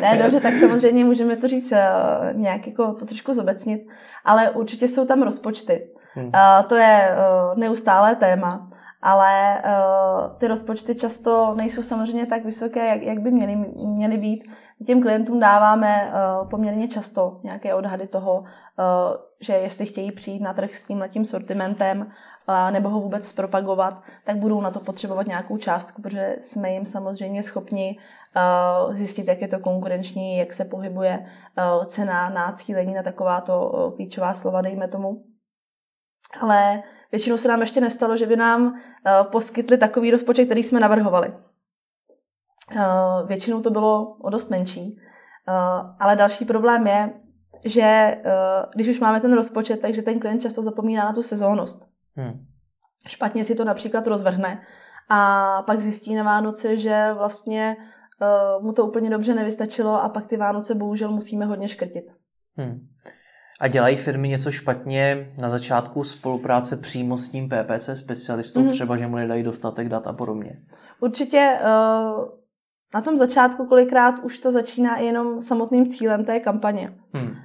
ne, 0.01 0.19
dobře, 0.23 0.39
tak 0.39 0.55
samozřejmě 0.55 1.05
můžeme 1.05 1.35
to 1.35 1.47
říct 1.47 1.71
uh, 1.71 1.77
nějak 2.33 2.67
jako 2.67 2.93
to 2.93 3.05
trošku 3.05 3.33
zobecnit, 3.33 3.87
ale 4.25 4.49
určitě 4.49 4.87
jsou 4.87 5.05
tam 5.05 5.21
rozpočty. 5.21 5.89
Hmm. 6.13 6.25
Uh, 6.25 6.67
to 6.67 6.75
je 6.75 7.09
uh, 7.09 7.59
neustálé 7.59 8.15
téma, 8.15 8.69
ale 9.01 9.61
uh, 9.65 10.37
ty 10.37 10.47
rozpočty 10.47 10.95
často 10.95 11.53
nejsou 11.57 11.81
samozřejmě 11.81 12.25
tak 12.25 12.45
vysoké, 12.45 12.87
jak, 12.87 13.01
jak 13.01 13.19
by 13.19 13.31
měly, 13.31 13.55
měly 13.75 14.17
být. 14.17 14.43
Těm 14.85 15.01
klientům 15.01 15.39
dáváme 15.39 16.11
uh, 16.11 16.49
poměrně 16.49 16.87
často 16.87 17.37
nějaké 17.43 17.73
odhady 17.73 18.07
toho, 18.07 18.39
uh, 18.39 18.45
že 19.39 19.53
jestli 19.53 19.85
chtějí 19.85 20.11
přijít 20.11 20.41
na 20.41 20.53
trh 20.53 20.75
s 20.75 20.83
tím 20.83 20.97
letím 20.97 21.25
sortimentem, 21.25 22.11
nebo 22.71 22.89
ho 22.89 22.99
vůbec 22.99 23.27
zpropagovat, 23.27 24.03
tak 24.23 24.37
budou 24.37 24.61
na 24.61 24.71
to 24.71 24.79
potřebovat 24.79 25.27
nějakou 25.27 25.57
částku, 25.57 26.01
protože 26.01 26.35
jsme 26.41 26.71
jim 26.71 26.85
samozřejmě 26.85 27.43
schopni 27.43 27.99
zjistit, 28.91 29.27
jak 29.27 29.41
je 29.41 29.47
to 29.47 29.59
konkurenční, 29.59 30.37
jak 30.37 30.53
se 30.53 30.65
pohybuje 30.65 31.25
cena 31.85 32.29
na 32.29 32.51
cílení 32.51 32.93
na 32.93 33.03
takováto 33.03 33.71
klíčová 33.95 34.33
slova, 34.33 34.61
dejme 34.61 34.87
tomu. 34.87 35.23
Ale 36.41 36.83
většinou 37.11 37.37
se 37.37 37.47
nám 37.47 37.61
ještě 37.61 37.81
nestalo, 37.81 38.17
že 38.17 38.25
by 38.25 38.35
nám 38.35 38.75
poskytli 39.23 39.77
takový 39.77 40.11
rozpočet, 40.11 40.45
který 40.45 40.63
jsme 40.63 40.79
navrhovali. 40.79 41.33
Většinou 43.25 43.61
to 43.61 43.69
bylo 43.69 44.17
o 44.21 44.29
dost 44.29 44.49
menší. 44.49 44.99
Ale 45.99 46.15
další 46.15 46.45
problém 46.45 46.87
je, 46.87 47.13
že 47.65 48.17
když 48.75 48.87
už 48.87 48.99
máme 48.99 49.21
ten 49.21 49.33
rozpočet, 49.33 49.81
takže 49.81 50.01
ten 50.01 50.19
klient 50.19 50.41
často 50.41 50.61
zapomíná 50.61 51.05
na 51.05 51.13
tu 51.13 51.23
sezónnost. 51.23 51.96
Hmm. 52.17 52.45
Špatně 53.07 53.45
si 53.45 53.55
to 53.55 53.65
například 53.65 54.07
rozvrhne 54.07 54.61
a 55.09 55.61
pak 55.61 55.79
zjistí 55.79 56.15
na 56.15 56.23
Vánoce, 56.23 56.77
že 56.77 57.13
vlastně 57.13 57.77
uh, 58.57 58.65
mu 58.65 58.73
to 58.73 58.85
úplně 58.85 59.09
dobře 59.09 59.33
nevystačilo 59.33 60.03
a 60.03 60.09
pak 60.09 60.27
ty 60.27 60.37
Vánoce 60.37 60.75
bohužel 60.75 61.11
musíme 61.11 61.45
hodně 61.45 61.67
škrtit. 61.67 62.05
Hmm. 62.57 62.87
A 63.59 63.67
dělají 63.67 63.97
firmy 63.97 64.27
něco 64.27 64.51
špatně 64.51 65.33
na 65.41 65.49
začátku 65.49 66.03
spolupráce 66.03 66.77
přímo 66.77 67.17
s 67.17 67.29
tím 67.29 67.49
PPC 67.49 67.89
specialistou, 67.93 68.61
hmm. 68.61 68.71
třeba, 68.71 68.97
že 68.97 69.07
mu 69.07 69.15
nedají 69.15 69.43
dostatek 69.43 69.89
dat 69.89 70.07
a 70.07 70.13
podobně? 70.13 70.61
Určitě 70.99 71.57
uh, 71.61 72.25
na 72.93 73.01
tom 73.01 73.17
začátku 73.17 73.65
kolikrát 73.65 74.19
už 74.23 74.39
to 74.39 74.51
začíná 74.51 74.97
jenom 74.97 75.41
samotným 75.41 75.89
cílem 75.89 76.25
té 76.25 76.39
kampaně. 76.39 76.93
Hmm. 77.13 77.35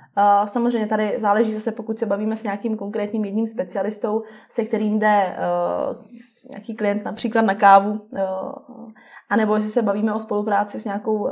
Samozřejmě 0.44 0.86
tady 0.86 1.14
záleží 1.18 1.52
zase, 1.52 1.72
pokud 1.72 1.98
se 1.98 2.06
bavíme 2.06 2.36
s 2.36 2.44
nějakým 2.44 2.76
konkrétním 2.76 3.24
jedním 3.24 3.46
specialistou, 3.46 4.22
se 4.48 4.64
kterým 4.64 4.98
jde 4.98 5.36
uh, 5.36 5.96
nějaký 6.50 6.74
klient 6.74 7.04
například 7.04 7.42
na 7.42 7.54
kávu, 7.54 7.90
uh, 7.90 8.18
anebo 9.30 9.54
jestli 9.54 9.70
se 9.70 9.82
bavíme 9.82 10.14
o 10.14 10.18
spolupráci 10.18 10.80
s 10.80 10.84
nějakou 10.84 11.14
uh, 11.14 11.30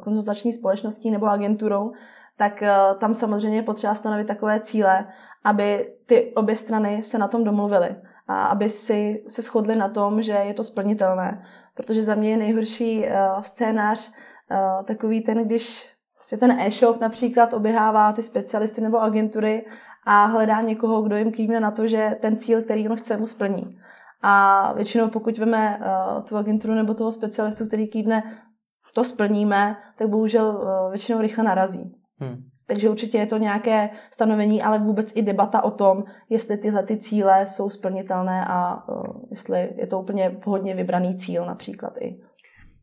konzultační 0.00 0.52
společností 0.52 1.10
nebo 1.10 1.26
agenturou, 1.26 1.92
tak 2.36 2.62
tam 2.98 3.14
samozřejmě 3.14 3.58
je 3.58 3.62
potřeba 3.62 3.94
stanovit 3.94 4.26
takové 4.26 4.60
cíle, 4.60 5.06
aby 5.44 5.94
ty 6.06 6.32
obě 6.34 6.56
strany 6.56 7.02
se 7.02 7.18
na 7.18 7.28
tom 7.28 7.44
domluvily 7.44 7.96
a 8.28 8.44
aby 8.44 8.68
si 8.68 9.24
se 9.28 9.42
shodly 9.42 9.76
na 9.76 9.88
tom, 9.88 10.22
že 10.22 10.32
je 10.32 10.54
to 10.54 10.64
splnitelné. 10.64 11.42
Protože 11.74 12.02
za 12.02 12.14
mě 12.14 12.30
je 12.30 12.36
nejhorší 12.36 13.06
scénář 13.40 14.12
takový 14.84 15.20
ten, 15.20 15.44
když 15.44 15.91
vlastně 16.22 16.38
ten 16.38 16.50
e-shop 16.60 17.00
například 17.00 17.52
oběhává 17.52 18.12
ty 18.12 18.22
specialisty 18.22 18.80
nebo 18.80 19.00
agentury 19.00 19.64
a 20.04 20.24
hledá 20.24 20.60
někoho, 20.60 21.02
kdo 21.02 21.16
jim 21.16 21.32
kývne 21.32 21.60
na 21.60 21.70
to, 21.70 21.86
že 21.86 22.16
ten 22.20 22.36
cíl, 22.36 22.62
který 22.62 22.88
on 22.88 22.96
chce, 22.96 23.16
mu 23.16 23.26
splní. 23.26 23.78
A 24.22 24.72
většinou 24.72 25.08
pokud 25.08 25.38
veme 25.38 25.76
uh, 25.78 26.22
tu 26.22 26.36
agenturu 26.36 26.74
nebo 26.74 26.94
toho 26.94 27.12
specialistu, 27.12 27.66
který 27.66 27.88
kývne, 27.88 28.22
to 28.94 29.04
splníme, 29.04 29.76
tak 29.96 30.08
bohužel 30.08 30.48
uh, 30.48 30.90
většinou 30.90 31.20
rychle 31.20 31.44
narazí. 31.44 31.94
Hmm. 32.18 32.36
Takže 32.66 32.90
určitě 32.90 33.18
je 33.18 33.26
to 33.26 33.38
nějaké 33.38 33.90
stanovení, 34.10 34.62
ale 34.62 34.78
vůbec 34.78 35.12
i 35.14 35.22
debata 35.22 35.64
o 35.64 35.70
tom, 35.70 36.04
jestli 36.30 36.56
tyhle 36.56 36.82
ty 36.82 36.96
cíle 36.96 37.46
jsou 37.46 37.70
splnitelné 37.70 38.44
a 38.48 38.88
uh, 38.88 39.04
jestli 39.30 39.74
je 39.76 39.86
to 39.86 40.00
úplně 40.00 40.28
vhodně 40.46 40.74
vybraný 40.74 41.16
cíl 41.16 41.44
například 41.44 41.98
i. 42.00 42.20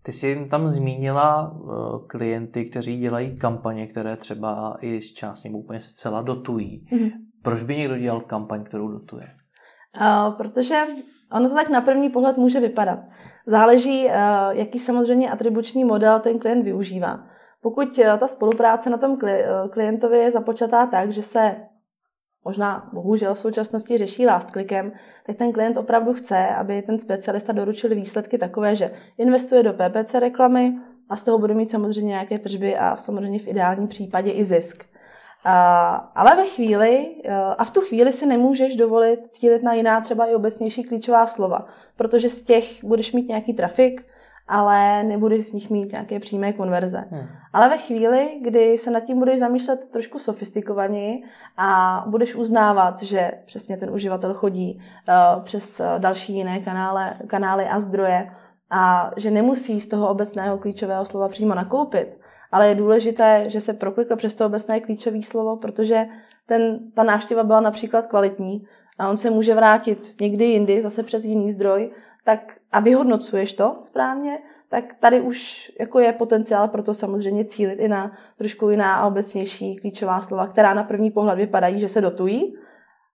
Ty 0.03 0.13
jsi 0.13 0.47
tam 0.51 0.67
zmínila 0.67 1.51
uh, 1.51 2.07
klienty, 2.07 2.65
kteří 2.65 2.97
dělají 2.97 3.35
kampaně, 3.35 3.87
které 3.87 4.15
třeba 4.15 4.77
i 4.81 5.01
z 5.01 5.13
části 5.13 5.49
úplně 5.49 5.81
zcela 5.81 6.21
dotují. 6.21 6.85
Mm-hmm. 6.91 7.11
Proč 7.41 7.63
by 7.63 7.77
někdo 7.77 7.97
dělal 7.97 8.21
kampaň, 8.21 8.63
kterou 8.63 8.87
dotuje? 8.87 9.27
Uh, 10.01 10.33
protože 10.33 10.83
ono 11.31 11.49
to 11.49 11.55
tak 11.55 11.69
na 11.69 11.81
první 11.81 12.09
pohled 12.09 12.37
může 12.37 12.59
vypadat. 12.59 12.99
Záleží, 13.45 14.05
uh, 14.05 14.11
jaký 14.51 14.79
samozřejmě 14.79 15.31
atribuční 15.31 15.85
model 15.85 16.19
ten 16.19 16.39
klient 16.39 16.63
využívá. 16.63 17.23
Pokud 17.61 17.97
uh, 17.97 18.17
ta 18.17 18.27
spolupráce 18.27 18.89
na 18.89 18.97
tom 18.97 19.17
klientovi 19.71 20.17
je 20.17 20.31
započatá 20.31 20.85
tak, 20.85 21.11
že 21.11 21.23
se 21.23 21.55
možná 22.45 22.89
bohužel 22.93 23.35
v 23.35 23.39
současnosti 23.39 23.97
řeší 23.97 24.25
last 24.25 24.49
clickem, 24.49 24.91
tak 25.25 25.35
ten 25.35 25.51
klient 25.51 25.77
opravdu 25.77 26.13
chce, 26.13 26.47
aby 26.47 26.81
ten 26.81 26.97
specialista 26.97 27.53
doručil 27.53 27.95
výsledky 27.95 28.37
takové, 28.37 28.75
že 28.75 28.91
investuje 29.17 29.63
do 29.63 29.73
PPC 29.73 30.13
reklamy 30.13 30.73
a 31.09 31.15
z 31.15 31.23
toho 31.23 31.39
bude 31.39 31.53
mít 31.53 31.69
samozřejmě 31.69 32.09
nějaké 32.09 32.39
tržby 32.39 32.77
a 32.77 32.95
samozřejmě 32.97 33.39
v 33.39 33.47
ideálním 33.47 33.87
případě 33.87 34.31
i 34.31 34.43
zisk. 34.43 34.83
A, 35.45 35.93
ale 36.15 36.35
ve 36.35 36.45
chvíli, 36.45 37.15
a 37.57 37.65
v 37.65 37.71
tu 37.71 37.81
chvíli 37.81 38.13
si 38.13 38.25
nemůžeš 38.25 38.75
dovolit 38.75 39.27
cílit 39.27 39.63
na 39.63 39.73
jiná 39.73 40.01
třeba 40.01 40.25
i 40.25 40.35
obecnější 40.35 40.83
klíčová 40.83 41.27
slova, 41.27 41.65
protože 41.95 42.29
z 42.29 42.41
těch 42.41 42.83
budeš 42.83 43.11
mít 43.13 43.27
nějaký 43.27 43.53
trafik, 43.53 44.05
ale 44.49 45.03
nebudeš 45.03 45.49
z 45.49 45.53
nich 45.53 45.69
mít 45.69 45.91
nějaké 45.91 46.19
přímé 46.19 46.53
konverze. 46.53 47.05
Hmm. 47.11 47.27
Ale 47.53 47.69
ve 47.69 47.77
chvíli, 47.77 48.39
kdy 48.41 48.77
se 48.77 48.91
nad 48.91 48.99
tím 48.99 49.19
budeš 49.19 49.39
zamýšlet 49.39 49.87
trošku 49.87 50.19
sofistikovaněji 50.19 51.23
a 51.57 52.03
budeš 52.07 52.35
uznávat, 52.35 53.03
že 53.03 53.31
přesně 53.45 53.77
ten 53.77 53.89
uživatel 53.89 54.33
chodí 54.33 54.79
uh, 54.79 55.43
přes 55.43 55.81
další 55.97 56.33
jiné 56.33 56.59
kanály, 56.59 57.05
kanály 57.27 57.65
a 57.65 57.79
zdroje 57.79 58.31
a 58.69 59.11
že 59.17 59.31
nemusí 59.31 59.81
z 59.81 59.87
toho 59.87 60.09
obecného 60.09 60.57
klíčového 60.57 61.05
slova 61.05 61.27
přímo 61.27 61.55
nakoupit, 61.55 62.17
ale 62.51 62.67
je 62.67 62.75
důležité, 62.75 63.43
že 63.47 63.61
se 63.61 63.73
proklikl 63.73 64.15
přes 64.15 64.35
to 64.35 64.45
obecné 64.45 64.79
klíčové 64.79 65.23
slovo, 65.23 65.57
protože 65.57 66.05
ten, 66.45 66.79
ta 66.93 67.03
návštěva 67.03 67.43
byla 67.43 67.59
například 67.59 68.05
kvalitní 68.05 68.63
a 68.99 69.09
on 69.09 69.17
se 69.17 69.29
může 69.29 69.55
vrátit 69.55 70.15
někdy 70.21 70.45
jindy, 70.45 70.81
zase 70.81 71.03
přes 71.03 71.25
jiný 71.25 71.51
zdroj 71.51 71.91
tak 72.23 72.57
a 72.71 72.79
vyhodnocuješ 72.79 73.53
to 73.53 73.77
správně, 73.81 74.39
tak 74.69 74.93
tady 74.93 75.21
už 75.21 75.71
jako 75.79 75.99
je 75.99 76.13
potenciál 76.13 76.67
pro 76.67 76.83
to 76.83 76.93
samozřejmě 76.93 77.45
cílit 77.45 77.79
i 77.79 77.87
na 77.87 78.11
trošku 78.35 78.69
jiná 78.69 78.95
a 78.95 79.07
obecnější 79.07 79.75
klíčová 79.75 80.21
slova, 80.21 80.47
která 80.47 80.73
na 80.73 80.83
první 80.83 81.11
pohled 81.11 81.37
vypadají, 81.37 81.79
že 81.79 81.89
se 81.89 82.01
dotují, 82.01 82.55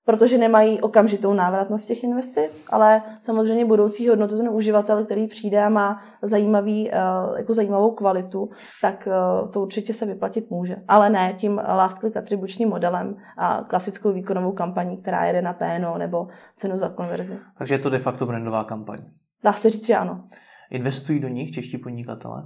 protože 0.06 0.38
nemají 0.38 0.82
okamžitou 0.82 1.34
návratnost 1.34 1.88
těch 1.88 2.04
investic, 2.04 2.64
ale 2.70 3.02
samozřejmě 3.20 3.66
budoucí 3.66 4.10
hodnotu 4.10 4.38
ten 4.38 4.50
uživatel, 4.50 5.06
který 5.06 5.28
přijde 5.28 5.64
a 5.64 5.70
má 5.70 6.02
zajímavý, 6.22 6.92
eh, 6.92 6.98
jako 7.38 7.54
zajímavou 7.54 7.92
kvalitu, 7.92 8.50
tak 8.82 9.08
eh, 9.08 9.48
to 9.48 9.62
určitě 9.62 9.94
se 9.94 10.06
vyplatit 10.06 10.50
může. 10.50 10.76
Ale 10.88 11.10
ne 11.10 11.34
tím 11.38 11.62
last 11.68 12.00
click 12.00 12.18
atribučním 12.18 12.70
modelem 12.70 13.16
a 13.38 13.62
klasickou 13.68 14.14
výkonovou 14.14 14.52
kampaní, 14.52 14.98
která 14.98 15.26
jede 15.26 15.42
na 15.42 15.54
PNO 15.54 15.98
nebo 15.98 16.28
cenu 16.56 16.78
za 16.78 16.90
konverzi. 16.90 17.40
Takže 17.58 17.74
je 17.74 17.80
to 17.80 17.90
de 17.90 18.00
facto 18.00 18.26
brandová 18.26 18.64
kampaň. 18.64 19.00
Dá 19.44 19.54
se 19.54 19.70
říct, 19.70 19.86
že 19.86 19.96
ano. 19.96 20.22
Investují 20.72 21.20
do 21.20 21.28
nich 21.28 21.52
čeští 21.52 21.78
podnikatelé? 21.78 22.44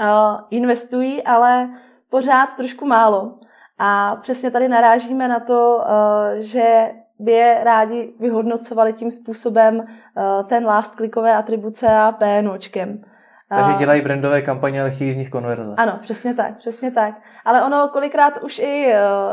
Uh, 0.00 0.40
investují, 0.50 1.22
ale 1.22 1.70
pořád 2.10 2.56
trošku 2.56 2.86
málo. 2.86 3.38
A 3.78 4.16
přesně 4.16 4.50
tady 4.50 4.68
narážíme 4.68 5.28
na 5.28 5.40
to, 5.40 5.84
eh, 5.86 6.42
že 6.42 6.90
by 7.18 7.32
je 7.32 7.60
rádi 7.64 8.12
vyhodnocovali 8.20 8.92
tím 8.92 9.10
způsobem 9.10 9.84
eh, 9.86 10.44
ten 10.44 10.66
last 10.66 10.94
clickové 10.94 11.36
atribuce 11.36 11.86
a 11.86 12.12
PNOčkem. 12.12 13.04
Takže 13.48 13.72
eh, 13.74 13.78
dělají 13.78 14.02
brandové 14.02 14.42
kampaně, 14.42 14.80
ale 14.80 14.90
chtějí 14.90 15.12
z 15.12 15.16
nich 15.16 15.30
konverze. 15.30 15.74
Ano, 15.76 15.98
přesně 16.00 16.34
tak, 16.34 16.56
přesně 16.56 16.90
tak. 16.90 17.14
Ale 17.44 17.62
ono 17.62 17.88
kolikrát 17.88 18.42
už 18.42 18.58
i 18.58 18.88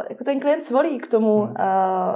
jako 0.10 0.24
ten 0.24 0.40
klient 0.40 0.62
svolí 0.62 0.98
k 0.98 1.08
tomu, 1.08 1.42
hmm. 1.42 1.56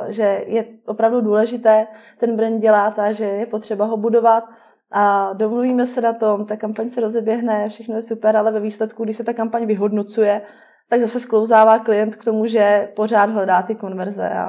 že 0.08 0.42
je 0.48 0.66
opravdu 0.86 1.22
důležité 1.22 1.88
ten 2.18 2.36
brand 2.36 2.62
dělat 2.62 3.00
a 3.00 3.12
že 3.12 3.24
je 3.24 3.46
potřeba 3.46 3.86
ho 3.86 3.98
budovat 3.98 4.44
a 4.92 5.34
domluvíme 5.34 5.88
se 5.88 6.02
na 6.02 6.14
tom, 6.14 6.46
ta 6.46 6.58
kampaň 6.58 6.90
se 6.90 7.02
rozeběhne, 7.02 7.70
všechno 7.70 7.96
je 7.96 8.02
super, 8.02 8.38
ale 8.38 8.52
ve 8.52 8.60
výsledku, 8.60 9.04
když 9.04 9.18
se 9.18 9.24
ta 9.24 9.34
kampaň 9.34 9.66
vyhodnocuje, 9.66 10.42
tak 10.90 11.02
zase 11.02 11.20
sklouzává 11.20 11.80
klient 11.80 12.16
k 12.16 12.24
tomu, 12.24 12.46
že 12.46 12.92
pořád 12.96 13.30
hledá 13.30 13.62
ty 13.62 13.76
konverze 13.76 14.30
a, 14.30 14.46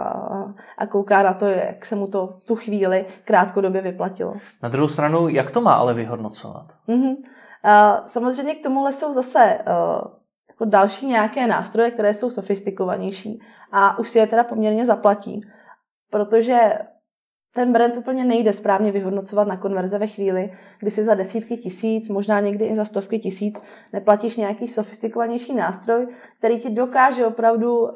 a 0.79 0.87
kouká 0.87 1.23
na 1.23 1.35
to, 1.35 1.47
jak 1.47 1.87
se 1.87 1.95
mu 1.95 2.07
to 2.07 2.27
tu 2.45 2.57
chvíli 2.57 3.05
krátkodobě 3.25 3.81
vyplatilo. 3.81 4.35
Na 4.63 4.69
druhou 4.69 4.89
stranu, 4.89 5.29
jak 5.29 5.51
to 5.51 5.61
má 5.61 5.75
ale 5.75 5.95
vyhodnocovat? 5.95 6.67
Mm-hmm. 6.89 7.17
A 7.65 8.03
samozřejmě 8.07 8.55
k 8.55 8.63
tomuhle 8.63 8.93
jsou 8.93 9.13
zase 9.13 9.39
uh, 9.39 10.11
jako 10.49 10.65
další 10.65 11.07
nějaké 11.07 11.47
nástroje, 11.47 11.91
které 11.91 12.15
jsou 12.15 12.31
sofistikovanější 12.31 13.43
a 13.73 13.99
už 13.99 14.09
si 14.09 14.19
je 14.19 14.27
teda 14.27 14.45
poměrně 14.45 14.87
zaplatí, 14.87 15.41
protože 16.11 16.73
ten 17.53 17.73
brand 17.73 17.97
úplně 17.97 18.25
nejde 18.25 18.53
správně 18.53 18.93
vyhodnocovat 18.93 19.49
na 19.49 19.57
konverze 19.57 19.99
ve 19.99 20.07
chvíli, 20.07 20.53
kdy 20.79 20.91
si 20.91 21.05
za 21.05 21.15
desítky 21.15 21.57
tisíc, 21.57 22.09
možná 22.09 22.41
někdy 22.41 22.65
i 22.65 22.77
za 22.77 22.85
stovky 22.85 23.19
tisíc 23.19 23.63
neplatíš 23.93 24.37
nějaký 24.37 24.69
sofistikovanější 24.69 25.55
nástroj, 25.55 26.07
který 26.39 26.61
ti 26.61 26.71
dokáže 26.71 27.27
opravdu 27.27 27.81
uh, 27.81 27.91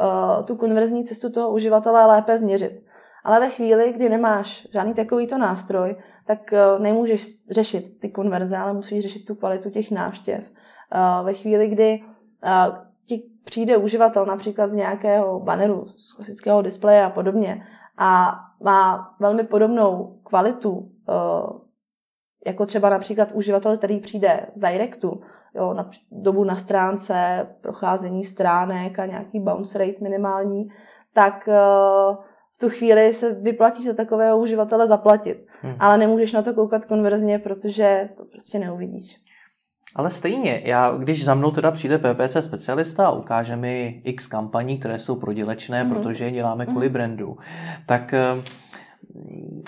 tu 0.44 0.56
konverzní 0.56 1.04
cestu 1.04 1.30
toho 1.30 1.52
uživatele 1.52 2.06
lépe 2.06 2.38
změřit. 2.38 2.82
Ale 3.24 3.40
ve 3.40 3.50
chvíli, 3.50 3.92
kdy 3.92 4.08
nemáš 4.08 4.68
žádný 4.72 4.94
takovýto 4.94 5.38
nástroj, 5.38 5.96
tak 6.26 6.38
uh, 6.52 6.82
nemůžeš 6.82 7.26
řešit 7.50 8.00
ty 8.00 8.08
konverze, 8.08 8.56
ale 8.56 8.72
musíš 8.72 9.02
řešit 9.02 9.24
tu 9.24 9.34
kvalitu 9.34 9.70
těch 9.70 9.90
návštěv. 9.90 10.50
Uh, 10.50 11.26
ve 11.26 11.34
chvíli, 11.34 11.68
kdy 11.68 12.00
uh, 12.44 12.76
ti 13.06 13.22
přijde 13.44 13.76
uživatel 13.76 14.26
například 14.26 14.68
z 14.68 14.74
nějakého 14.74 15.40
banneru, 15.40 15.86
z 15.96 16.12
klasického 16.12 16.62
displeje 16.62 17.04
a 17.04 17.10
podobně 17.10 17.66
a 17.98 18.40
má 18.64 19.14
velmi 19.20 19.44
podobnou 19.44 20.18
kvalitu, 20.22 20.90
eh, 21.08 21.58
jako 22.46 22.66
třeba 22.66 22.90
například 22.90 23.28
uživatel, 23.32 23.76
který 23.76 24.00
přijde 24.00 24.46
z 24.54 24.60
Directu, 24.60 25.20
jo, 25.54 25.74
na 25.74 25.90
dobu 26.10 26.44
na 26.44 26.56
stránce, 26.56 27.46
procházení 27.60 28.24
stránek 28.24 28.98
a 28.98 29.06
nějaký 29.06 29.40
bounce 29.40 29.78
rate 29.78 29.98
minimální, 30.02 30.68
tak 31.12 31.48
eh, 31.48 31.54
v 32.54 32.58
tu 32.58 32.68
chvíli 32.70 33.14
se 33.14 33.34
vyplatí 33.34 33.84
za 33.84 33.94
takového 33.94 34.38
uživatele 34.38 34.88
zaplatit. 34.88 35.46
Hmm. 35.62 35.76
Ale 35.78 35.98
nemůžeš 35.98 36.32
na 36.32 36.42
to 36.42 36.54
koukat 36.54 36.84
konverzně, 36.84 37.38
protože 37.38 38.08
to 38.16 38.24
prostě 38.24 38.58
neuvidíš. 38.58 39.23
Ale 39.94 40.10
stejně, 40.10 40.62
já, 40.64 40.90
když 40.90 41.24
za 41.24 41.34
mnou 41.34 41.50
teda 41.50 41.70
přijde 41.70 41.98
PPC 41.98 42.36
specialista 42.40 43.06
a 43.06 43.10
ukáže 43.10 43.56
mi 43.56 44.02
x 44.04 44.26
kampaní, 44.26 44.78
které 44.78 44.98
jsou 44.98 45.16
prodělečné, 45.16 45.84
mm-hmm. 45.84 45.94
protože 45.94 46.24
je 46.24 46.30
děláme 46.30 46.66
kvůli 46.66 46.88
mm-hmm. 46.88 46.92
brandu, 46.92 47.38
tak 47.86 48.14
eh, 48.14 48.42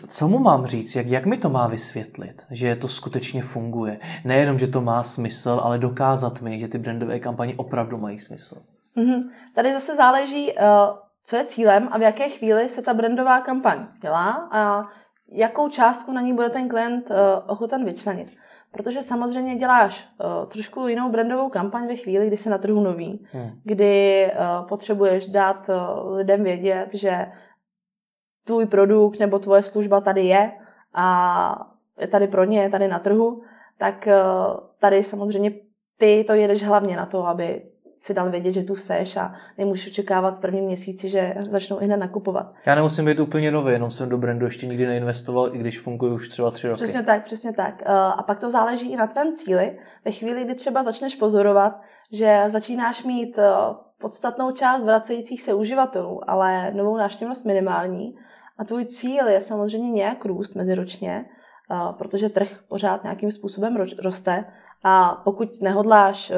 co 0.08 0.28
mu 0.28 0.38
mám 0.38 0.66
říct, 0.66 0.96
jak, 0.96 1.06
jak 1.06 1.26
mi 1.26 1.36
to 1.36 1.50
má 1.50 1.66
vysvětlit, 1.66 2.46
že 2.50 2.76
to 2.76 2.88
skutečně 2.88 3.42
funguje? 3.42 3.98
Nejenom, 4.24 4.58
že 4.58 4.66
to 4.66 4.80
má 4.80 5.02
smysl, 5.02 5.60
ale 5.62 5.78
dokázat 5.78 6.40
mi, 6.40 6.60
že 6.60 6.68
ty 6.68 6.78
brandové 6.78 7.20
kampaně 7.20 7.54
opravdu 7.56 7.98
mají 7.98 8.18
smysl. 8.18 8.56
Mm-hmm. 8.96 9.22
Tady 9.54 9.72
zase 9.72 9.96
záleží, 9.96 10.52
uh, 10.52 10.62
co 11.22 11.36
je 11.36 11.44
cílem 11.44 11.88
a 11.90 11.98
v 11.98 12.02
jaké 12.02 12.28
chvíli 12.28 12.68
se 12.68 12.82
ta 12.82 12.94
brandová 12.94 13.40
kampaň 13.40 13.86
dělá 14.02 14.48
a 14.52 14.82
jakou 15.32 15.68
částku 15.68 16.12
na 16.12 16.20
ní 16.20 16.32
bude 16.32 16.48
ten 16.50 16.68
klient 16.68 17.10
uh, 17.10 17.16
ochoten 17.46 17.84
vyčlenit. 17.84 18.36
Protože 18.76 19.02
samozřejmě 19.02 19.56
děláš 19.56 20.08
uh, 20.18 20.46
trošku 20.46 20.88
jinou 20.88 21.10
brandovou 21.10 21.48
kampaň 21.48 21.86
ve 21.86 21.96
chvíli, 21.96 22.26
kdy 22.26 22.36
jsi 22.36 22.50
na 22.50 22.58
trhu 22.58 22.80
nový, 22.80 23.26
hmm. 23.32 23.50
kdy 23.64 24.26
uh, 24.32 24.68
potřebuješ 24.68 25.26
dát 25.26 25.68
uh, 25.68 26.16
lidem 26.16 26.44
vědět, 26.44 26.94
že 26.94 27.26
tvůj 28.44 28.66
produkt 28.66 29.18
nebo 29.18 29.38
tvoje 29.38 29.62
služba 29.62 30.00
tady 30.00 30.22
je 30.22 30.52
a 30.94 31.72
je 32.00 32.06
tady 32.06 32.28
pro 32.28 32.44
ně, 32.44 32.62
je 32.62 32.68
tady 32.68 32.88
na 32.88 32.98
trhu, 32.98 33.42
tak 33.78 34.08
uh, 34.08 34.56
tady 34.78 35.02
samozřejmě 35.02 35.52
ty 35.98 36.24
to 36.26 36.32
jedeš 36.32 36.64
hlavně 36.64 36.96
na 36.96 37.06
to, 37.06 37.26
aby 37.26 37.62
si 37.98 38.14
dal 38.14 38.30
vědět, 38.30 38.52
že 38.52 38.64
tu 38.64 38.76
seš 38.76 39.16
a 39.16 39.34
nemůžeš 39.58 39.86
očekávat 39.86 40.36
v 40.36 40.40
prvním 40.40 40.64
měsíci, 40.64 41.08
že 41.08 41.34
začnou 41.48 41.80
i 41.80 41.84
hned 41.84 41.96
nakupovat. 41.96 42.52
Já 42.66 42.74
nemusím 42.74 43.04
být 43.04 43.20
úplně 43.20 43.50
nový, 43.50 43.72
jenom 43.72 43.90
jsem 43.90 44.08
do 44.08 44.18
brandu 44.18 44.46
ještě 44.46 44.66
nikdy 44.66 44.86
neinvestoval, 44.86 45.54
i 45.54 45.58
když 45.58 45.80
funguje 45.80 46.12
už 46.12 46.28
třeba 46.28 46.50
tři 46.50 46.68
roky. 46.68 46.82
Přesně 46.82 47.02
tak, 47.02 47.24
přesně 47.24 47.52
tak. 47.52 47.82
Eh, 47.82 47.92
a 47.92 48.22
pak 48.22 48.40
to 48.40 48.50
záleží 48.50 48.92
i 48.92 48.96
na 48.96 49.06
tvém 49.06 49.32
cíli. 49.32 49.78
Ve 50.04 50.10
chvíli, 50.10 50.44
kdy 50.44 50.54
třeba 50.54 50.82
začneš 50.82 51.16
pozorovat, 51.16 51.80
že 52.12 52.44
začínáš 52.46 53.04
mít 53.04 53.38
eh, 53.38 53.52
podstatnou 53.98 54.52
část 54.52 54.82
vracejících 54.82 55.42
se 55.42 55.54
uživatelů, 55.54 56.30
ale 56.30 56.70
novou 56.74 56.96
návštěvnost 56.96 57.44
minimální 57.44 58.14
a 58.58 58.64
tvůj 58.64 58.84
cíl 58.84 59.28
je 59.28 59.40
samozřejmě 59.40 59.90
nějak 59.90 60.24
růst 60.24 60.54
meziročně, 60.54 61.24
protože 61.98 62.28
trh 62.28 62.60
pořád 62.68 63.02
nějakým 63.02 63.30
způsobem 63.30 63.76
roste 63.98 64.44
a 64.84 65.20
pokud 65.24 65.62
nehodláš 65.62 66.32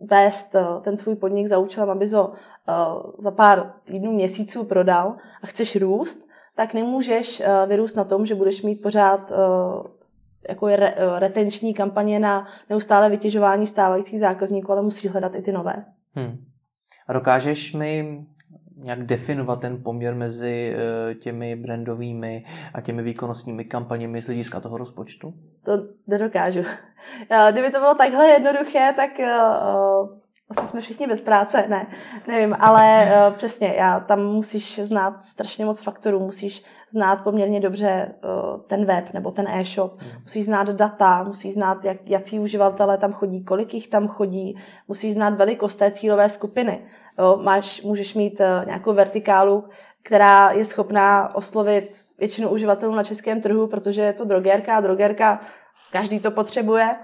vést 0.00 0.56
ten 0.80 0.96
svůj 0.96 1.16
podnik 1.16 1.46
za 1.46 1.58
účelem, 1.58 1.90
aby 1.90 2.06
ho 2.08 2.32
za 3.18 3.30
pár 3.30 3.72
týdnů, 3.84 4.12
měsíců 4.12 4.64
prodal 4.64 5.16
a 5.42 5.46
chceš 5.46 5.76
růst, 5.76 6.28
tak 6.54 6.74
nemůžeš 6.74 7.42
vyrůst 7.66 7.96
na 7.96 8.04
tom, 8.04 8.26
že 8.26 8.34
budeš 8.34 8.62
mít 8.62 8.82
pořád 8.82 9.32
jako 10.48 10.68
je 10.68 10.76
re, 10.76 10.94
retenční 11.18 11.74
kampaně 11.74 12.20
na 12.20 12.46
neustále 12.70 13.10
vytěžování 13.10 13.66
stávajících 13.66 14.20
zákazníků, 14.20 14.72
ale 14.72 14.82
musíš 14.82 15.10
hledat 15.10 15.34
i 15.34 15.42
ty 15.42 15.52
nové. 15.52 15.84
Hmm. 16.14 16.44
A 17.06 17.12
dokážeš 17.12 17.72
mi 17.72 18.24
nějak 18.82 19.06
definovat 19.06 19.60
ten 19.60 19.82
poměr 19.82 20.14
mezi 20.14 20.76
eh, 20.76 21.14
těmi 21.14 21.56
brandovými 21.56 22.44
a 22.74 22.80
těmi 22.80 23.02
výkonnostními 23.02 23.64
kampaněmi 23.64 24.22
z 24.22 24.26
hlediska 24.26 24.60
toho 24.60 24.78
rozpočtu? 24.78 25.34
To 25.64 25.72
nedokážu. 26.06 26.60
Kdyby 27.50 27.70
to 27.70 27.78
bylo 27.78 27.94
takhle 27.94 28.28
jednoduché, 28.28 28.92
tak 28.96 29.20
eh, 29.20 29.40
asi 30.50 30.66
jsme 30.66 30.80
všichni 30.80 31.06
bez 31.06 31.20
práce, 31.20 31.64
ne, 31.68 31.86
nevím, 32.26 32.56
ale 32.60 33.12
uh, 33.28 33.34
přesně, 33.36 33.74
já 33.76 34.00
tam 34.00 34.24
musíš 34.24 34.80
znát 34.82 35.20
strašně 35.20 35.64
moc 35.64 35.80
faktorů, 35.80 36.20
musíš 36.20 36.62
znát 36.88 37.16
poměrně 37.16 37.60
dobře 37.60 38.14
uh, 38.24 38.60
ten 38.60 38.84
web 38.84 39.12
nebo 39.12 39.30
ten 39.30 39.48
e-shop, 39.48 40.00
hmm. 40.00 40.10
musíš 40.22 40.44
znát 40.44 40.68
data, 40.68 41.22
musíš 41.22 41.54
znát, 41.54 41.84
jak, 41.84 42.10
jaký 42.10 42.40
uživatelé 42.40 42.98
tam 42.98 43.12
chodí, 43.12 43.44
kolik 43.44 43.74
jich 43.74 43.88
tam 43.88 44.08
chodí, 44.08 44.56
musíš 44.88 45.12
znát 45.12 45.34
velikost 45.34 45.76
té 45.76 45.90
cílové 45.90 46.28
skupiny. 46.28 46.80
Jo, 47.18 47.40
máš, 47.42 47.82
můžeš 47.82 48.14
mít 48.14 48.40
uh, 48.40 48.66
nějakou 48.66 48.92
vertikálu, 48.92 49.64
která 50.02 50.50
je 50.50 50.64
schopná 50.64 51.34
oslovit 51.34 52.04
většinu 52.18 52.50
uživatelů 52.50 52.94
na 52.94 53.04
českém 53.04 53.40
trhu, 53.40 53.66
protože 53.66 54.02
je 54.02 54.12
to 54.12 54.24
drogerka 54.24 54.76
a 54.76 54.80
drogerka 54.80 55.40
každý 55.92 56.20
to 56.20 56.30
potřebuje, 56.30 56.96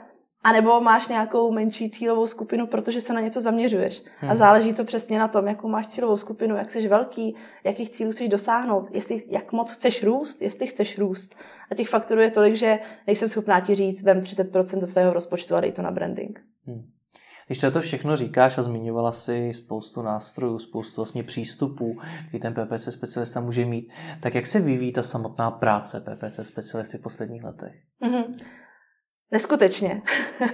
a 0.46 0.52
nebo 0.52 0.80
máš 0.80 1.08
nějakou 1.08 1.52
menší 1.52 1.90
cílovou 1.90 2.26
skupinu, 2.26 2.66
protože 2.66 3.00
se 3.00 3.12
na 3.12 3.20
něco 3.20 3.40
zaměřuješ. 3.40 4.02
Hmm. 4.18 4.30
A 4.30 4.34
záleží 4.34 4.74
to 4.74 4.84
přesně 4.84 5.18
na 5.18 5.28
tom, 5.28 5.48
jakou 5.48 5.68
máš 5.68 5.86
cílovou 5.86 6.16
skupinu, 6.16 6.56
jak 6.56 6.70
jsi 6.70 6.88
velký, 6.88 7.34
jakých 7.64 7.90
cílů 7.90 8.12
chceš 8.12 8.28
dosáhnout, 8.28 8.90
jestli, 8.94 9.22
jak 9.28 9.52
moc 9.52 9.70
chceš 9.70 10.02
růst, 10.02 10.42
jestli 10.42 10.66
chceš 10.66 10.98
růst. 10.98 11.34
A 11.70 11.74
těch 11.74 11.88
faktorů 11.88 12.20
je 12.20 12.30
tolik, 12.30 12.54
že 12.54 12.78
nejsem 13.06 13.28
schopná 13.28 13.60
ti 13.60 13.74
říct, 13.74 14.02
vem 14.02 14.20
30% 14.20 14.80
ze 14.80 14.86
svého 14.86 15.12
rozpočtu 15.12 15.54
a 15.54 15.60
dej 15.60 15.72
to 15.72 15.82
na 15.82 15.90
branding. 15.90 16.40
Hmm. 16.66 16.90
Když 17.46 17.58
to 17.58 17.80
všechno 17.80 18.16
říkáš 18.16 18.58
a 18.58 18.62
zmiňovala 18.62 19.12
si 19.12 19.54
spoustu 19.54 20.02
nástrojů, 20.02 20.58
spoustu 20.58 20.96
vlastně 20.96 21.22
přístupů, 21.22 21.98
který 22.28 22.40
ten 22.40 22.54
PPC 22.54 22.88
specialista 22.94 23.40
může 23.40 23.64
mít, 23.64 23.92
tak 24.20 24.34
jak 24.34 24.46
se 24.46 24.60
vyvíjí 24.60 24.92
ta 24.92 25.02
samotná 25.02 25.50
práce 25.50 26.00
PPC 26.00 26.46
specialisty 26.46 26.98
v 26.98 27.02
posledních 27.02 27.44
letech? 27.44 27.74
Mm-hmm. 28.02 28.34
Neskutečně. 29.30 30.02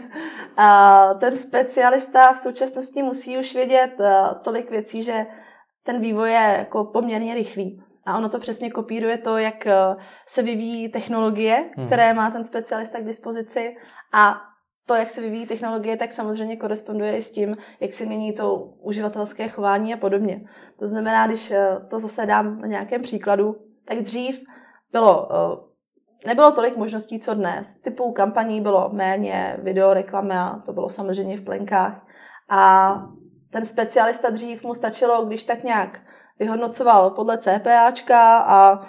a 0.56 1.08
ten 1.14 1.36
specialista 1.36 2.32
v 2.32 2.38
současnosti 2.38 3.02
musí 3.02 3.38
už 3.38 3.54
vědět 3.54 4.00
eh, 4.00 4.22
tolik 4.44 4.70
věcí, 4.70 5.02
že 5.02 5.26
ten 5.82 6.00
vývoj 6.00 6.30
je 6.30 6.56
jako 6.58 6.84
poměrně 6.84 7.34
rychlý. 7.34 7.82
A 8.06 8.18
ono 8.18 8.28
to 8.28 8.38
přesně 8.38 8.70
kopíruje 8.70 9.18
to, 9.18 9.38
jak 9.38 9.66
eh, 9.66 9.74
se 10.26 10.42
vyvíjí 10.42 10.88
technologie, 10.88 11.70
hmm. 11.76 11.86
které 11.86 12.14
má 12.14 12.30
ten 12.30 12.44
specialista 12.44 13.00
k 13.00 13.04
dispozici 13.04 13.76
a 14.12 14.40
to, 14.86 14.94
jak 14.94 15.10
se 15.10 15.20
vyvíjí 15.20 15.46
technologie, 15.46 15.96
tak 15.96 16.12
samozřejmě 16.12 16.56
koresponduje 16.56 17.16
i 17.16 17.22
s 17.22 17.30
tím, 17.30 17.56
jak 17.80 17.94
se 17.94 18.04
mění 18.04 18.32
to 18.32 18.56
uživatelské 18.80 19.48
chování 19.48 19.94
a 19.94 19.96
podobně. 19.96 20.40
To 20.78 20.88
znamená, 20.88 21.26
když 21.26 21.50
eh, 21.50 21.76
to 21.90 21.98
zase 21.98 22.26
dám 22.26 22.60
na 22.60 22.66
nějakém 22.66 23.02
příkladu, 23.02 23.56
tak 23.84 23.98
dřív 23.98 24.40
bylo 24.92 25.28
nebylo 26.26 26.52
tolik 26.52 26.76
možností, 26.76 27.20
co 27.20 27.34
dnes. 27.34 27.74
Typů 27.74 28.12
kampaní 28.12 28.60
bylo 28.60 28.90
méně, 28.92 29.56
video, 29.62 29.94
reklama, 29.94 30.60
to 30.66 30.72
bylo 30.72 30.88
samozřejmě 30.88 31.36
v 31.36 31.44
plenkách. 31.44 32.06
A 32.48 32.94
ten 33.50 33.64
specialista 33.64 34.30
dřív 34.30 34.64
mu 34.64 34.74
stačilo, 34.74 35.24
když 35.24 35.44
tak 35.44 35.62
nějak 35.62 36.00
vyhodnocoval 36.38 37.10
podle 37.10 37.38
CPAčka 37.38 38.38
a 38.38 38.86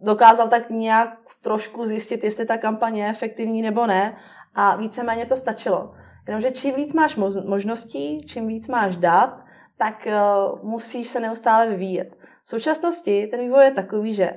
dokázal 0.00 0.48
tak 0.48 0.70
nějak 0.70 1.18
trošku 1.40 1.86
zjistit, 1.86 2.24
jestli 2.24 2.46
ta 2.46 2.58
kampaně 2.58 3.02
je 3.04 3.10
efektivní 3.10 3.62
nebo 3.62 3.86
ne 3.86 4.16
a 4.54 4.76
víceméně 4.76 5.26
to 5.26 5.36
stačilo. 5.36 5.94
Jenomže 6.26 6.50
čím 6.50 6.74
víc 6.74 6.92
máš 6.92 7.16
možností, 7.46 8.26
čím 8.26 8.46
víc 8.46 8.68
máš 8.68 8.96
dat, 8.96 9.44
tak 9.76 10.08
uh, 10.08 10.70
musíš 10.70 11.08
se 11.08 11.20
neustále 11.20 11.68
vyvíjet. 11.68 12.16
V 12.44 12.48
současnosti 12.48 13.26
ten 13.30 13.40
vývoj 13.40 13.64
je 13.64 13.70
takový, 13.70 14.14
že 14.14 14.30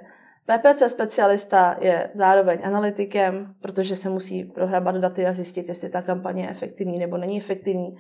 PPC 0.48 0.90
specialista 0.90 1.76
je 1.80 2.10
zároveň 2.14 2.60
analytikem, 2.64 3.56
protože 3.62 3.96
se 3.96 4.10
musí 4.10 4.44
prohrabat 4.44 4.96
daty 4.96 5.26
a 5.28 5.34
zjistit, 5.34 5.70
jestli 5.70 5.90
ta 5.90 6.02
kampaně 6.02 6.44
je 6.44 6.50
efektivní 6.50 7.00
nebo 7.00 7.18
není 7.18 7.38
efektivní 7.38 7.96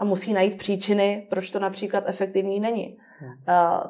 a 0.00 0.04
musí 0.04 0.32
najít 0.32 0.58
příčiny, 0.58 1.26
proč 1.30 1.50
to 1.50 1.58
například 1.58 2.04
efektivní 2.06 2.60
není. 2.60 2.96
Hmm. 3.18 3.32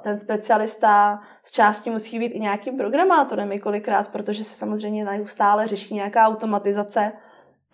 Ten 0.02 0.16
specialista 0.16 1.20
z 1.44 1.50
části 1.50 1.90
musí 1.90 2.18
být 2.18 2.32
i 2.32 2.40
nějakým 2.40 2.76
programátorem 2.76 3.50
několikrát, 3.50 4.08
protože 4.08 4.44
se 4.44 4.54
samozřejmě 4.54 5.04
neustále 5.04 5.68
řeší 5.68 5.94
nějaká 5.94 6.26
automatizace 6.26 7.12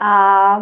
a, 0.01 0.57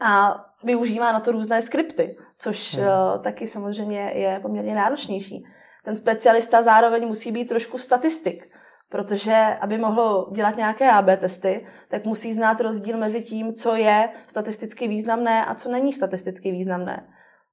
a 0.00 0.44
využívá 0.64 1.12
na 1.12 1.20
to 1.20 1.32
různé 1.32 1.62
skripty, 1.62 2.16
což 2.38 2.74
hmm. 2.74 2.86
taky 3.22 3.46
samozřejmě 3.46 4.00
je 4.00 4.40
poměrně 4.42 4.74
náročnější 4.74 5.44
ten 5.84 5.96
specialista 5.96 6.62
zároveň 6.62 7.06
musí 7.06 7.32
být 7.32 7.48
trošku 7.48 7.78
statistik, 7.78 8.50
protože 8.88 9.54
aby 9.60 9.78
mohl 9.78 10.30
dělat 10.34 10.56
nějaké 10.56 10.90
AB 10.90 11.06
testy, 11.18 11.66
tak 11.88 12.04
musí 12.04 12.32
znát 12.32 12.60
rozdíl 12.60 12.98
mezi 12.98 13.22
tím, 13.22 13.54
co 13.54 13.74
je 13.74 14.08
statisticky 14.26 14.88
významné 14.88 15.44
a 15.44 15.54
co 15.54 15.70
není 15.70 15.92
statisticky 15.92 16.52
významné. 16.52 17.08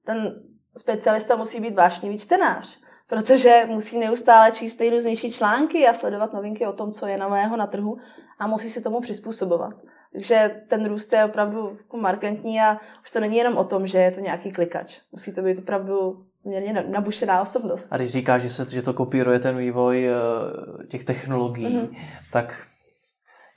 Ten 0.06 0.44
specialista 0.78 1.36
musí 1.36 1.60
být 1.60 1.76
vášnivý 1.76 2.18
čtenář, 2.18 2.80
protože 3.08 3.64
musí 3.68 4.00
neustále 4.00 4.52
číst 4.52 4.80
nejrůznější 4.80 5.32
články 5.32 5.88
a 5.88 5.94
sledovat 5.94 6.34
novinky 6.34 6.66
o 6.66 6.74
tom, 6.74 6.92
co 6.92 7.08
je 7.08 7.18
nového 7.18 7.58
na 7.58 7.68
trhu 7.68 7.98
a 8.40 8.48
musí 8.48 8.70
se 8.70 8.82
tomu 8.82 9.02
přizpůsobovat. 9.02 9.74
Takže 10.12 10.62
ten 10.68 10.86
růst 10.86 11.14
je 11.14 11.26
opravdu 11.26 11.78
jako 11.78 11.98
markantní 11.98 12.62
a 12.62 12.80
už 13.04 13.12
to 13.12 13.20
není 13.20 13.38
jenom 13.38 13.58
o 13.58 13.64
tom, 13.64 13.88
že 13.88 13.98
je 13.98 14.12
to 14.12 14.20
nějaký 14.20 14.52
klikač. 14.52 15.02
Musí 15.12 15.34
to 15.34 15.42
být 15.42 15.60
opravdu 15.60 16.26
poměrně 16.50 16.84
nabušená 16.88 17.42
osobnost. 17.42 17.88
A 17.92 17.98
když 17.98 18.12
říkáš, 18.12 18.42
že, 18.42 18.50
se, 18.50 18.70
že 18.70 18.82
to 18.82 18.94
kopíruje 18.94 19.40
ten 19.40 19.58
vývoj 19.58 20.08
eh, 20.08 20.88
těch 20.88 21.04
technologií, 21.04 21.66
mm-hmm. 21.66 21.98
tak 22.32 22.66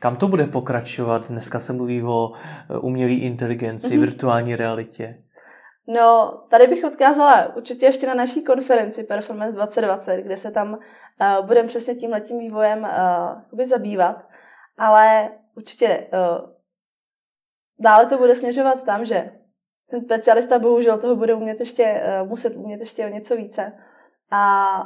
kam 0.01 0.17
to 0.17 0.29
bude 0.29 0.47
pokračovat? 0.47 1.29
Dneska 1.29 1.59
se 1.59 1.73
mluví 1.73 2.03
o 2.03 2.33
eh, 2.71 2.79
umělé 2.79 3.13
inteligenci, 3.13 3.89
mm-hmm. 3.89 4.01
virtuální 4.01 4.57
realitě. 4.57 5.23
No, 5.89 6.39
tady 6.49 6.67
bych 6.67 6.85
odkázala 6.85 7.57
určitě 7.57 7.87
ještě 7.87 8.07
na 8.07 8.15
naší 8.15 8.45
konferenci 8.45 9.05
Performance 9.05 9.53
2020, 9.53 10.23
kde 10.23 10.37
se 10.37 10.51
tam 10.51 10.73
uh, 10.73 11.47
budeme 11.47 11.69
přesně 11.69 11.95
tímhletím 11.95 12.39
vývojem 12.39 12.89
uh, 13.53 13.61
zabývat, 13.65 14.25
ale 14.79 15.31
určitě 15.57 16.07
uh, 16.13 16.51
dále 17.81 18.07
to 18.07 18.19
bude 18.19 18.35
směřovat 18.35 18.85
tam, 18.85 19.05
že 19.05 19.42
ten 19.93 20.03
specialista 20.03 20.59
bohužel 20.59 20.99
toho 20.99 21.17
bude 21.17 21.35
umět 21.35 21.61
ještě, 21.61 22.03
uh, 22.23 22.29
muset 22.29 22.57
umět 22.57 22.81
ještě 22.81 23.07
o 23.07 23.09
něco 23.09 23.37
více. 23.37 23.73
A 24.31 24.83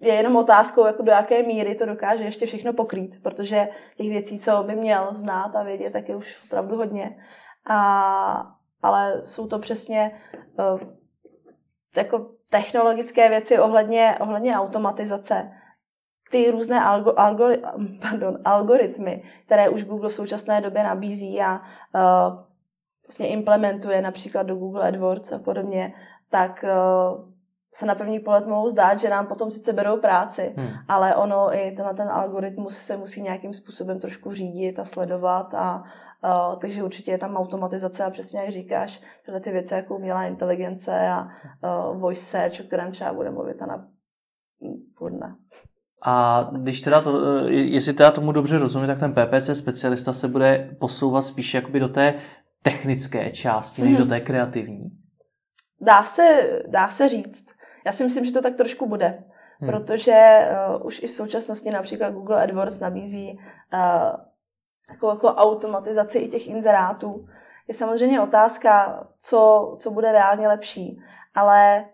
je 0.00 0.14
jenom 0.14 0.36
otázkou, 0.36 0.86
jako 0.86 1.02
do 1.02 1.12
jaké 1.12 1.42
míry 1.42 1.74
to 1.74 1.86
dokáže 1.86 2.24
ještě 2.24 2.46
všechno 2.46 2.72
pokrýt, 2.72 3.22
protože 3.22 3.68
těch 3.96 4.08
věcí, 4.08 4.38
co 4.38 4.62
by 4.62 4.76
měl 4.76 5.08
znát 5.10 5.56
a 5.56 5.62
vědět, 5.62 5.92
tak 5.92 6.08
je 6.08 6.16
už 6.16 6.42
opravdu 6.44 6.76
hodně. 6.76 7.16
A, 7.66 8.56
ale 8.82 9.22
jsou 9.22 9.46
to 9.46 9.58
přesně 9.58 10.20
uh, 10.58 10.80
jako 11.96 12.30
technologické 12.50 13.28
věci 13.28 13.58
ohledně, 13.58 14.16
ohledně 14.20 14.56
automatizace. 14.56 15.52
Ty 16.30 16.50
různé 16.50 16.80
algo, 16.84 17.12
algori, 17.16 17.62
pardon, 18.00 18.38
algoritmy, 18.44 19.22
které 19.46 19.68
už 19.68 19.84
Google 19.84 20.08
v 20.08 20.14
současné 20.14 20.60
době 20.60 20.82
nabízí 20.82 21.42
a 21.42 21.60
uh, 21.60 22.53
vlastně 23.06 23.28
implementuje 23.28 24.02
například 24.02 24.42
do 24.42 24.56
Google 24.56 24.88
AdWords 24.88 25.32
a 25.32 25.38
podobně, 25.38 25.92
tak 26.30 26.64
uh, 26.64 27.34
se 27.74 27.86
na 27.86 27.94
první 27.94 28.20
pohled 28.20 28.46
mohou 28.46 28.68
zdát, 28.68 28.98
že 28.98 29.08
nám 29.08 29.26
potom 29.26 29.50
sice 29.50 29.72
berou 29.72 29.96
práci, 29.96 30.54
hmm. 30.56 30.68
ale 30.88 31.14
ono 31.14 31.56
i 31.56 31.72
tenhle 31.72 31.94
ten 31.94 32.08
algoritmus 32.08 32.76
se 32.76 32.96
musí 32.96 33.22
nějakým 33.22 33.52
způsobem 33.52 34.00
trošku 34.00 34.32
řídit 34.32 34.78
a 34.78 34.84
sledovat 34.84 35.54
a 35.54 35.82
uh, 36.24 36.56
takže 36.56 36.82
určitě 36.82 37.10
je 37.10 37.18
tam 37.18 37.36
automatizace 37.36 38.04
a 38.04 38.10
přesně 38.10 38.40
jak 38.40 38.50
říkáš, 38.50 39.00
tyhle 39.24 39.40
ty 39.40 39.52
věci 39.52 39.74
jako 39.74 39.96
umělá 39.96 40.24
inteligence 40.24 41.08
a 41.08 41.22
uh, 41.22 42.00
voice 42.00 42.22
search, 42.22 42.60
o 42.60 42.64
kterém 42.64 42.90
třeba 42.90 43.12
bude 43.12 43.30
mluvit 43.30 43.66
na 43.66 43.86
Purna. 44.98 45.36
A 46.06 46.48
když 46.52 46.80
teda 46.80 47.00
to, 47.00 47.48
jestli 47.48 47.92
teda 47.92 48.10
tomu 48.10 48.32
dobře 48.32 48.58
rozumím, 48.58 48.86
tak 48.86 48.98
ten 48.98 49.14
PPC 49.14 49.58
specialista 49.58 50.12
se 50.12 50.28
bude 50.28 50.76
posouvat 50.80 51.24
spíš 51.24 51.54
jakoby 51.54 51.80
do 51.80 51.88
té 51.88 52.14
technické 52.64 53.30
části, 53.30 53.82
než 53.82 53.94
mm-hmm. 53.94 53.98
do 53.98 54.06
té 54.06 54.20
kreativní? 54.20 54.90
Dá 55.80 56.04
se, 56.04 56.58
dá 56.68 56.88
se 56.88 57.08
říct. 57.08 57.46
Já 57.86 57.92
si 57.92 58.04
myslím, 58.04 58.24
že 58.24 58.32
to 58.32 58.42
tak 58.42 58.54
trošku 58.54 58.88
bude. 58.88 59.24
Hmm. 59.60 59.70
Protože 59.70 60.48
uh, 60.76 60.86
už 60.86 61.02
i 61.02 61.06
v 61.06 61.12
současnosti 61.12 61.70
například 61.70 62.10
Google 62.10 62.42
AdWords 62.42 62.80
nabízí 62.80 63.38
uh, 63.72 64.20
jako, 64.90 65.10
jako 65.10 65.28
automatizaci 65.28 66.18
i 66.18 66.28
těch 66.28 66.46
inzerátů. 66.46 67.26
Je 67.68 67.74
samozřejmě 67.74 68.20
otázka, 68.20 69.04
co, 69.18 69.76
co 69.80 69.90
bude 69.90 70.12
reálně 70.12 70.48
lepší, 70.48 71.00
ale 71.34 71.84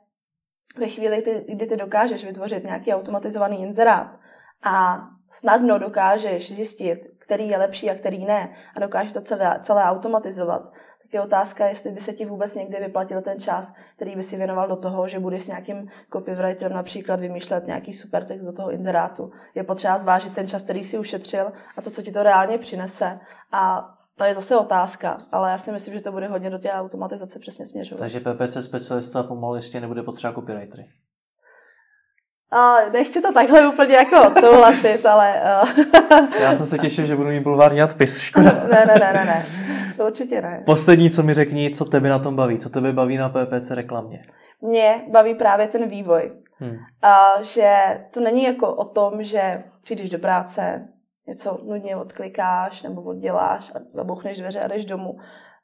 ve 0.79 0.89
chvíli, 0.89 1.23
kdy, 1.23 1.45
kdy 1.49 1.67
ty 1.67 1.77
dokážeš 1.77 2.25
vytvořit 2.25 2.65
nějaký 2.65 2.95
automatizovaný 2.95 3.63
inzerát 3.63 4.21
a 4.63 5.01
snadno 5.31 5.79
dokážeš 5.79 6.55
zjistit, 6.55 6.99
který 7.31 7.49
je 7.49 7.59
lepší 7.59 7.91
a 7.91 7.95
který 7.95 8.25
ne 8.25 8.49
a 8.77 8.81
dokážeš 8.81 9.13
to 9.13 9.21
celé, 9.21 9.59
celé 9.61 9.85
automatizovat, 9.85 10.63
tak 11.03 11.15
je 11.15 11.21
otázka, 11.21 11.67
jestli 11.67 11.91
by 11.91 12.01
se 12.01 12.13
ti 12.13 12.25
vůbec 12.25 12.55
někdy 12.55 12.79
vyplatil 12.81 13.23
ten 13.23 13.41
čas, 13.41 13.75
který 13.97 14.17
by 14.17 14.23
si 14.23 14.37
věnoval 14.37 14.69
do 14.69 14.77
toho, 14.77 15.09
že 15.09 15.19
budeš 15.19 15.43
s 15.43 15.49
nějakým 15.49 15.89
copywriterem 16.13 16.77
například 16.77 17.21
vymýšlet 17.21 17.67
nějaký 17.67 17.93
super 17.93 18.25
text 18.25 18.45
do 18.45 18.53
toho 18.53 18.71
inzerátu. 18.71 19.31
Je 19.55 19.65
potřeba 19.65 19.99
zvážit 19.99 20.35
ten 20.35 20.47
čas, 20.47 20.63
který 20.63 20.85
si 20.85 20.99
ušetřil 20.99 21.53
a 21.77 21.83
to, 21.83 21.91
co 21.91 22.03
ti 22.03 22.13
to 22.13 22.23
reálně 22.23 22.59
přinese. 22.59 23.21
A 23.53 23.89
to 24.17 24.25
je 24.25 24.35
zase 24.35 24.57
otázka, 24.57 25.19
ale 25.33 25.51
já 25.51 25.59
si 25.59 25.73
myslím, 25.73 25.95
že 25.95 26.01
to 26.01 26.13
bude 26.13 26.27
hodně 26.27 26.51
do 26.51 26.59
té 26.59 26.71
automatizace 26.71 27.39
přesně 27.39 27.67
směřovat. 27.67 27.99
Takže 27.99 28.21
PPC 28.21 28.65
specialista 28.65 29.23
pomalu 29.23 29.55
ještě 29.55 29.81
nebude 29.81 30.03
potřeba 30.03 30.33
copywritery. 30.33 30.85
A 32.53 32.77
nechci 32.93 33.21
to 33.21 33.33
takhle 33.33 33.69
úplně 33.69 33.95
jako 33.95 34.27
odsouhlasit, 34.27 35.07
ale... 35.07 35.43
Uh... 35.63 36.27
Já 36.41 36.55
jsem 36.55 36.67
se 36.67 36.79
těšil, 36.79 37.07
že 37.07 37.17
budu 37.17 37.29
mít 37.29 37.41
bulvární 37.41 37.79
nadpis. 37.79 38.19
Škoda. 38.21 38.51
ne, 38.73 38.87
ne, 38.87 38.95
ne, 39.01 39.13
ne, 39.13 39.25
ne. 39.25 39.47
To 39.97 40.07
určitě 40.07 40.41
ne. 40.41 40.63
Poslední, 40.67 41.11
co 41.11 41.23
mi 41.23 41.35
řekni, 41.35 41.71
co 41.71 41.85
tebe 41.85 42.09
na 42.09 42.19
tom 42.19 42.37
baví, 42.37 42.59
co 42.59 42.69
tebe 42.69 42.93
baví 42.93 43.17
na 43.17 43.29
PPC 43.29 43.71
reklamě? 43.71 44.23
Mě 44.61 45.05
baví 45.11 45.35
právě 45.35 45.67
ten 45.67 45.89
vývoj. 45.89 46.31
Hmm. 46.59 46.77
A, 47.03 47.43
že 47.43 47.77
to 48.11 48.21
není 48.21 48.45
jako 48.45 48.75
o 48.75 48.85
tom, 48.85 49.23
že 49.23 49.65
přijdeš 49.83 50.11
do 50.11 50.19
práce, 50.19 50.89
něco 51.27 51.59
nudně 51.65 51.97
odklikáš 51.97 52.83
nebo 52.83 53.03
odděláš 53.03 53.73
a 53.75 53.79
zabouchneš 53.93 54.39
dveře 54.39 54.61
a 54.61 54.69
jdeš 54.69 54.85
domů. 54.85 55.19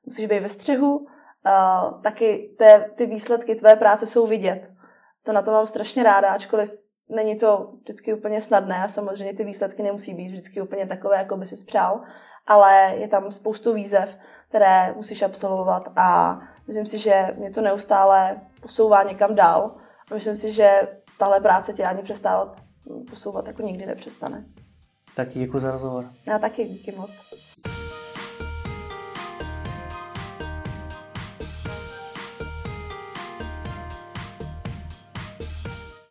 Musíš 0.06 0.26
být 0.26 0.40
ve 0.40 0.48
střehu, 0.48 0.96
uh, 0.96 2.02
taky 2.02 2.54
te, 2.58 2.90
ty 2.94 3.06
výsledky 3.06 3.54
tvé 3.54 3.76
práce 3.76 4.06
jsou 4.06 4.26
vidět. 4.26 4.72
To 5.26 5.32
na 5.32 5.42
to 5.42 5.50
mám 5.50 5.66
strašně 5.66 6.02
ráda, 6.02 6.32
ačkoliv 6.32 6.74
není 7.08 7.36
to 7.36 7.70
vždycky 7.82 8.14
úplně 8.14 8.40
snadné 8.40 8.84
a 8.84 8.88
samozřejmě 8.88 9.34
ty 9.34 9.44
výsledky 9.44 9.82
nemusí 9.82 10.14
být 10.14 10.28
vždycky 10.28 10.62
úplně 10.62 10.86
takové, 10.86 11.16
jako 11.16 11.36
by 11.36 11.46
si 11.46 11.64
přál, 11.64 12.00
ale 12.46 12.94
je 12.96 13.08
tam 13.08 13.30
spoustu 13.30 13.74
výzev, 13.74 14.18
které 14.48 14.92
musíš 14.96 15.22
absolvovat 15.22 15.88
a 15.96 16.38
myslím 16.66 16.86
si, 16.86 16.98
že 16.98 17.34
mě 17.38 17.50
to 17.50 17.60
neustále 17.60 18.40
posouvá 18.60 19.02
někam 19.02 19.34
dál 19.34 19.74
a 20.10 20.14
myslím 20.14 20.34
si, 20.34 20.52
že 20.52 20.88
tahle 21.18 21.40
práce 21.40 21.72
tě 21.72 21.84
ani 21.84 22.02
přestávat 22.02 22.62
posouvat 23.10 23.46
jako 23.46 23.62
nikdy 23.62 23.86
nepřestane. 23.86 24.44
Tak 25.16 25.28
děkuji 25.28 25.58
za 25.58 25.70
rozhovor. 25.70 26.04
Já 26.26 26.38
taky, 26.38 26.64
díky 26.64 26.92
moc. 26.92 27.45